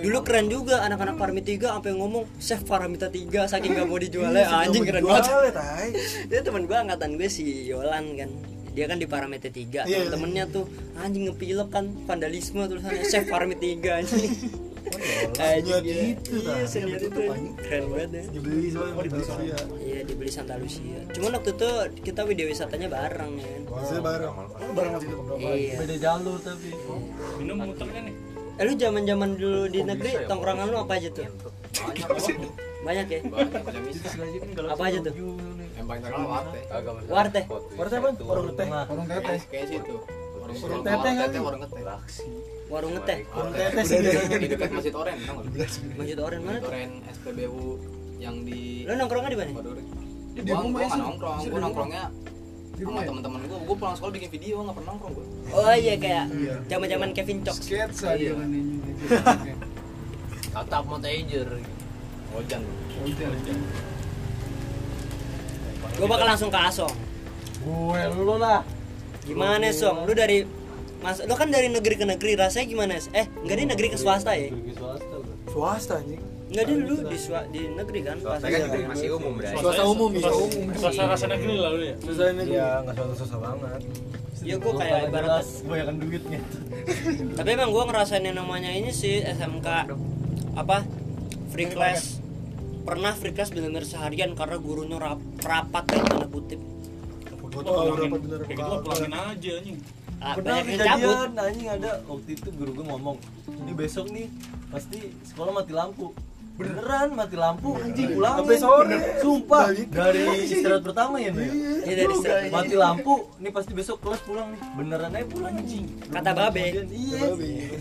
Dulu 0.00 0.18
keren 0.22 0.46
juga 0.46 0.86
anak-anak 0.86 1.16
Parmi 1.18 1.40
3 1.42 1.74
sampai 1.74 1.92
ngomong 1.96 2.24
Chef 2.38 2.62
Paramita 2.62 3.10
3 3.10 3.50
saking 3.50 3.74
gak 3.74 3.86
mau 3.90 3.98
dijualnya. 3.98 4.46
Anjing 4.62 4.84
keren 4.86 5.02
banget. 5.02 5.54
Dia 6.30 6.40
teman 6.40 6.62
gue 6.64 6.76
angkatan 6.76 7.18
gue 7.18 7.28
si 7.28 7.66
Yolan 7.66 8.14
kan. 8.14 8.30
Dia 8.74 8.90
kan 8.90 8.98
di 8.98 9.06
Paramita 9.06 9.46
3 9.46 9.86
Iya. 9.86 9.86
temen-temennya 9.86 10.44
tuh 10.50 10.66
anjing 10.98 11.30
ngepilek 11.30 11.70
kan 11.70 11.86
vandalisme 12.10 12.66
tulisannya 12.66 13.06
chef 13.06 13.30
Paramita 13.30 13.62
3 13.62 14.02
anjing. 14.02 14.32
Anjing 15.38 15.64
Senior 15.64 15.80
gitu, 15.80 16.44
iya 16.44 16.62
senior 16.68 17.00
itu 17.00 17.08
keren 17.56 17.84
banget 17.90 18.10
ya. 18.14 18.22
Dibeli 18.36 18.68
soalnya 18.68 19.00
dibeli 19.00 19.24
Lucia. 19.24 19.56
Iya 20.04 20.12
dibeli 20.12 20.30
Santa 20.30 20.54
Lucia. 20.60 21.00
Cuman 21.16 21.40
waktu 21.40 21.50
itu 21.56 21.70
kita 22.04 22.20
video 22.28 22.46
wisatanya 22.52 22.88
bareng 22.92 23.32
ya 23.40 23.48
kan? 23.48 23.62
Saya 23.88 24.00
bareng. 24.04 24.34
Oh, 24.36 24.72
bareng 24.76 24.92
waktu 25.00 25.08
itu 25.08 25.22
iya. 25.40 25.74
Beda 25.80 25.96
jalur 25.96 26.38
tapi. 26.44 26.68
Minum 27.40 27.56
muternya 27.64 28.00
nih. 28.04 28.16
eh, 28.54 28.62
lu 28.62 28.72
zaman 28.78 29.02
zaman 29.02 29.30
dulu 29.34 29.66
di 29.66 29.80
negeri 29.82 30.12
tongkrongan 30.30 30.66
lu 30.70 30.76
apa 30.78 30.92
aja 31.00 31.08
tuh? 31.10 31.26
Banyak 32.84 33.06
ya? 33.08 33.20
Apa 34.68 34.82
aja 34.92 34.98
tuh? 35.00 35.14
Yang 35.74 35.86
warte 37.10 37.40
Warna 37.74 37.96
apa? 37.98 38.08
Warung 38.22 38.52
teh. 38.54 38.68
Warung 38.68 39.08
teteh. 39.08 39.38
Kayak 39.48 39.66
situ. 39.72 39.94
Warung 40.44 40.84
teteh 40.84 41.12
kali. 41.16 41.38
warung 41.40 41.62
teteh. 41.64 41.82
warung 42.64 42.92
ngeteh 42.96 43.18
Warung 43.32 43.52
teteh 43.52 43.82
sih. 43.84 43.96
Biasanya. 44.00 44.36
Di 44.40 44.48
dekat 44.48 44.70
Masjid 44.72 44.94
Oren, 44.96 45.16
tau 45.24 45.32
nggak? 45.40 45.68
Masjid 45.96 46.18
Oren 46.20 46.40
mana 46.44 46.58
tuh? 46.60 46.70
Oren 46.72 46.90
SPBU 47.12 47.64
yang 48.22 48.36
di 48.46 48.86
lu 48.88 48.92
nongkrongnya 48.94 49.30
di 49.34 49.38
mana. 49.38 49.50
Di 50.34 50.40
Gua 50.42 50.66
rumah 50.66 50.70
gua 50.74 50.82
ya, 50.82 50.96
nongkrong, 50.98 51.38
gua 51.46 51.60
nongkrongnya 51.62 52.04
Di 52.74 52.82
sama 52.82 52.88
rumah 52.90 53.02
ya? 53.02 53.08
teman-teman 53.08 53.38
gua. 53.46 53.58
Gua 53.62 53.76
pulang 53.78 53.94
sekolah 53.94 54.12
bikin 54.18 54.30
video 54.34 54.54
nggak 54.66 54.74
pernah 54.74 54.88
nongkrong 54.94 55.12
gua. 55.14 55.26
oh 55.54 55.74
iya 55.78 55.94
kayak 55.94 56.24
zaman 56.66 56.86
zaman 56.90 57.08
Kevin 57.14 57.38
Cok 57.46 57.56
Sketsa 57.62 58.08
dia 58.18 58.32
kan 58.34 58.48
ini. 58.50 58.74
Tatap 60.54 60.82
Montager. 60.86 61.48
Ojan. 62.34 62.62
gue 65.94 66.06
bakal 66.10 66.26
langsung 66.26 66.50
ke 66.50 66.58
Asong 66.58 66.90
Gue 67.62 68.00
lu 68.18 68.34
lah. 68.42 68.66
Gimana 69.22 69.70
Song? 69.70 70.02
Lu 70.02 70.12
dari 70.12 70.42
Mas, 70.98 71.20
lu 71.22 71.34
kan 71.36 71.52
dari 71.52 71.68
negeri 71.68 71.94
ke 71.94 72.06
negeri 72.08 72.32
rasanya 72.34 72.66
gimana? 72.66 72.96
Eh, 73.12 73.28
enggak 73.44 73.56
di 73.60 73.64
negeri 73.70 73.88
ke 73.92 73.98
swasta 74.00 74.32
ya? 74.34 74.48
Pergi 74.50 74.72
swasta 74.72 75.14
lu. 75.20 75.32
Swasta 75.52 75.94
anjing. 76.00 76.22
Enggak 76.54 76.70
di 76.70 76.74
dulu 76.78 76.94
di 77.10 77.18
swa, 77.18 77.40
di 77.50 77.62
negeri 77.66 78.00
kan? 78.06 78.16
Pas 78.22 78.38
Swasta 78.38 78.46
kan 78.46 78.70
juga 78.70 78.86
masih 78.94 79.08
umum, 79.10 79.32
Bray. 79.34 79.54
Swasta 79.58 79.82
umum 79.90 80.10
ya. 80.14 80.30
Swasta 80.78 81.02
rasa 81.10 81.26
negeri 81.26 81.54
lah 81.58 81.70
lu 81.74 81.82
ya. 81.82 81.94
Swasta 81.98 82.22
negeri. 82.30 82.54
Iya, 82.54 82.68
enggak 82.78 82.94
susah-susah 82.94 83.38
banget. 83.42 83.80
Ya 84.44 84.54
gue 84.60 84.72
kayak 84.76 84.98
ibarat 85.10 85.42
kebanyakan 85.42 85.94
duitnya. 85.98 86.40
Tapi 87.42 87.48
emang 87.50 87.70
gue 87.74 87.84
ngerasain 87.90 88.22
yang 88.22 88.38
namanya 88.38 88.70
ini 88.70 88.94
sih 88.94 89.18
SMK 89.18 89.68
apa? 90.54 90.86
Free 91.50 91.66
class. 91.66 92.22
Pernah 92.86 93.18
free 93.18 93.34
class 93.34 93.50
bener-bener 93.50 93.82
seharian 93.82 94.38
karena 94.38 94.54
gurunya 94.54 94.94
rap, 95.02 95.18
rapat 95.42 95.84
kan 95.90 96.06
tanda 96.06 96.28
kutip. 96.30 96.62
Gua 97.50 97.62
tuh 97.62 97.70
Oh, 97.70 97.82
pulangin, 97.82 97.98
dapat 98.10 98.20
bener 98.22 98.40
kayak 98.46 98.56
gitu 98.58 98.70
gua 98.70 98.78
pulangin 98.78 99.10
aja 99.10 99.50
anjing. 99.58 99.78
Ah, 100.22 100.34
Pernah 100.38 100.56
kejadian 100.62 101.30
anjing 101.34 101.68
ada 101.68 101.90
waktu 102.06 102.30
itu 102.30 102.48
guru 102.54 102.70
gue 102.74 102.86
ngomong 102.86 103.16
ini 103.50 103.72
besok 103.74 104.06
nih 104.08 104.26
pasti 104.70 105.12
sekolah 105.26 105.52
mati 105.52 105.72
lampu 105.74 106.14
beneran 106.54 107.08
mati 107.18 107.34
lampu 107.34 107.74
anjing 107.82 108.14
pulang 108.14 108.36
Sampai 108.38 108.58
sore. 108.62 108.98
sumpah. 109.18 109.64
Dari 109.74 110.22
istirahat 110.46 110.82
pertama 110.86 111.18
ya 111.18 111.34
Nek? 111.34 111.50
Iya 111.82 111.94
dari 111.98 112.12
istirahat. 112.14 112.50
mati 112.54 112.74
lampu 112.78 113.14
nih 113.42 113.50
pasti 113.50 113.72
besok 113.74 113.98
kelas 113.98 114.22
pulang 114.22 114.54
nih. 114.54 114.60
Beneran 114.78 115.10
aja 115.18 115.26
pulang 115.26 115.54
anjing. 115.58 115.84
Kata 116.14 116.30
Babe. 116.30 116.86
Iya. 116.86 117.22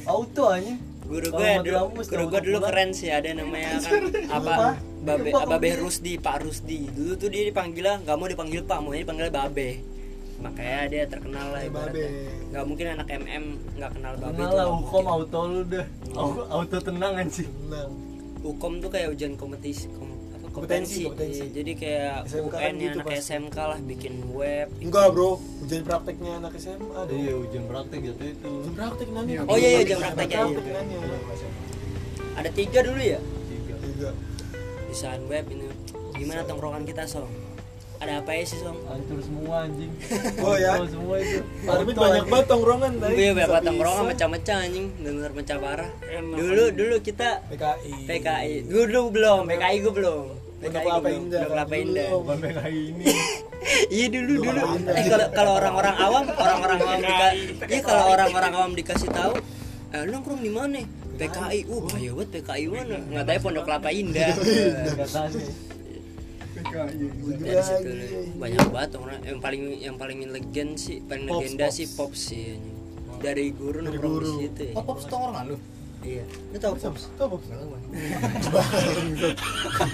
Auto 0.10 0.50
anjing 0.50 0.82
Guru 1.04 1.36
gue 1.36 1.52
dulu, 1.68 2.00
guru 2.00 2.24
gue 2.32 2.42
dulu 2.48 2.60
keren 2.64 2.90
sih 2.96 3.12
ada 3.12 3.28
namanya 3.36 3.76
kan 3.84 4.02
apa? 4.32 4.54
Babe 5.04 5.30
Babe. 5.30 5.70
Rusdi 5.78 6.16
Pak 6.18 6.48
Rusdi. 6.48 6.88
Dulu 6.90 7.14
tuh 7.20 7.30
dia 7.30 7.44
dipanggilnya 7.44 8.02
nggak 8.02 8.16
mau 8.16 8.26
dipanggil 8.26 8.64
Pak 8.64 8.80
mau 8.82 8.96
dipanggil 8.96 9.30
Babe. 9.30 9.84
Makanya 10.42 10.80
dia 10.90 11.04
terkenal 11.06 11.54
lah 11.54 11.62
ibaratnya. 11.62 12.08
Babe. 12.10 12.50
nggak 12.50 12.64
mungkin 12.66 12.86
anak 12.98 13.08
MM 13.12 13.46
nggak 13.78 13.92
kenal 14.00 14.14
Babe 14.18 14.34
kenal 14.34 14.52
lah 14.56 14.66
hukum 14.72 15.06
auto 15.06 15.40
lu 15.46 15.62
dah 15.68 15.86
auto, 16.18 16.42
auto 16.50 16.78
tenang 16.82 17.14
anjing. 17.20 17.52
Tenang. 17.52 18.13
Hukum 18.44 18.78
tuh 18.78 18.92
kayak 18.92 19.10
ujian 19.10 19.34
kompetisi 19.34 19.88
kom, 19.90 20.12
apa, 20.36 20.48
Kompetensi, 20.52 21.08
kompetensi. 21.08 21.40
Iya, 21.40 21.46
jadi 21.56 21.72
kayak 21.74 22.16
SMK 22.28 22.52
kan 22.52 22.60
UN 22.62 22.74
nya 22.74 22.84
gitu 22.84 22.94
anak 22.94 23.06
pasti. 23.08 23.24
SMK 23.26 23.58
lah 23.58 23.80
bikin 23.82 24.14
web 24.30 24.68
Enggak, 24.78 25.06
Bro. 25.10 25.32
Ujian 25.64 25.82
prakteknya 25.82 26.32
anak 26.38 26.52
SMA 26.56 27.00
dong. 27.02 27.16
iya 27.16 27.34
ujian 27.34 27.64
praktek 27.66 28.00
gitu 28.04 28.22
itu 28.28 28.50
Ujian 28.62 28.74
praktek 28.76 29.08
nanya. 29.10 29.36
Oh 29.48 29.56
iya, 29.56 29.70
iya, 29.70 29.80
ujian 29.82 30.00
praktek, 30.00 30.28
ya, 30.30 30.42
Praktek 30.44 30.66
iya. 30.68 31.50
ada 32.34 32.50
tiga 32.52 32.80
dulu 32.82 33.00
ya 33.00 33.20
tiga 33.46 33.76
Tiga. 33.80 34.10
desain 34.86 35.24
web 35.26 35.46
ini 35.48 35.66
gimana 36.14 36.42
tongkrongan 36.44 36.84
kita 36.84 37.06
song 37.06 37.30
ada 38.04 38.14
apa 38.20 38.32
ya 38.32 38.44
sih 38.44 38.58
song 38.58 38.78
hancur 38.84 39.20
semua 39.20 39.56
anjing 39.64 39.92
Oh, 40.40 40.56
ya. 40.56 40.72
Hancur 40.76 40.90
semua 40.90 41.16
itu 41.18 41.40
Auto, 41.64 41.92
banyak 41.96 42.26
banget 42.26 42.46
tongkrongan 42.46 42.92
tadi. 42.98 43.14
Iya, 43.16 43.32
berapa 43.34 43.48
Bisa-bisa. 43.50 43.66
tongkrongan 43.66 44.04
mecah-mecah 44.06 44.58
anjing, 44.60 44.86
bener 44.98 45.32
mecah 45.32 45.58
parah. 45.58 45.90
Enak. 46.04 46.38
Dulu 46.38 46.64
dulu 46.74 46.96
kita 47.00 47.30
PKI. 47.48 47.92
PKI, 48.04 48.54
dulu 48.66 49.00
belum, 49.10 49.42
PKI 49.48 49.76
gue 49.80 49.94
belum. 49.94 50.26
PKI 50.60 50.70
Kelapa 50.74 50.90
gue 50.90 51.02
belum. 51.02 51.22
Indah 51.22 51.40
Pondok 51.40 51.52
Kelapa 51.52 51.72
kan 51.72 51.80
Indah. 51.82 52.08
dulu. 52.08 52.18
Bukan 52.20 52.38
PKI 52.40 52.82
ini 52.86 53.06
Iya 53.90 54.06
dulu 54.10 54.34
dulu. 54.44 54.62
Eh 54.90 55.06
kalau 55.06 55.28
kalau 55.32 55.52
orang-orang 55.56 55.96
awam, 55.98 56.24
orang-orang 56.30 56.78
awam 56.80 57.00
dika- 57.02 57.36
iya 57.66 57.82
kalau 57.82 58.04
orang-orang 58.10 58.52
awam 58.54 58.72
dikasih 58.74 59.10
tahu, 59.10 59.34
eh 59.90 60.02
lu 60.04 60.10
nongkrong 60.14 60.40
di 60.40 60.52
mana? 60.52 60.80
PKI. 61.14 61.60
Uh, 61.68 61.80
bahaya 61.84 62.12
banget 62.12 62.30
PKI 62.34 62.66
mana? 62.68 62.98
Nggak 63.02 63.24
tahu 63.24 63.38
Pondok 63.40 63.64
Kelapa 63.64 63.90
Indah. 63.90 64.34
Dari 66.64 67.64
situ 67.64 67.90
banyak 68.40 68.66
banget 68.72 68.92
orang 68.96 69.20
yang 69.24 69.40
paling 69.40 69.64
yang 69.78 69.96
paling 70.00 70.20
legend 70.32 70.72
sih, 70.80 70.98
paling 71.04 71.28
Pops, 71.28 71.38
legenda 71.44 71.68
Pops. 71.68 71.76
sih 71.76 71.88
Pops 71.94 72.20
sih. 72.32 72.46
Dari 73.20 73.46
guru 73.56 73.80
nongkrong 73.84 74.20
di 74.20 74.30
situ 74.48 74.62
ya. 74.72 74.74
Oh, 74.80 74.84
pop 74.84 75.00
tongkrongan 75.00 75.44
lu. 75.52 75.58
Iya. 76.04 76.24
Lu 76.52 76.58
tahu 76.60 76.76
Pops? 76.76 77.04
Tuh, 77.16 77.26
Bob. 77.32 77.42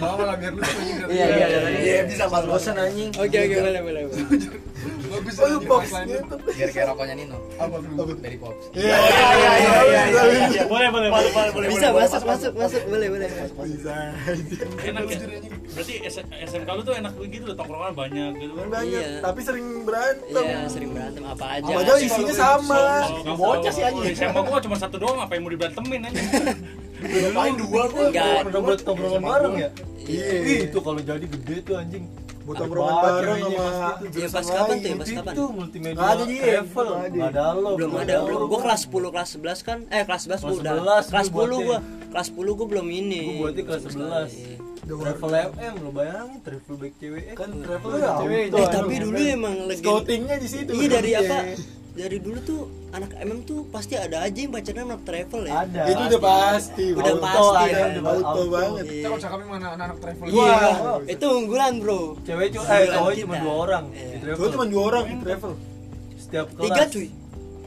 Mau 0.01 0.13
malah 0.17 0.35
biar 0.37 0.51
lu 0.57 0.61
Iya, 1.09 1.25
iya, 1.29 1.45
iya. 1.45 1.59
Iya 1.77 2.01
bisa 2.09 2.25
pas 2.25 2.43
bosan 2.47 2.75
anjing 2.77 3.13
Oke 3.13 3.37
oke 3.37 3.55
boleh 3.61 3.81
boleh. 3.85 4.01
bisa 5.21 5.39
Oh, 5.41 5.59
box 5.61 5.83
gitu. 6.05 6.35
Biar 6.49 6.69
kayak 6.69 6.87
rokoknya 6.89 7.15
Nino. 7.15 7.37
Apa 7.55 7.75
bro? 7.77 8.03
Dari 8.15 8.37
pops. 8.37 8.63
Iya, 8.71 8.95
iya, 8.95 9.27
iya, 9.29 9.51
iya, 9.59 9.81
iya, 9.83 10.01
iya. 10.49 10.63
boleh 10.65 10.87
boleh 10.89 11.09
boleh 11.09 11.67
Bisa 11.67 11.87
masuk 11.89 12.23
masuk 12.23 12.53
masuk 12.53 12.81
boleh 12.85 13.07
boleh. 13.09 13.27
Bisa. 13.65 13.95
enak 14.81 15.03
ya 15.05 15.17
berarti 15.69 15.93
SMK 16.43 16.69
lu 16.71 16.81
tuh 16.81 16.95
enak 16.95 17.13
begitu 17.15 17.43
loh 17.45 17.55
tongkrongan 17.55 17.93
banyak 17.93 18.31
gitu 18.37 18.53
kan 18.53 18.67
Banyak, 18.69 19.01
Iya. 19.05 19.19
tapi 19.21 19.39
sering 19.41 19.67
berantem. 19.83 20.43
Iya 20.43 20.59
sering 20.65 20.89
berantem 20.91 21.23
apa 21.23 21.45
aja. 21.51 21.71
Padahal 21.71 21.99
isinya 21.99 22.35
sama. 22.35 22.83
Bocah 23.31 23.71
sih 23.71 23.83
anjing. 23.83 24.13
SMA 24.13 24.41
gua 24.41 24.59
cuma 24.59 24.75
satu 24.75 24.97
doang 24.97 25.19
apa 25.19 25.31
yang 25.31 25.43
mau 25.43 25.51
diberantemin 25.51 26.01
aja 26.03 26.21
Ngapain 26.99 27.55
dua 27.55 27.83
gua? 27.87 28.03
Enggak. 28.05 28.39
udah 28.45 28.59
buat 28.61 28.79
tongkrongan 28.81 29.21
bareng 29.21 29.55
ya 29.57 29.69
Iya. 30.01 30.25
Ih, 30.41 30.59
itu 30.67 30.77
kalau 30.79 30.99
jadi 30.99 31.21
gede 31.23 31.55
tuh 31.61 31.75
anjing 31.75 32.03
Buat 32.41 32.57
tongkrongan 32.57 32.95
bareng 32.99 33.39
sama. 33.39 33.89
Iya 34.09 34.27
pas 34.27 34.45
kapan 34.45 34.75
tuh 34.75 34.87
ya 34.87 34.95
pas 34.95 35.09
kapan? 35.11 35.33
itu 35.33 35.43
multimedia 35.49 36.01
ada, 36.01 36.23
Ji. 36.23 36.37
travel 36.39 36.87
ada. 36.89 37.45
lo 37.53 37.69
belum 37.75 37.91
ada 37.95 38.15
belum 38.21 38.39
gua 38.45 38.59
kelas 38.61 38.81
10 38.85 39.13
kelas 39.13 39.29
11 39.35 39.61
kan 39.61 39.77
eh 39.87 40.03
kelas 40.03 40.21
11 40.25 40.39
gua 40.39 40.49
Kelas 40.49 40.57
udah 40.57 40.73
11 40.73 41.11
kelas 41.11 41.27
gua 41.27 41.43
10 41.43 41.45
buatnya. 41.45 41.59
gua 41.61 41.77
kelas 42.09 42.27
10 42.31 42.57
gua 42.57 42.67
belum 42.67 42.87
ini 42.89 43.21
Gua 43.21 43.35
buatnya 43.41 43.63
kelas 43.65 43.81
11. 43.85 44.31
Iya. 44.31 44.55
travel 44.89 45.31
MM 45.53 45.75
lo 45.79 45.89
bayangin 45.91 46.39
travel 46.41 46.75
back 46.75 46.93
cewek. 46.97 47.23
Kan 47.33 47.49
travel 47.59 47.89
Iya, 47.93 48.11
cewek. 48.17 48.43
eh 48.51 48.67
tapi 48.67 48.93
dulu 48.97 49.17
emang 49.19 49.55
legend 49.63 49.85
Scoutingnya 49.85 50.35
di 50.35 50.47
situ. 50.47 50.71
iya 50.71 50.87
dari 50.89 51.09
Iya. 51.11 51.19
apa 51.21 51.37
dari 51.91 52.17
dulu 52.17 52.37
tuh 52.41 52.61
anak 52.89 53.11
MM 53.15 53.39
tuh 53.41 53.59
pasti 53.67 53.93
ada 53.93 54.17
aja 54.19 54.33
yang 54.35 54.49
pacarnya 54.49 54.83
anak 54.83 55.01
travel 55.03 55.41
ya 55.43 55.53
ada 55.61 55.81
Itu 55.85 56.01
udah 56.07 56.19
pasti. 56.19 56.85
Udah 56.91 57.11
Auto, 57.11 57.21
pasti, 57.21 57.65
ada, 57.67 57.77
kan? 57.79 57.89
Auto 58.01 58.17
Auto. 58.19 58.41
banget. 58.49 58.83
Iya. 58.83 59.03
Cakap 59.03 59.19
cakapnya 59.19 59.45
mana 59.47 59.65
anak-anak 59.69 59.97
travel. 59.99 60.25
Iya, 60.25 60.55
Wah. 60.57 60.97
itu 61.05 61.25
unggulan 61.27 61.73
bro 61.77 62.01
cewek 62.19 62.47
cuma 62.51 62.65
eh 62.71 62.85
cowok 62.87 63.11
cuma 63.15 63.35
dua 63.37 63.53
orang 63.59 63.83
Iya. 63.89 64.01
di 64.01 64.17
Gue 64.17 64.21
travel 64.25 64.49
cuma 64.49 64.65
dua 64.65 64.81
orang 64.83 65.03
di 65.05 65.15
travel. 65.19 65.51
setiap 66.19 66.45
kelas 66.51 66.65
tiga 66.65 66.83
cuy 66.87 67.07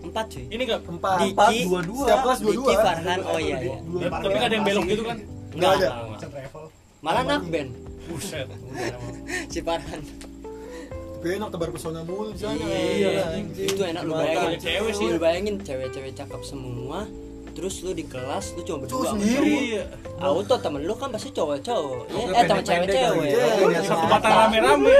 empat 0.02 0.26
cuy 0.28 0.44
ini 0.44 0.62
enggak 0.62 0.80
Empat. 0.84 1.16
Empat 1.24 1.50
dua 1.62 1.80
dua 1.80 2.02
Setiap 2.02 2.18
kelas 2.20 2.38
dua 2.38 2.52
dua. 2.52 2.64
Diki 2.64 2.74
Farhan 2.76 3.20
oh 3.22 3.38
iya 3.38 3.56
iya 3.58 3.76
tapi 4.12 4.36
ada 4.36 4.52
yang 4.52 4.64
belok 4.64 4.84
gitu 4.86 5.02
kan 5.04 5.16
Nggak 5.52 5.70
ada. 5.72 5.88
travel. 6.20 6.64
malah 6.98 7.22
nak 7.24 7.42
band 7.44 7.70
buset 8.04 8.46
si 9.52 9.58
Farhan 9.60 10.00
Enak 11.22 11.48
tebar 11.48 11.70
pesona 11.70 12.00
mulu 12.02 12.30
di 12.30 12.38
sana. 12.38 12.58
Iya, 12.58 13.10
anjing. 13.32 13.68
itu 13.68 13.78
enak 13.80 14.02
lu 14.02 14.10
Cuma 14.10 14.20
bayangin. 14.20 14.58
cewek 14.58 14.92
sih. 14.92 15.06
Lu 15.06 15.18
bayangin 15.18 15.54
cewek-cewek 15.58 16.12
cakep 16.12 16.42
semua. 16.42 17.06
Terus 17.52 17.84
lu 17.84 17.92
di 17.92 18.02
kelas 18.02 18.56
lu 18.56 18.64
cuma 18.64 18.78
berdua. 18.80 19.06
sama 19.06 19.20
sendiri. 19.20 19.36
cowok. 19.44 19.62
iya 19.62 19.84
Auto 20.18 20.54
temen 20.56 20.82
lu 20.82 20.94
kan 20.96 21.08
pasti 21.12 21.28
cowok-cowok. 21.30 22.02
Ya, 22.08 22.24
eh 22.32 22.44
temen 22.44 22.64
cewek-cewek. 22.64 23.28
Iya, 23.28 23.44
Iya, 23.60 23.80
satu 23.84 24.00
iya. 24.00 24.10
batang 24.10 24.34
rame-rame. 24.34 24.98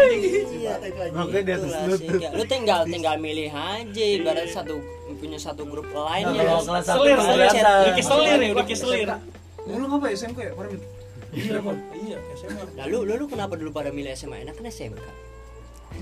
Iya. 0.53 0.75
Oke, 1.17 1.39
di 1.41 1.51
atas 1.51 1.71
kayak- 1.73 2.33
Lu 2.33 2.45
tinggal 2.45 2.81
tinggal 2.85 3.15
milih 3.17 3.49
aja 3.49 4.05
ibarat 4.05 4.47
satu 4.47 4.79
punya 5.13 5.37
satu 5.37 5.65
grup 5.65 5.89
lain 5.89 6.25
Nah, 6.25 6.35
ya. 6.35 6.45
kalau 6.47 6.63
kelas 6.67 6.85
satu 6.85 6.99
selir 7.03 7.19
selir 7.21 7.51
udah 7.53 7.95
keselir 7.95 8.39
ya 8.39 8.51
udah 8.53 8.67
keselir 8.67 9.09
Lu 9.69 9.85
apa 9.87 10.07
ya 10.09 10.15
SMK 10.17 10.39
ya? 10.41 10.53
Iya 11.33 11.59
Bang. 11.59 11.79
iya 11.95 12.17
SMA 12.35 12.63
Lalu 12.77 12.99
lu, 13.03 13.13
lu 13.15 13.25
kenapa 13.27 13.57
dulu 13.57 13.73
pada 13.73 13.89
milih 13.89 14.13
SMA? 14.13 14.41
Enak 14.41 14.53
kan 14.53 14.65
SMK. 14.67 15.01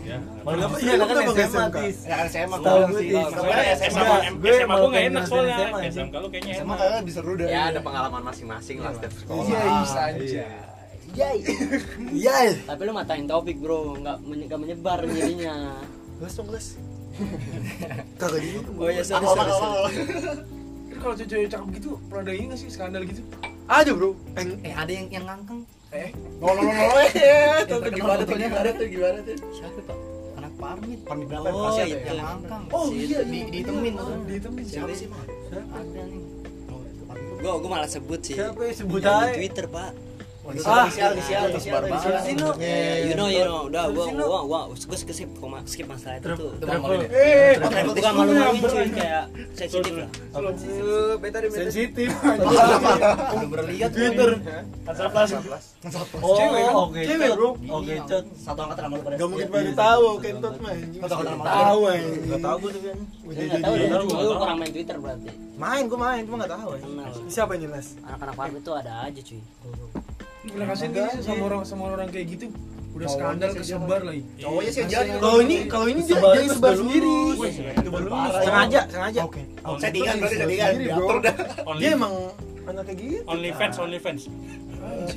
Ya 0.01 0.17
Kenapa- 0.41 0.79
iya 0.79 0.95
kan 0.97 1.17
SMA 1.37 1.67
tis 1.73 1.97
Ya 2.03 2.15
kan 2.15 2.27
SMA 2.27 2.57
Tahu 2.59 2.79
gue 2.87 3.01
sih. 3.01 3.09
tis 3.11 3.27
Soalnya 3.31 3.65
SMA 3.77 4.01
Enggak, 4.01 4.21
gue 4.33 5.01
enak 5.03 5.25
soalnya 5.25 5.57
SMA, 5.87 6.17
lu 6.17 6.29
kayaknya 6.29 6.55
SMA 6.57 6.75
kayaknya 6.75 6.99
lebih 6.99 7.15
seru 7.15 7.33
deh. 7.35 7.47
ya 7.47 7.61
ada 7.69 7.81
pengalaman 7.81 8.23
masing-masing 8.25 8.77
lah 8.79 8.91
setiap 8.93 9.13
sekolah 9.15 9.45
Iya, 9.45 9.61
bisa 9.81 10.01
aja. 10.07 10.45
Iya. 11.11 11.29
Iya. 12.11 12.37
Tapi 12.71 12.81
lu 12.83 12.93
matain 12.93 13.27
topik, 13.27 13.57
Bro. 13.59 13.99
Enggak 13.99 14.17
nggak 14.23 14.59
menyebar 14.59 14.99
jadinya. 15.05 15.55
Les 16.19 16.33
dong, 16.33 16.49
les. 16.49 16.67
Kagak 18.21 18.41
gitu. 18.41 18.71
Oh 18.75 18.87
iya, 18.87 19.03
sorry, 19.03 19.27
sorry, 19.27 19.51
kalau 20.97 21.15
cewek 21.17 21.49
cakep 21.49 21.69
gitu 21.81 21.97
pernah 22.07 22.23
ada 22.23 22.33
ini 22.33 22.45
nggak 22.47 22.61
sih 22.61 22.69
skandal 22.69 23.03
gitu? 23.03 23.23
Ada, 23.67 23.91
Bro. 23.91 24.15
Eh, 24.37 24.71
ada 24.71 24.91
yang 24.91 25.07
yang 25.09 25.25
ngangkeng. 25.25 25.65
Eh, 25.91 26.11
No, 26.39 26.55
no, 26.55 26.63
no, 26.63 26.71
no, 26.71 26.87
eh. 27.03 27.11
Itu 27.67 27.77
gimana 27.91 28.23
tuh? 28.23 28.39
Gimana 28.39 28.71
tuh? 28.71 28.87
Gimana 28.87 29.19
tuh? 29.21 29.35
Siapa, 29.51 29.81
Pak? 29.85 29.97
Anak 30.39 30.53
parmit. 30.57 30.99
Parmit 31.03 31.27
berapa? 31.27 31.49
Oh, 31.51 31.67
Masih 31.67 31.83
ada 31.83 31.89
itu. 31.89 31.99
ya? 31.99 32.07
Yang 32.07 32.19
ngangkang. 32.23 32.63
Oh, 32.71 32.85
Si- 32.87 32.97
iya, 33.03 33.21
di 33.27 33.41
ditemin 33.51 33.95
tuh. 33.99 34.17
ditemin 34.25 34.65
Siapa 34.65 34.93
sih, 34.95 35.07
Mang? 35.11 35.27
Ada 35.51 36.03
nih. 36.07 36.23
Gua 37.41 37.53
gua 37.59 37.71
malah 37.73 37.91
sebut 37.91 38.21
sih. 38.23 38.37
siapa 38.37 38.63
sebut 38.71 39.01
di 39.01 39.09
aja 39.09 39.35
Twitter, 39.35 39.67
Pak. 39.67 39.91
Ah, 40.67 40.87
inisial, 40.87 41.11
inisial, 41.15 41.43
inisial. 41.49 42.15
Sini 42.21 42.41
lo. 42.41 42.53
You 43.01 43.15
know, 43.15 43.29
you 43.29 43.45
know, 43.45 43.71
udah 43.71 43.85
gua 43.91 44.07
gua 44.11 44.41
gua 44.43 44.61
gua 44.69 44.97
skip 45.11 45.31
koma 45.39 45.59
skip 45.65 45.87
masalah 45.87 46.19
itu 46.19 46.29
tuh. 46.35 46.51
travel 46.59 47.07
Eh, 47.07 47.55
Bukan 47.61 48.13
malu-maluin 48.13 48.63
cuy 48.63 48.89
kayak 48.91 49.25
sensitif 49.55 49.95
lah. 49.95 50.09
sensitif. 51.51 52.09
Berlihat 53.51 53.91
Twitter. 53.95 54.31
oh 56.21 56.37
Cewek 56.37 56.61
kan? 56.61 56.75
oke 56.77 57.01
Cewek, 57.01 57.29
Cot. 57.31 57.37
bro. 57.39 57.51
oke 57.57 57.95
cot 58.05 58.25
Satu 58.37 58.61
angkatan 58.67 58.83
sama 58.85 58.95
lu 58.95 59.03
pada. 59.03 59.15
Gak 59.17 59.29
mungkin 59.31 59.49
pada 59.49 59.73
tahu 59.73 60.07
kentot 60.21 60.55
mah 60.61 60.73
anjing. 60.75 61.01
Tahu, 61.01 61.81
anjing. 61.89 62.23
tuh 63.65 63.89
kan 63.89 63.99
lu 64.05 64.35
kurang 64.37 64.59
main 64.61 64.71
Twitter 64.73 64.97
berarti. 64.99 65.31
Main, 65.61 65.83
gua 65.93 65.99
main, 66.01 66.23
cuma 66.25 66.37
nggak 66.41 66.53
tahu. 66.57 66.69
Kenal. 66.81 67.11
Siapa 67.29 67.53
ini, 67.53 67.69
Les? 67.69 67.89
Anak-anak 68.01 68.35
tuh 68.65 68.75
ada 68.81 68.93
aja 69.05 69.21
cuy. 69.21 69.41
Lu 70.41 70.49
pernah 70.57 70.69
kasihin 70.73 70.91
gak 70.97 71.13
sih 71.13 71.23
sama 71.25 71.43
orang 71.53 71.63
sama 71.69 71.83
orang 71.93 72.09
kayak 72.09 72.27
gitu? 72.33 72.47
Udah 72.91 73.07
skandal 73.07 73.51
kesebar 73.55 74.03
lagi. 74.03 74.23
Cowoknya 74.41 74.71
sih 74.75 74.83
jadi. 74.91 75.09
Kalau 75.23 75.39
ini, 75.47 75.57
kalau 75.71 75.87
ini 75.87 76.01
dia 76.03 76.19
terus 76.19 76.59
sebar 76.59 76.75
sendiri. 76.75 77.19
Coba 77.87 77.99
lulus. 78.03 78.33
Sengaja, 78.43 78.81
sengaja. 78.91 79.21
Oke. 79.29 79.43
Settingan 79.79 80.15
berarti 80.19 80.37
settingan. 80.43 80.71
Diatur 80.81 81.17
dah. 81.23 81.35
Dia 81.79 81.91
emang 81.95 82.15
anak 82.71 82.85
kayak 82.87 82.99
gitu. 82.99 83.23
only 83.27 83.51
fans 83.51 83.77
only 83.77 83.99
fans 83.99 84.23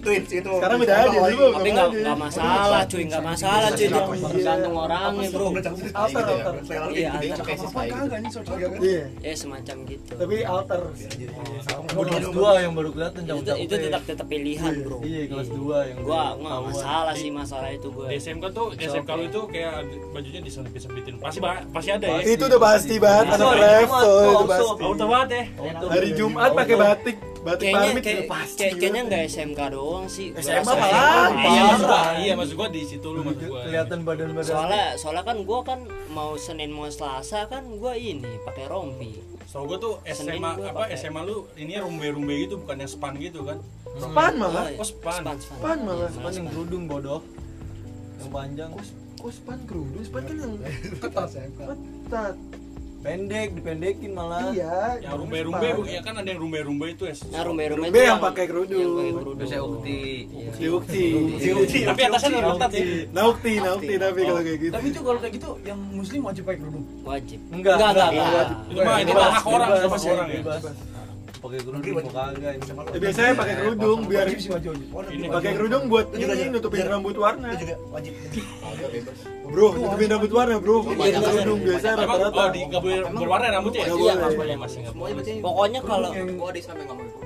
Tweet 0.04 0.28
itu. 0.28 0.52
Sekarang 0.60 0.76
udah 0.76 0.92
ada, 0.98 1.08
dulu 1.08 1.56
Tapi 1.56 1.70
nggak 1.72 1.88
nggak 1.96 2.18
masalah 2.20 2.82
cuy, 2.84 3.04
nggak 3.08 3.24
masalah 3.24 3.70
cuy. 3.72 3.88
Itu 3.88 4.00
tergantung 4.28 4.76
orangnya 4.76 5.28
bro. 5.32 5.48
Alter, 5.56 6.24
alter. 6.28 6.54
Iya, 6.92 7.10
alter. 7.16 7.46
Apa 7.64 7.82
kagak 7.88 8.20
nih 8.20 8.30
soal 8.30 8.44
cakep? 8.44 8.72
Iya. 8.84 9.04
Ya 9.24 9.34
semacam 9.34 9.76
gitu. 9.88 10.12
Tapi 10.14 10.36
alter. 10.44 10.82
kelas 11.94 12.28
dua 12.28 12.52
yang 12.60 12.74
baru 12.74 12.90
kelihatan 12.92 13.22
Itu, 13.56 13.76
tetap 13.80 14.02
tetap 14.04 14.28
pilihan 14.28 14.74
bro. 14.84 14.98
iya 15.02 15.22
kelas 15.26 15.50
dua 15.50 15.78
yang 15.86 15.98
Gua 16.02 16.12
udah 16.12 16.24
nggak 16.34 16.36
ketahuan. 16.36 16.68
masalah 16.68 17.14
sih 17.16 17.30
masalah 17.32 17.70
itu 17.72 17.88
gua. 17.88 18.06
di 18.10 18.16
SMK 18.20 18.44
tuh 18.52 18.68
di 18.74 18.84
SMK 18.84 19.10
lu 19.14 19.24
itu 19.24 19.42
kayak 19.48 19.74
bajunya 20.12 20.42
disempit-sempitin 20.42 21.16
pasti 21.18 21.40
pasti 21.72 21.90
ada 21.90 22.08
ya 22.10 22.20
Itu 22.26 22.44
udah 22.46 22.60
pasti 22.60 22.96
banget 22.98 23.26
anak 23.30 23.40
Jumat, 23.40 24.04
itu 24.04 24.46
pasti. 24.46 24.84
auto 24.84 25.06
banget 25.08 25.30
ya 25.30 25.44
Hari 25.86 26.10
Jumat 26.14 26.50
pakai 26.52 26.76
batik, 26.76 27.16
batik 27.44 27.60
Kayaknya 27.66 27.84
parmit 27.86 28.04
kayak, 28.04 28.24
pasti. 28.26 28.58
kayak- 28.58 28.76
kayaknya 28.78 29.02
nggak 29.04 29.22
SMK 29.28 29.60
doang 29.70 30.06
sih. 30.08 30.28
SMA 30.34 30.64
malah. 30.66 31.28
iya 31.36 31.62
maksud 31.66 31.86
gua 31.86 32.02
iya 32.18 32.34
maksud 32.34 32.56
gua 32.56 32.68
di 32.70 32.82
situ 32.82 33.04
lu 33.06 33.20
maksud 33.22 33.46
gua 33.46 33.62
kelihatan 33.64 34.00
badan-badan 34.02 34.48
Soalnya 34.48 34.86
soalnya 34.96 35.24
kan 35.24 35.38
gua 35.42 35.60
kan 35.62 35.80
mau 36.10 36.34
Senin 36.36 36.70
mau 36.70 36.88
Selasa 36.88 37.46
kan 37.46 37.68
gua 37.74 37.94
ini 37.94 38.24
pakai 38.42 38.66
rompi. 38.66 39.20
so 39.44 39.62
gua 39.62 39.78
tuh 39.78 40.00
SMA 40.08 40.40
gua 40.56 40.72
apa. 40.74 40.90
SMA 40.94 41.22
lu 41.22 41.46
ini 41.54 41.76
rumbe-rumbe 41.78 42.34
gitu 42.40 42.58
bukan 42.58 42.76
yang 42.78 42.90
span 42.90 43.14
gitu 43.18 43.44
kan 43.44 43.60
Span 43.94 44.34
malah. 44.36 44.66
iya. 44.68 44.76
Oh, 44.76 44.88
span. 44.88 45.20
Span, 45.20 45.38
span. 45.38 45.58
Span 45.60 45.78
malah. 45.84 46.08
Iya, 46.08 46.16
Span 46.16 46.32
yang 46.34 46.48
kerudung 46.50 46.84
bodoh 46.86 47.22
yang 48.18 48.30
panjang 48.30 48.70
Kok 49.16 49.32
span 49.32 49.60
kerudung? 49.64 50.02
Span 50.02 50.24
kan 50.24 50.36
yang 50.38 50.54
Ketat. 51.04 51.28
ketat. 51.30 52.36
Pendek 53.04 53.48
dipendekin 53.52 54.12
malah 54.16 54.48
Iya. 54.50 55.04
yang 55.04 55.20
rumbe-rumbe 55.20 55.68
bu- 55.76 55.84
ya 55.86 56.00
kan 56.00 56.16
ada 56.16 56.24
yang 56.26 56.40
rumbe-rumbe 56.40 56.88
itu 56.88 57.04
ya 57.04 57.16
Nah, 57.30 57.44
rumah-rumah 57.44 57.86
Rumbe 57.86 58.00
yang 58.02 58.20
pakai 58.24 58.46
kerudung. 58.48 58.80
Yang 58.80 58.92
pakai 58.96 59.12
kerudung. 59.14 59.36
Terus 59.36 59.50
saya 59.52 59.62
ukti 59.62 60.00
Diukti. 60.56 61.80
tapi 61.84 62.02
atasnya 62.02 62.30
ada 62.34 62.68
sih 62.70 62.86
Naukti, 63.12 63.54
naukti 63.60 63.94
tapi 64.00 64.20
kalau 64.24 64.42
kayak 64.42 64.60
gitu. 64.62 64.74
Tapi 64.74 64.86
itu 64.88 65.00
kalau 65.04 65.20
kayak 65.20 65.34
gitu 65.36 65.50
yang 65.62 65.80
muslim 65.92 66.22
wajib 66.24 66.44
pakai 66.48 66.60
kerudung. 66.64 66.84
Wajib. 67.04 67.40
enggak 67.52 67.76
Enggak, 67.76 67.92
enggak, 67.92 68.10
enggak 68.10 68.48
itu 68.64 68.82
mah 68.82 68.98
itu 68.98 69.12
hak 69.14 69.44
orang 69.46 69.70
sama 69.76 69.98
orang 70.08 70.28
ya 70.28 70.40
bebas. 70.40 70.62
Pakai 71.44 71.60
kerudung 71.60 71.96
mau 72.00 72.12
kagak. 72.16 72.54
Ya, 72.64 73.00
biasanya 73.04 73.34
pakai 73.36 73.56
kerudung 73.60 74.00
biar 74.08 74.26
Wajib 74.32 74.40
sih 74.40 74.52
wajib 74.56 74.70
wajib. 74.72 74.88
Ini 75.12 75.28
pakai 75.28 75.52
kerudung 75.60 75.84
buat 75.92 76.06
ini 76.16 76.44
nutupin 76.56 76.86
rambut 76.88 77.16
warna. 77.20 77.48
Juga 77.60 77.76
wajib. 77.92 78.14
Bro, 79.44 79.68
nutupin 79.76 80.08
rambut 80.08 80.32
warna, 80.32 80.56
Bro. 80.64 80.76
Pakai 80.88 81.20
kerudung 81.20 81.60
biasa 81.60 81.88
rata-rata. 82.00 82.32
oh 82.32 82.48
di 82.56 82.60
nggak 82.64 82.82
boleh 82.82 82.98
berwarna 83.12 83.48
rambutnya 83.60 83.82
ya? 83.84 83.88
Iya 83.88 83.94
boleh. 84.00 84.16
nggak 84.16 84.34
boleh 84.40 84.56
masih 84.56 84.80
nggak 84.88 84.96
boleh. 84.96 85.14
Pokoknya 85.44 85.80
kalau 85.84 86.10
gua 86.16 86.48
ada 86.48 86.60
Islam 86.64 86.76
yang 86.80 86.88
nggak 86.88 86.98
mau 86.98 87.06
itu. 87.06 87.20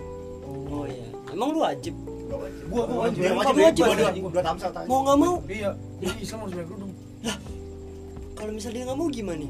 oh 0.68 0.86
iya. 0.90 1.08
Emang 1.30 1.50
lu 1.54 1.60
wajib? 1.62 1.94
Gua 2.68 2.84
gua 2.84 2.98
wajib. 3.06 3.20
Gua 3.22 3.38
wajib, 3.38 3.54
wajib. 3.62 3.84
wajib. 3.86 4.22
Gua 4.34 4.42
tadi. 4.42 4.88
Mau 4.90 5.00
nggak 5.06 5.18
mau? 5.22 5.36
Iya, 5.46 5.70
jadi 6.02 6.18
Islam 6.26 6.38
harus 6.42 6.54
pakai 6.58 6.66
kerudung. 6.66 6.92
Kalau 8.38 8.52
misalnya 8.54 8.76
dia 8.78 8.86
nggak 8.86 8.98
mau 8.98 9.08
gimana? 9.10 9.46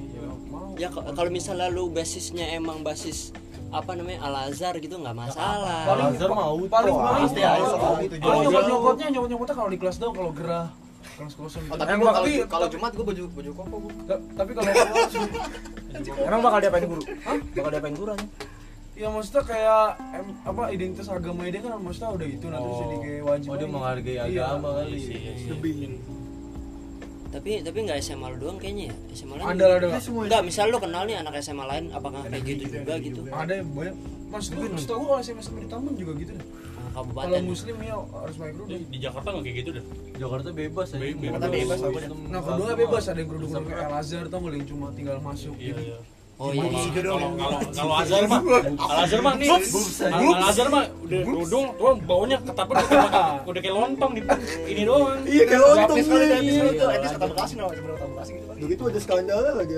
Ya 0.78 0.88
k- 0.94 1.08
kalau 1.12 1.30
misalnya 1.34 1.68
lu 1.68 1.90
basisnya 1.90 2.46
emang 2.54 2.86
basis 2.86 3.36
apa 3.70 3.92
namanya 3.94 4.20
Al 4.22 4.36
Azhar 4.48 4.76
gitu 4.76 4.96
nggak 4.96 5.12
masalah. 5.14 5.84
Paling 5.86 6.06
Azhar 6.12 6.30
mau 6.30 6.56
paling 6.58 6.70
paling 6.94 6.96
pasti 7.24 7.42
ada 7.42 7.66
soal 7.66 7.94
itu 8.00 8.16
Kalau 8.18 8.42
juga. 8.42 8.48
nyopot 8.48 8.66
nyopotnya 8.66 9.08
nyopot 9.10 9.30
nyopotnya 9.30 9.56
kalau 9.56 9.70
di 9.70 9.78
kelas 9.78 9.98
doang 9.98 10.16
kalau 10.16 10.32
gerah 10.32 10.68
kelas 11.14 11.34
kosong. 11.34 11.64
Oh, 11.66 11.76
tapi 11.76 11.92
gua 11.96 12.12
kalau 12.12 12.24
tapi- 12.24 12.46
kalau 12.46 12.68
Jumat 12.70 12.92
gua 12.94 13.06
baju 13.06 13.24
baju 13.30 13.52
koko 13.54 13.76
gua. 13.80 13.92
Ta- 14.06 14.24
tapi 14.36 14.52
kalau 14.54 14.70
Emang 16.20 16.42
bakal 16.42 16.60
diapain 16.60 16.86
guru? 16.86 17.02
Hah? 17.24 17.38
Bakal 17.52 17.70
diapain 17.72 17.96
guru 17.96 18.12
aja? 18.14 18.28
ya 18.98 19.14
maksudnya 19.14 19.46
kayak 19.46 19.84
em, 20.12 20.26
apa 20.42 20.74
identitas 20.74 21.06
agama 21.08 21.46
dia 21.46 21.62
kan 21.62 21.78
maksudnya 21.78 22.10
udah 22.12 22.28
itu 22.28 22.42
terus 22.42 22.58
Oh. 22.58 22.82
jadi 22.82 22.96
kayak 22.98 23.24
wajib 23.24 23.48
Oh 23.48 23.56
dia 23.56 23.70
menghargai 23.70 24.16
Iya. 24.26 24.42
agama 24.50 24.70
kali. 24.76 24.98
Iya, 24.98 25.14
iya. 25.14 25.48
Lebih. 25.54 25.74
Tapi 27.38 27.62
tapi 27.62 27.78
nggak 27.86 28.02
SMA 28.02 28.28
lu 28.34 28.38
doang 28.42 28.58
kayaknya 28.58 28.90
ya. 28.90 28.96
SMA 29.14 29.34
lain. 29.38 29.46
Ada 29.54 30.02
semua 30.02 30.26
Enggak, 30.26 30.42
misal 30.42 30.66
lu 30.68 30.82
kenal 30.82 31.06
nih 31.06 31.16
anak 31.16 31.38
SMA 31.38 31.64
lain 31.64 31.86
apakah 31.92 32.26
kayak 32.26 32.44
gitu 32.44 32.64
juga 32.74 32.94
gitu? 32.98 33.20
ada 33.30 33.54
yang 33.54 33.70
banyak 33.70 33.96
mas 34.28 34.50
tuh 34.50 34.60
setahu 34.74 35.00
gua 35.00 35.08
kalau 35.14 35.22
SMS 35.22 35.48
di 35.54 35.70
Taman 35.70 35.94
juga 35.94 36.14
gitu 36.18 36.34
deh 36.34 36.48
Nah, 36.98 37.04
kalau 37.06 37.14
kabupaten. 37.14 37.44
muslim 37.46 37.76
ya 37.80 37.94
harus 37.94 38.36
pakai 38.36 38.50
Di, 38.50 38.58
kerudung 38.58 38.82
di 38.90 38.98
Jakarta 38.98 39.28
nggak 39.30 39.44
kayak 39.46 39.58
gitu 39.60 39.70
deh. 39.70 39.84
Jakarta 40.18 40.50
bebas 40.52 40.88
aja. 40.90 41.06
Jakarta 41.06 41.48
bebas, 41.48 41.78
apa 41.78 41.90
aja. 41.96 42.08
nah 42.26 42.40
kerudungnya 42.42 42.76
bebas 42.76 43.04
ada 43.06 43.20
yang 43.22 43.30
kerudung 43.30 43.52
kerudung 43.54 43.70
kayak 43.70 43.86
Al 43.86 43.94
Azhar 43.96 44.26
tau 44.26 44.40
nggak 44.40 44.54
yang 44.56 44.68
cuma 44.68 44.88
tinggal 44.92 45.18
masuk 45.22 45.54
Iya 45.56 45.66
gitu 45.68 45.82
iya. 45.86 45.98
Oh 46.38 46.54
iya. 46.54 46.70
Gitu 46.70 47.02
Kalau 47.02 47.18
dong. 47.18 47.34
kalau 47.34 47.58
kalau 47.74 47.94
Azhar 47.98 48.24
mah, 48.30 48.42
Al 48.78 48.98
Azhar 49.04 49.22
mah 49.26 49.34
nih, 49.36 49.50
Al 50.06 50.44
Azhar 50.46 50.68
mah 50.70 50.86
udah 51.02 51.20
kerudung, 51.26 51.66
tuh 51.74 51.94
baunya 52.06 52.38
ketapet 52.38 52.76
udah, 52.78 53.42
udah 53.42 53.62
kayak 53.66 53.74
lontong 53.74 54.12
di 54.14 54.22
ini 54.70 54.82
doang. 54.86 55.18
Iya, 55.26 55.44
kayak 55.50 55.62
lontong 55.66 55.98
kali 55.98 56.26
tuh. 56.30 56.90
Ini 56.94 57.08
kata 57.10 57.26
Bekasi 57.26 57.54
namanya 57.58 57.74
sebenarnya 57.74 57.98
kata 57.98 58.08
Bekasi 58.14 58.32
gitu 58.38 58.46
kan. 58.46 58.56
Begitu 58.62 58.82
ada 58.86 59.00
skandalnya 59.02 59.52
lagi. 59.58 59.76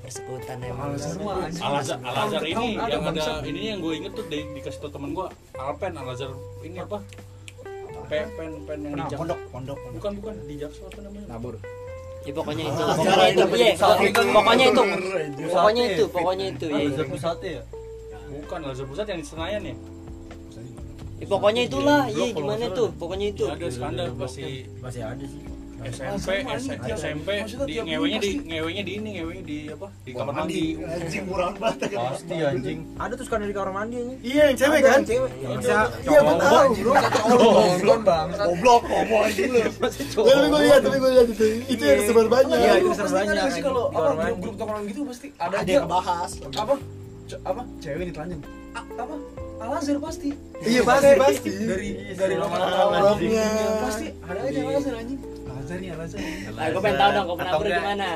Persekutan 0.00 0.56
Al 0.56 0.68
emang. 0.72 0.88
Azhar 0.96 1.16
mah 1.20 1.34
anjing. 1.44 1.60
Al 1.60 1.74
Azhar, 1.76 1.98
Al 2.00 2.16
Azhar 2.16 2.40
Tahun- 2.40 2.48
ini 2.48 2.68
yang 2.88 3.02
ada 3.04 3.24
ini 3.44 3.60
yang 3.68 3.78
gue 3.84 3.92
inget 4.00 4.12
tuh 4.16 4.24
di, 4.24 4.38
dikasih 4.56 4.80
tau 4.80 4.90
temen 4.90 5.12
gue 5.12 5.26
Alpen 5.60 5.92
Al 5.92 6.08
Azhar 6.08 6.32
ini 6.64 6.80
apa? 6.80 6.98
Pen 8.08 8.24
pen 8.32 8.50
pen 8.64 8.78
yang 8.80 8.96
di 9.04 9.12
pondok 9.12 9.36
pondok. 9.52 9.76
Bukan 9.92 10.12
bukan 10.16 10.34
di 10.48 10.56
Jaksel 10.56 10.88
apa 10.88 11.00
namanya? 11.04 11.36
Nabur. 11.36 11.60
Ya 12.28 12.32
pokoknya 12.36 12.64
itu. 12.68 12.82
Ah, 12.84 12.92
Pokoknya 12.92 13.26
itu. 13.32 13.44
Iya, 13.56 13.72
sate. 13.72 14.06
pokoknya 14.12 14.64
itu. 14.68 14.82
Pokoknya 15.48 15.82
itu, 15.88 16.04
pokoknya 16.12 16.44
itu 16.52 16.64
ya. 16.68 16.76
Azhar 16.84 17.06
pusate 17.08 17.48
ya? 17.56 17.62
Bukan 18.28 18.60
Azhar 18.68 18.84
Pusat 18.84 19.06
yang 19.08 19.20
di 19.24 19.26
Senayan 19.32 19.62
ya? 19.64 19.74
Ya, 21.18 21.26
pokoknya 21.26 21.62
itulah, 21.66 22.00
iya 22.12 22.30
kalau 22.30 22.36
gimana 22.36 22.64
tuh? 22.76 22.88
Pokoknya 23.00 23.26
itu. 23.32 23.44
Iya, 23.48 23.56
ada 23.56 23.66
skandal 23.72 24.06
pasti 24.20 24.68
Masih 24.84 25.02
ada 25.08 25.24
sih. 25.24 25.40
SMP, 25.78 26.28
SMP 26.98 27.28
Maksudnya 27.38 27.66
di 27.70 27.74
ngewenya 27.86 28.18
di 28.18 28.30
ngewenya 28.42 28.82
di 28.82 28.92
ini, 28.98 29.08
ngewenya 29.14 29.42
di 29.46 29.58
apa? 29.70 29.86
Di 30.02 30.10
kamar 30.10 30.34
Mandi. 30.34 30.62
Anjing 30.74 31.24
murah 31.30 31.52
banget. 31.54 31.94
Pasti 31.94 32.36
anjing. 32.42 32.78
Ada 32.98 33.12
tuh 33.14 33.24
sekarang 33.30 33.46
di 33.46 33.54
kamar 33.54 33.70
mandi 33.70 33.96
ini. 34.02 34.14
Iya, 34.20 34.42
yang 34.50 34.56
cewek 34.58 34.80
kan? 34.82 35.00
Cewek. 35.06 35.30
Bisa 35.62 35.76
Iya, 36.02 36.18
gue 36.18 36.34
tahu, 36.36 36.68
bro. 36.82 36.92
nonton 37.78 38.00
bang 38.02 38.28
Goblok 38.34 38.82
ngomong 38.84 39.20
anjing 39.30 39.48
lu. 39.54 39.58
Ya, 39.62 39.70
tapi 40.34 40.46
gue 40.50 40.60
lihat, 40.66 40.80
tapi 40.82 40.96
gue 40.98 41.10
lihat 41.14 41.26
itu. 41.30 41.46
Itu 41.70 41.82
yang 41.86 42.00
sebar 42.04 42.26
banyak. 42.26 42.58
Iya, 42.58 42.72
itu 42.78 42.88
pasti 42.90 43.02
seru 43.06 43.14
banyak. 43.14 43.44
sih 43.54 43.62
kalau 43.62 43.84
apa 43.88 44.00
mandi. 44.10 44.18
grup 44.18 44.38
grup 44.42 44.54
tongkrongan 44.58 44.84
gitu 44.90 45.00
pasti 45.06 45.26
ada 45.38 45.46
Ada 45.46 45.56
aja 45.62 45.70
yang 45.70 45.84
ngebahas. 45.86 46.30
apa 46.58 46.74
apa 47.44 47.60
cewek 47.78 48.04
ditelanjang 48.08 48.40
apa 48.72 49.14
Al 49.58 49.70
Azhar 49.74 49.98
pasti 49.98 50.30
Iya, 50.60 50.80
pasti, 50.82 51.10
pasti. 51.16 51.50
dari 51.62 51.88
dari 52.12 52.34
lokal 52.34 52.60
Orangnya. 52.62 53.48
pasti 53.80 54.06
ada 54.20 54.40
aja 54.40 54.58
Al 54.60 54.76
Azhar 54.76 54.94
anjing 54.96 55.18
Al 55.44 55.56
Azhar 55.58 55.78
nih 55.78 55.90
Al 55.90 56.00
Azhar 56.00 56.18
nih. 56.18 56.34
Nah, 56.48 56.66
gue 56.68 56.80
pengen 56.80 56.98
tahu 56.98 57.10
dong 57.10 57.24
kau 57.24 57.36
pernah 57.36 57.52
enggak? 57.54 57.78
gimana? 57.78 58.06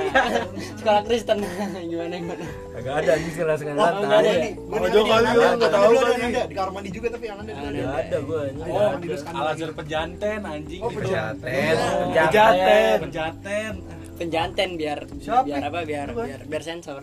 Sekolah 0.75 1.03
Kristen 1.05 1.37
gimana 1.91 2.15
gimana? 2.17 2.45
Agak 2.73 2.95
ada 2.97 3.11
anjing 3.13 3.33
sekarang 3.33 3.57
sekarang. 3.59 3.79
Oh, 3.79 3.91
enggak 4.03 4.19
ada 4.19 4.31
ya? 4.31 4.39
Sama 4.55 4.87
Joko 4.89 5.07
kali 5.09 5.29
lu 5.29 5.43
nggak 5.53 5.73
tahu 5.73 5.91
kali. 5.93 6.13
Ada 6.23 6.43
di 6.43 6.55
kamar 6.55 6.71
mandi 6.73 6.91
juga 6.91 7.09
tapi 7.11 7.25
yang 7.27 7.39
ada 7.39 7.45
di 7.45 7.53
Ada. 7.53 7.69
Enggak 7.69 8.01
ada 8.01 8.17
gua 8.23 8.39
anjing. 8.43 8.71
Oh, 8.71 8.89
mandi 8.89 9.07
terus 9.07 9.23
Al 9.25 9.47
Azhar 9.49 9.71
pejanten 9.73 10.41
anjing. 10.45 10.81
Oh, 10.81 10.89
gitu. 10.89 10.99
Pejaten. 11.03 12.97
Pejaten. 13.03 13.75
Penjanten 14.23 14.71
biar 14.79 14.99
Siapa? 15.19 15.43
biar 15.43 15.63
apa 15.67 15.81
biar 15.83 16.09
biar 16.15 16.41
biar 16.47 16.63
sensor. 16.63 17.03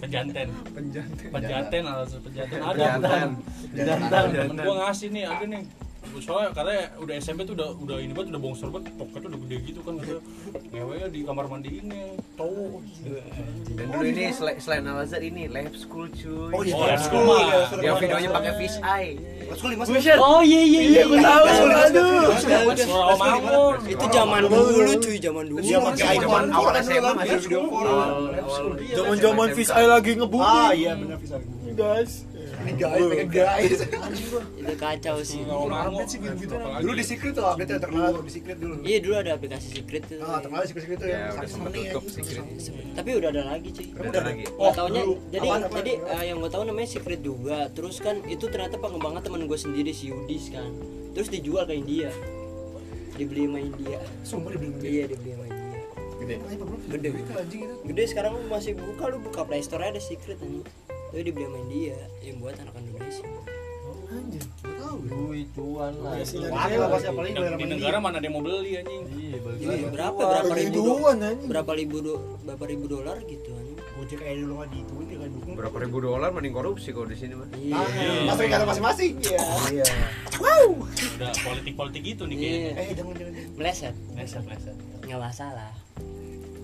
Pejanten. 0.00 0.48
penjanten 0.72 1.28
Pejaten 1.34 1.84
Al 1.84 1.98
Azhar 2.08 2.20
pejanten. 2.24 2.60
Ada. 2.64 2.86
Temen 3.76 4.56
gua 4.56 4.74
ngasih 4.88 5.08
nih, 5.12 5.24
ada 5.28 5.44
nih. 5.44 5.64
Soalnya 6.18 6.50
katanya 6.50 6.82
udah 6.98 7.14
SMP 7.16 7.40
tuh 7.42 7.54
udah 7.54 7.68
udah 7.78 7.96
ini 7.98 8.10
banget 8.10 8.32
udah 8.32 8.42
bongsor 8.42 8.68
banget, 8.68 8.90
pokoknya 8.94 9.28
udah 9.28 9.40
gede 9.42 9.56
gitu 9.64 9.80
kan 9.80 9.92
gitu. 9.96 10.18
Ngewenya 10.68 11.06
di 11.08 11.20
kamar 11.22 11.44
mandi 11.46 11.70
ini, 11.78 12.02
cowok. 12.34 12.80
Dan 13.70 13.86
dulu 13.88 14.04
ini 14.04 14.24
sel- 14.30 14.58
selain 14.58 14.84
Al 14.84 15.00
Azhar 15.00 15.20
ini 15.20 15.46
lab 15.46 15.72
school 15.72 16.06
cuy. 16.10 16.50
Oh 16.50 16.60
iya, 16.60 16.74
Oh, 16.74 16.84
lab 16.84 17.00
school. 17.00 17.24
Iya, 17.30 17.58
Yang 17.80 17.96
videonya 17.98 18.30
pakai 18.30 18.52
fish 18.56 18.76
eye. 18.78 19.12
Lab 19.46 19.56
school. 19.56 19.72
Oh 20.18 20.40
iya 20.40 20.60
iya 20.62 20.80
iya. 20.82 21.02
Gue 21.06 21.18
tahu, 21.18 21.44
aduh. 21.78 22.28
Itu 23.86 24.06
zaman 24.08 24.40
dulu 24.44 24.92
cuy, 24.98 25.16
zaman 25.16 25.44
dulu. 25.46 25.58
Dia 25.60 25.78
pakai 25.80 26.04
iPhone 26.14 26.46
Awal 26.50 26.74
SMA 26.78 27.10
masih 27.14 27.38
video 27.40 27.60
call. 27.64 27.88
Zaman-zaman 28.90 29.46
fish 29.52 29.70
eye 29.70 29.88
lagi 29.88 30.12
ngebut. 30.14 30.40
Ah 30.40 30.70
iya 30.70 30.92
benar 30.94 31.16
bisa. 31.16 31.36
Guys. 31.70 32.27
Guys, 32.76 33.00
pengen 33.00 33.28
guys. 33.32 33.80
Itu 34.60 34.74
kacau 34.76 35.16
sih. 35.24 35.40
Update. 35.40 36.20
Dulu 36.84 36.92
di 36.92 37.04
secret 37.06 37.32
tuh 37.32 37.46
update 37.46 37.70
yang 37.72 37.80
terkenal 37.80 38.08
tuh 38.12 38.22
di 38.22 38.32
secret 38.32 38.58
dulu. 38.58 38.74
Iya 38.84 38.98
dulu 39.00 39.14
ada 39.16 39.30
aplikasi 39.32 39.66
secret 39.72 40.02
tuh. 40.04 40.20
Ah, 40.20 40.38
terkenal 40.38 40.62
secret 40.66 40.82
secret 40.84 40.98
tuh 41.00 41.08
Ya, 41.08 41.16
yang 41.16 41.24
udah 41.24 41.36
sakit 41.38 41.48
sempat 41.48 41.70
nih. 41.72 41.84
tutup 41.88 42.04
secret. 42.10 42.44
Tapi 42.92 43.08
udah 43.16 43.28
ada 43.32 43.42
lagi 43.46 43.68
cuy. 43.72 43.86
Udah 43.94 44.10
ada 44.10 44.20
lagi. 44.26 44.44
Oh, 44.58 44.70
taunya 44.74 45.02
jadi 45.30 45.48
jadi 45.70 45.92
eh, 45.96 46.24
yang 46.28 46.36
gue 46.42 46.50
tahu 46.50 46.62
namanya 46.66 46.88
secret 46.90 47.20
juga. 47.24 47.58
Terus 47.72 47.96
kan 47.98 48.20
itu 48.26 48.44
ternyata 48.48 48.76
pengembangan 48.76 49.22
teman 49.24 49.46
gue 49.46 49.58
sendiri 49.58 49.94
si 49.94 50.12
Yudis 50.12 50.52
kan. 50.52 50.68
Terus 51.16 51.32
dijual 51.32 51.64
ke 51.64 51.72
India. 51.72 52.12
Dibeli 53.14 53.48
sama 53.48 53.58
India. 53.58 53.98
Sumpah 54.22 54.50
dibeli 54.52 54.70
beli. 54.74 54.88
Iya 54.92 55.04
dibeli 55.08 55.30
sama 55.32 55.44
India. 55.46 55.56
Gede. 56.18 56.34
Gede. 56.90 57.08
Itu 57.14 57.32
anjing 57.32 57.60
itu. 57.64 57.74
Gede 57.86 58.02
sekarang 58.06 58.32
lu 58.36 58.46
masih 58.46 58.74
buka 58.74 59.04
lu 59.06 59.18
buka 59.18 59.46
Play 59.46 59.62
Store 59.62 59.82
ada 59.82 59.98
secret 59.98 60.38
nih. 60.38 60.62
Tapi 61.08 61.22
dibeli 61.22 61.44
sama 61.44 61.58
India 61.60 61.96
yang 62.20 62.36
buat 62.38 62.54
anak 62.54 62.74
Indonesia. 62.74 63.26
Anjir, 64.08 64.40
tahu. 64.62 64.96
Duit 65.04 65.48
cuan 65.52 65.92
lah. 66.00 66.16
Iya 66.16 66.24
sih, 66.24 66.36
itu. 66.38 66.48
nyari 66.48 66.74
Wah, 66.74 66.88
pasti 66.90 67.08
apalagi 67.08 67.32
Di, 67.34 67.64
negara 67.66 67.96
mana 67.98 68.16
ada 68.16 68.24
yang 68.24 68.34
mau 68.34 68.42
beli 68.42 68.72
anjing? 68.74 69.02
Iya, 69.10 69.36
Ini 69.36 69.84
berapa 69.90 70.16
berapa 70.16 70.54
ribu 70.54 70.72
do- 70.74 70.84
ribuan, 70.90 71.16
anjing. 71.20 71.48
berapa 71.48 71.72
ribu 71.74 71.96
do, 71.98 72.14
berapa 72.42 72.64
ribu 72.64 72.84
dolar 72.86 73.16
gitu 73.22 73.50
anjing. 73.52 73.76
Gojek 73.76 74.18
kayak 74.18 74.36
dulu 74.38 74.52
nggak 74.54 74.70
dituin 74.70 75.04
dia 75.04 75.16
nggak 75.18 75.32
dukung. 75.34 75.54
Berapa 75.54 75.76
ribu 75.78 75.96
dolar 76.00 76.28
mending 76.30 76.54
korupsi 76.54 76.88
kalau 76.90 77.04
di 77.04 77.16
sini 77.16 77.34
mah. 77.34 77.48
Iya. 77.52 77.76
Nah, 77.76 78.32
masuk 78.32 78.44
kata 78.46 78.64
masing-masing. 78.64 79.12
Iya. 79.20 79.40
Iya. 79.74 79.86
Udah 81.12 81.30
politik-politik 81.34 82.02
gitu 82.06 82.22
nih 82.24 82.36
kayaknya. 82.38 82.56
Iya. 82.56 82.72
Eh 82.80 82.94
jangan 82.94 83.12
jangan. 83.14 83.32
Meleset, 83.56 83.94
Leset, 84.14 84.44
leset. 84.46 84.76
nggak 85.02 85.20
masalah. 85.20 85.70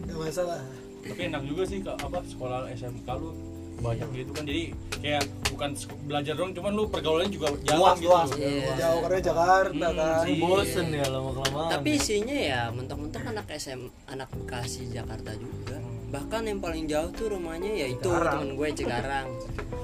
Gak 0.05 0.18
masalah. 0.18 0.61
Tapi 1.03 1.20
enak 1.26 1.42
juga 1.45 1.62
sih 1.66 1.78
Kak, 1.80 1.97
apa 1.99 2.24
sekolah 2.24 2.70
SMK 2.70 3.09
lu 3.14 3.30
banyak 3.77 4.09
gitu 4.14 4.31
kan 4.31 4.45
jadi 4.45 4.62
kayak 4.97 5.22
bukan 5.47 5.70
belajar 6.03 6.35
dong 6.35 6.51
cuman 6.51 6.72
lu 6.72 6.85
pergaulannya 6.87 7.29
juga 7.29 7.47
jalan 7.62 7.79
Luas, 7.79 7.97
gitu 7.97 8.09
luas. 8.09 8.29
Iya. 8.35 8.72
Jauh 8.77 9.01
karena 9.03 9.20
Jakarta 9.20 9.70
Hmm, 9.87 9.95
kan. 9.95 10.25
sih. 10.25 10.37
bosen 10.39 10.87
ya 10.89 11.05
lama 11.07 11.31
kelamaan. 11.33 11.70
Tapi 11.70 11.89
isinya 11.93 12.37
ya 12.37 12.61
mentok-mentok 12.70 13.22
anak 13.25 13.47
SM 13.51 13.81
anak 14.07 14.29
Bekasi 14.33 14.83
Jakarta 14.89 15.31
juga. 15.35 15.77
Bahkan 16.11 16.43
yang 16.45 16.59
paling 16.59 16.85
jauh 16.87 17.11
tuh 17.11 17.27
rumahnya 17.29 17.70
ya 17.77 17.87
itu 17.89 18.09
temen 18.09 18.55
gue 18.55 18.68
Cikarang. 18.72 19.27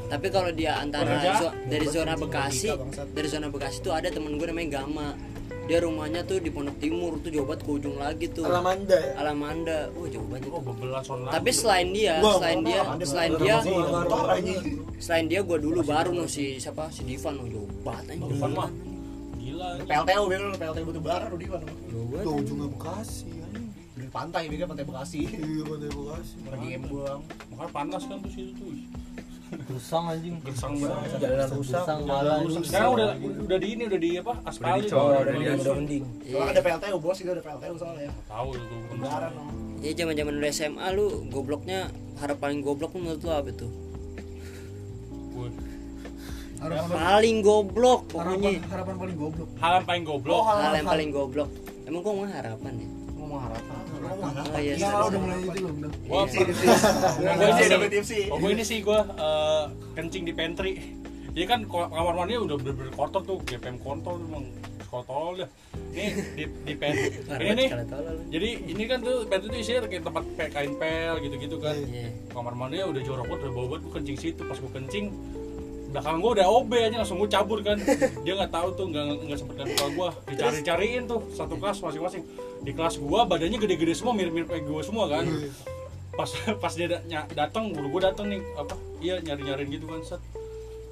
Tapi 0.08 0.26
kalau 0.28 0.50
dia 0.50 0.72
antara 0.76 1.06
zo- 1.36 1.54
dari 1.64 1.86
zona 1.86 2.14
Bekasi, 2.14 2.70
dari 3.10 3.28
zona 3.28 3.46
Bekasi 3.46 3.78
tuh 3.78 3.92
ada 3.92 4.08
temen 4.08 4.34
gue 4.34 4.46
namanya 4.46 4.80
Gama. 4.80 5.14
Dia 5.70 5.86
rumahnya 5.86 6.26
tuh 6.26 6.42
di 6.42 6.50
Pondok 6.50 6.82
Timur 6.82 7.14
tuh 7.22 7.30
jauh 7.30 7.46
banget 7.46 7.62
ke 7.62 7.70
ujung 7.70 7.94
lagi 7.94 8.26
tuh. 8.26 8.42
Alamanda 8.42 8.98
ya. 8.98 9.14
Alamanda. 9.22 9.78
Wah 9.94 10.08
jauh 10.10 10.26
banget. 10.26 10.50
oh 10.50 11.30
Tapi 11.30 11.50
selain 11.54 11.94
dia, 11.94 12.18
Wah, 12.18 12.42
selain 12.42 12.58
dia, 12.66 12.82
selain 13.06 13.32
dia, 13.38 13.56
selain 14.98 15.24
dia 15.30 15.40
gue 15.46 15.58
dulu 15.62 15.86
baru 15.86 16.10
nih 16.10 16.26
si 16.26 16.58
siapa 16.58 16.90
si 16.90 17.06
Divan 17.06 17.38
oh, 17.38 17.46
jauh 17.46 17.70
banget 17.86 18.18
anjing. 18.18 18.34
Dufan 18.34 18.50
mah 18.50 18.70
gila. 19.38 19.68
PLTU 19.86 20.22
bener 20.26 20.50
PLTU 20.58 20.84
batu 20.90 21.00
bara 21.06 21.26
lu 21.30 21.36
di 21.38 21.46
mana? 21.46 21.70
Jauh 21.86 22.06
banget, 22.10 22.24
Tuh 22.26 22.34
ujungnya 22.42 22.66
Bekasi 22.74 23.26
anjing. 23.30 23.66
Di 23.94 24.06
pantai 24.10 24.42
bega 24.50 24.66
pantai 24.66 24.84
Bekasi. 24.90 25.20
Iya, 25.22 25.62
pantai 25.70 25.88
Bekasi. 25.94 26.34
Lagi 26.50 26.68
embuang. 26.82 27.20
makanya 27.54 27.70
panas 27.70 28.02
kan 28.10 28.18
tuh 28.18 28.30
situ 28.34 28.52
tuh 28.58 28.74
Gersang 29.50 30.04
anjing. 30.06 30.34
gersang 30.46 30.78
banget 30.78 31.10
jalanan 31.18 31.48
rusak 31.50 31.82
Gersang 31.82 31.98
malah 32.06 32.38
sekarang 32.62 32.90
udah 32.94 33.08
udah 33.18 33.58
di 33.58 33.68
ini 33.74 33.82
udah 33.90 33.98
di 33.98 34.10
apa? 34.16 34.32
Aspal 34.46 34.78
dicor, 34.78 34.98
oh, 34.98 35.06
udah 35.10 35.20
udah, 35.20 35.34
di- 35.34 35.60
udah 35.60 35.74
mending 35.74 36.04
Soalnya 36.22 36.50
ada 36.54 36.60
PLTU 36.62 36.96
bos 37.02 37.16
juga 37.18 37.32
ada 37.34 37.42
PLTU 37.42 37.74
soalnya. 37.74 38.06
Ya. 38.06 38.12
tahu 38.30 38.48
itu 38.54 38.76
Lebaran 38.94 39.30
dong. 39.34 39.48
ya 39.80 39.90
zaman 39.96 40.14
zaman 40.14 40.32
lu 40.38 40.46
SMA 40.48 40.86
lu 40.94 41.06
gobloknya 41.28 41.78
harap 42.22 42.38
paling 42.38 42.60
goblok 42.62 42.90
lu 42.94 42.98
menurut 43.02 43.22
lu 43.26 43.30
apa 43.34 43.50
tuh? 43.50 43.70
Wih. 45.34 45.52
paling 46.92 47.36
goblok 47.40 48.00
harapan 48.12 48.36
pokoknya. 48.38 48.60
harapan 48.68 48.94
paling 49.00 49.16
goblok. 49.16 49.48
Hal 49.58 49.72
yang 49.72 49.86
paling 49.86 50.04
goblok. 50.04 50.42
Hal 50.46 50.72
yang 50.76 50.86
paling 50.86 51.08
goblok. 51.10 51.50
Emang 51.90 52.00
gua 52.06 52.12
mau 52.14 52.26
harapan 52.28 52.72
ya 52.78 52.88
ngomong 53.30 53.42
harapan. 53.46 53.78
Oh 54.50 54.58
iya 54.58 54.74
Nah, 54.74 54.90
sorry. 54.90 55.06
udah 55.06 55.20
mulai 55.22 55.38
itu 55.38 55.60
gua 56.02 56.22
tipsi. 56.26 56.66
gua 57.14 57.46
ini 57.46 57.54
Tipsi, 57.54 57.70
dapet 57.70 57.90
sih 58.02 58.22
oh, 58.26 58.36
gua 58.42 58.50
ini 58.50 58.64
sih 58.66 58.78
gua 58.82 59.00
eh, 59.06 59.64
kencing 59.94 60.22
di 60.26 60.32
pantry. 60.34 60.72
Jadi 61.30 61.46
kan 61.46 61.60
kamar 61.70 62.14
mandi 62.18 62.34
udah 62.34 62.58
bener-bener 62.58 62.90
kotor 62.90 63.22
tuh 63.22 63.38
GPM 63.46 63.78
kontol 63.78 64.18
emang 64.18 64.50
kotor 64.90 65.38
dah 65.38 65.46
ini 65.94 66.06
di 66.34 66.44
di 66.66 66.74
pantry 66.74 67.14
ini 67.46 67.54
nih 67.54 67.68
jadi 68.26 68.48
ini 68.74 68.82
kan 68.90 68.98
tuh 68.98 69.22
pantry 69.30 69.46
tuh 69.46 69.58
isinya 69.62 69.86
kayak 69.86 70.02
tempat 70.02 70.24
kain 70.50 70.74
pel 70.74 71.22
gitu-gitu 71.22 71.62
kan. 71.62 71.78
Iya. 71.78 72.10
kamar 72.34 72.58
mandi 72.58 72.82
udah 72.82 72.98
jorok 72.98 73.30
banget 73.30 73.46
udah 73.46 73.52
bau 73.54 73.66
banget 73.70 73.82
gua 73.86 73.92
kencing 74.02 74.18
situ. 74.18 74.42
Pas 74.42 74.58
gua 74.58 74.72
kencing 74.74 75.06
belakang 75.90 76.22
gua 76.22 76.30
udah 76.38 76.46
OB 76.46 76.72
aja 76.78 76.96
langsung 77.02 77.18
gua 77.18 77.30
cabur 77.30 77.58
kan. 77.66 77.76
Dia 78.22 78.32
nggak 78.38 78.52
tahu 78.54 78.68
tuh 78.78 78.86
nggak 78.94 79.04
nggak 79.26 79.38
sempet 79.38 79.54
ngadu 79.58 79.72
muka 79.74 79.88
gua. 79.98 80.08
Dicari-cariin 80.30 81.04
tuh 81.10 81.20
satu 81.34 81.54
kelas 81.58 81.82
masing-masing. 81.82 82.22
Di 82.62 82.72
kelas 82.72 83.02
gua 83.02 83.26
badannya 83.26 83.58
gede-gede 83.58 83.94
semua 83.98 84.14
mirip-mirip 84.14 84.48
kayak 84.48 84.64
gua 84.70 84.82
semua 84.86 85.04
kan. 85.10 85.26
Pas 86.14 86.30
pas 86.62 86.72
dia 86.72 87.02
datang 87.34 87.74
guru 87.74 87.98
gua 87.98 88.14
datang 88.14 88.30
nih 88.30 88.40
apa 88.54 88.74
iya 89.02 89.18
nyari-nyariin 89.18 89.68
gitu 89.74 89.86
kan 89.90 90.00
set. 90.06 90.22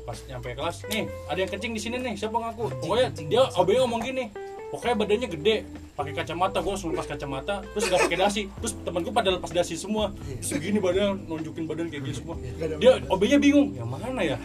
Pas 0.03 0.19
nyampe 0.27 0.53
kelas 0.53 0.85
nih 0.91 1.07
ada 1.31 1.39
yang 1.39 1.51
kencing 1.51 1.73
di 1.73 1.81
sini 1.81 1.97
nih 2.03 2.19
siapa 2.19 2.35
ngaku? 2.35 2.83
Pokoknya 2.83 3.09
dia 3.15 3.43
OB 3.55 3.69
ngomong 3.87 4.03
gini 4.03 4.49
pokoknya 4.69 4.95
badannya 5.01 5.29
gede 5.33 5.57
pakai 5.99 6.13
kacamata 6.15 6.63
gue 6.63 6.71
langsung 6.71 6.95
lepas 6.95 7.11
kacamata 7.11 7.65
terus 7.75 7.91
nggak 7.91 8.01
pakai 8.07 8.19
dasi. 8.23 8.43
Terus 8.63 8.73
temen 8.87 9.01
gue 9.03 9.11
pada 9.11 9.31
lepas 9.35 9.51
dasi 9.51 9.75
semua. 9.75 10.15
Terus 10.15 10.51
begini 10.61 10.79
badan 10.79 11.19
nunjukin 11.27 11.65
badan 11.67 11.87
kayak 11.91 12.03
gini 12.07 12.15
semua. 12.15 12.35
Dia 12.79 12.93
OB-nya 13.11 13.39
bingung 13.43 13.75
yang 13.75 13.89
mana 13.91 14.23
ya? 14.23 14.37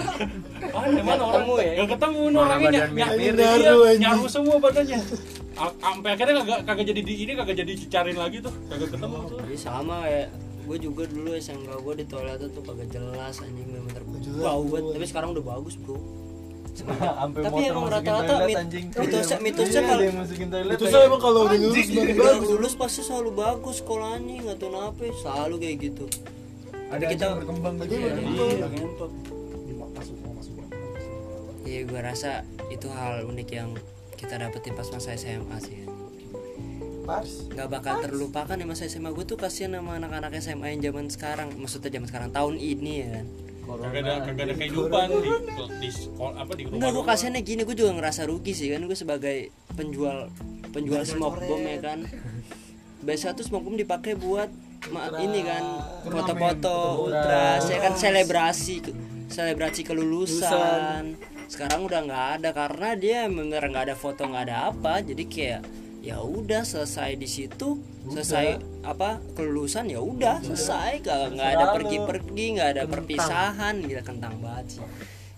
Mana 0.76 1.00
mana 1.02 1.22
orang? 1.24 1.42
ketemu 1.42 1.54
ya? 1.58 1.72
nggak 1.74 1.90
ketemu 1.98 2.20
nih 2.30 2.38
orangnya. 2.38 2.70
iya, 2.70 3.32
Nyaru, 3.32 3.78
anjing. 3.82 4.00
nyaru 4.04 4.24
semua 4.30 4.56
badannya. 4.62 4.98
Sampai 5.56 6.10
akhirnya 6.12 6.34
kagak 6.44 6.60
kagak 6.68 6.84
jadi 6.92 7.00
di 7.00 7.14
ini 7.24 7.32
kagak 7.32 7.56
jadi 7.56 7.72
dicariin 7.72 8.18
lagi 8.20 8.38
tuh. 8.44 8.52
Kagak 8.68 8.92
ketemu 8.92 9.16
tuh. 9.26 9.38
Jadi 9.42 9.56
sama 9.56 10.04
kayak 10.04 10.28
gue 10.66 10.76
juga 10.82 11.02
dulu 11.06 11.30
SMK 11.38 11.70
gue 11.78 11.94
di 11.94 12.04
toilet 12.10 12.42
tuh 12.50 12.62
kagak 12.66 12.90
jelas 12.90 13.38
anjing 13.38 13.66
bener-bener 13.70 14.02
bau 14.42 14.66
banget. 14.66 14.98
tapi 14.98 15.06
sekarang 15.06 15.30
udah 15.30 15.44
bagus 15.46 15.78
bro 15.78 15.94
Sampai 16.76 17.40
Tapi 17.42 17.56
motor 17.56 17.72
emang 17.72 17.86
rata-rata 17.88 18.28
toilet, 18.30 18.46
mit- 18.46 18.58
anjing. 18.58 18.86
mitosnya- 18.90 19.40
mitosnya 19.40 19.72
Iya, 19.74 19.80
kalau- 19.82 19.96
ada 19.96 20.04
yang 20.04 20.18
masukin 20.18 20.48
toilet. 20.48 20.74
itu 20.74 20.84
ya. 20.84 20.90
saya 20.90 21.04
emang 21.04 21.20
kalau 21.20 21.40
udah 21.42 21.58
lulus 21.58 21.88
bagus. 21.88 22.48
Lulus 22.50 22.74
pasti 22.74 23.00
selalu 23.02 23.30
bagus 23.32 23.76
sekolahnya 23.78 24.34
nggak 24.42 24.56
tahu 24.56 24.70
kenapa 24.70 25.02
selalu 25.16 25.54
kayak 25.58 25.76
gitu. 25.82 26.04
Ada 26.86 27.04
kita- 27.08 27.34
berkembang 27.34 27.74
gitu 27.78 27.92
Iya, 27.92 28.06
ya 28.06 28.20
iya. 28.22 28.66
Iya 31.66 31.80
gue 31.82 32.00
rasa 32.00 32.30
itu 32.68 32.86
hal 32.88 33.26
unik 33.26 33.48
yang 33.50 33.74
kita 34.14 34.38
dapetin 34.38 34.72
pas 34.72 34.86
masa 34.86 35.12
SMA 35.12 35.58
sih. 35.58 35.82
Pas? 37.02 37.26
Nggak 37.48 37.68
bakal 37.68 37.94
terlupakan 38.02 38.54
ya 38.54 38.64
masa 38.64 38.84
SMA 38.84 39.10
gue 39.10 39.24
tuh 39.24 39.34
kasihan 39.36 39.72
sama 39.72 39.94
anak-anak 39.94 40.34
SMA 40.36 40.72
yang 40.72 40.82
zaman 40.84 41.06
sekarang 41.06 41.48
maksudnya 41.54 41.90
zaman 41.92 42.06
sekarang 42.06 42.30
tahun 42.30 42.54
ini 42.56 42.92
ya 42.96 43.08
kan 43.12 43.26
kagak 43.66 43.98
ada 43.98 44.12
kagak 44.22 44.44
ada 44.44 44.54
kehidupan 44.54 45.06
di 45.12 45.30
di 45.76 45.88
sekolah 45.88 46.38
apa 46.38 46.52
di 46.52 46.62
rumah 46.62 46.76
Enggak, 46.76 46.90
gue 46.92 47.04
kasihannya 47.04 47.42
gini, 47.42 47.60
gue 47.62 47.76
juga 47.76 47.90
ngerasa 47.92 48.22
rugi 48.24 48.52
sih 48.52 48.68
kan 48.68 48.80
Gue 48.80 48.94
sebagai 48.94 49.36
penjual 49.72 50.30
penjual 50.70 51.02
smoke 51.02 51.40
bomb 51.40 51.62
ya 51.62 51.78
kan. 51.80 51.98
Biasa 53.00 53.32
tuh 53.32 53.42
smoke 53.42 53.64
bomb 53.64 53.74
dipakai 53.74 54.14
buat 54.14 54.50
ma- 54.88 55.10
ini 55.16 55.40
kan 55.40 55.62
foto-foto 56.04 56.76
ultras 57.04 57.66
ya 57.66 57.78
kan 57.80 57.94
selebrasi 57.94 58.74
selebrasi 59.26 59.82
kelulusan. 59.82 61.16
Sekarang 61.46 61.86
udah 61.86 62.00
nggak 62.02 62.26
ada 62.36 62.50
karena 62.50 62.88
dia 62.94 63.18
bener 63.26 63.62
nggak 63.62 63.90
ada 63.90 63.96
foto 63.96 64.22
nggak 64.22 64.44
ada 64.46 64.56
apa. 64.70 65.00
Jadi 65.00 65.24
kayak 65.26 65.60
ya 66.06 66.22
udah 66.22 66.62
selesai 66.62 67.18
di 67.18 67.26
situ 67.26 67.82
selesai 68.06 68.62
apa 68.86 69.18
kelulusan 69.34 69.90
ya 69.90 69.98
udah 69.98 70.38
selesai. 70.38 71.02
Nggak 71.02 71.18
nggak 71.34 71.48
ada 71.58 71.64
pergi-pergi 71.74 72.46
nggak 72.54 72.68
ada 72.78 72.82
perpisahan. 72.86 73.74
Gila 73.82 74.02
kentang 74.06 74.38
banget 74.38 74.78
sih. 74.78 74.82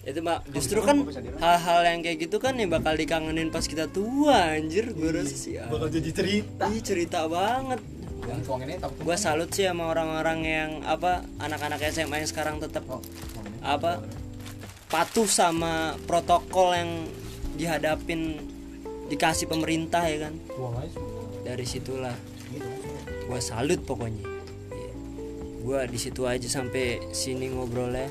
Itu 0.04 0.20
mak 0.20 0.44
justru 0.52 0.84
kan 0.84 1.08
hal-hal 1.40 1.80
yang 1.84 2.00
kayak 2.04 2.28
gitu 2.28 2.36
kan 2.36 2.56
yang 2.60 2.68
bakal 2.68 2.92
dikangenin 2.92 3.48
pas 3.48 3.64
kita 3.64 3.88
tua 3.88 4.60
anjir. 4.60 4.92
Gue 4.92 5.08
rasa 5.08 5.32
sih 5.32 5.56
ya. 5.56 5.68
bakal 5.72 5.88
jadi 5.88 6.10
cerita. 6.12 6.64
Ih, 6.68 6.80
cerita 6.84 7.24
banget. 7.24 7.80
Gue 9.00 9.16
salut 9.16 9.48
sih 9.48 9.64
sama 9.64 9.88
orang-orang 9.88 10.38
yang 10.44 10.70
apa 10.84 11.24
anak-anak 11.40 11.80
SMA 11.88 12.20
yang 12.20 12.28
sekarang 12.28 12.60
tetap 12.60 12.84
apa 13.64 14.04
patuh 14.92 15.28
sama 15.28 15.96
protokol 16.04 16.76
yang 16.76 16.90
dihadapin 17.56 18.36
dikasih 19.08 19.48
pemerintah 19.48 20.04
ya 20.06 20.28
kan? 20.28 20.34
Dari 21.44 21.64
situlah. 21.64 22.14
Gue 23.28 23.40
salut 23.44 23.80
pokoknya. 23.84 24.24
Gue 25.64 25.80
di 25.88 25.98
situ 26.00 26.24
aja 26.24 26.48
sampai 26.48 27.00
sini 27.12 27.52
ngobrolnya. 27.52 28.08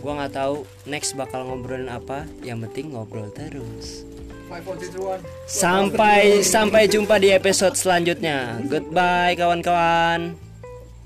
Gue 0.00 0.12
nggak 0.12 0.32
tahu 0.32 0.64
next 0.88 1.16
bakal 1.16 1.48
ngobrolin 1.48 1.88
apa. 1.88 2.28
Yang 2.44 2.68
penting 2.68 2.96
ngobrol 2.96 3.28
terus. 3.32 4.04
542 4.50 5.22
sampai 5.46 6.42
sampai 6.42 6.90
jumpa 6.90 7.22
di 7.22 7.30
episode 7.30 7.78
selanjutnya. 7.78 8.58
Goodbye 8.66 9.38
kawan-kawan. 9.38 10.34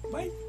Bye. 0.08 0.43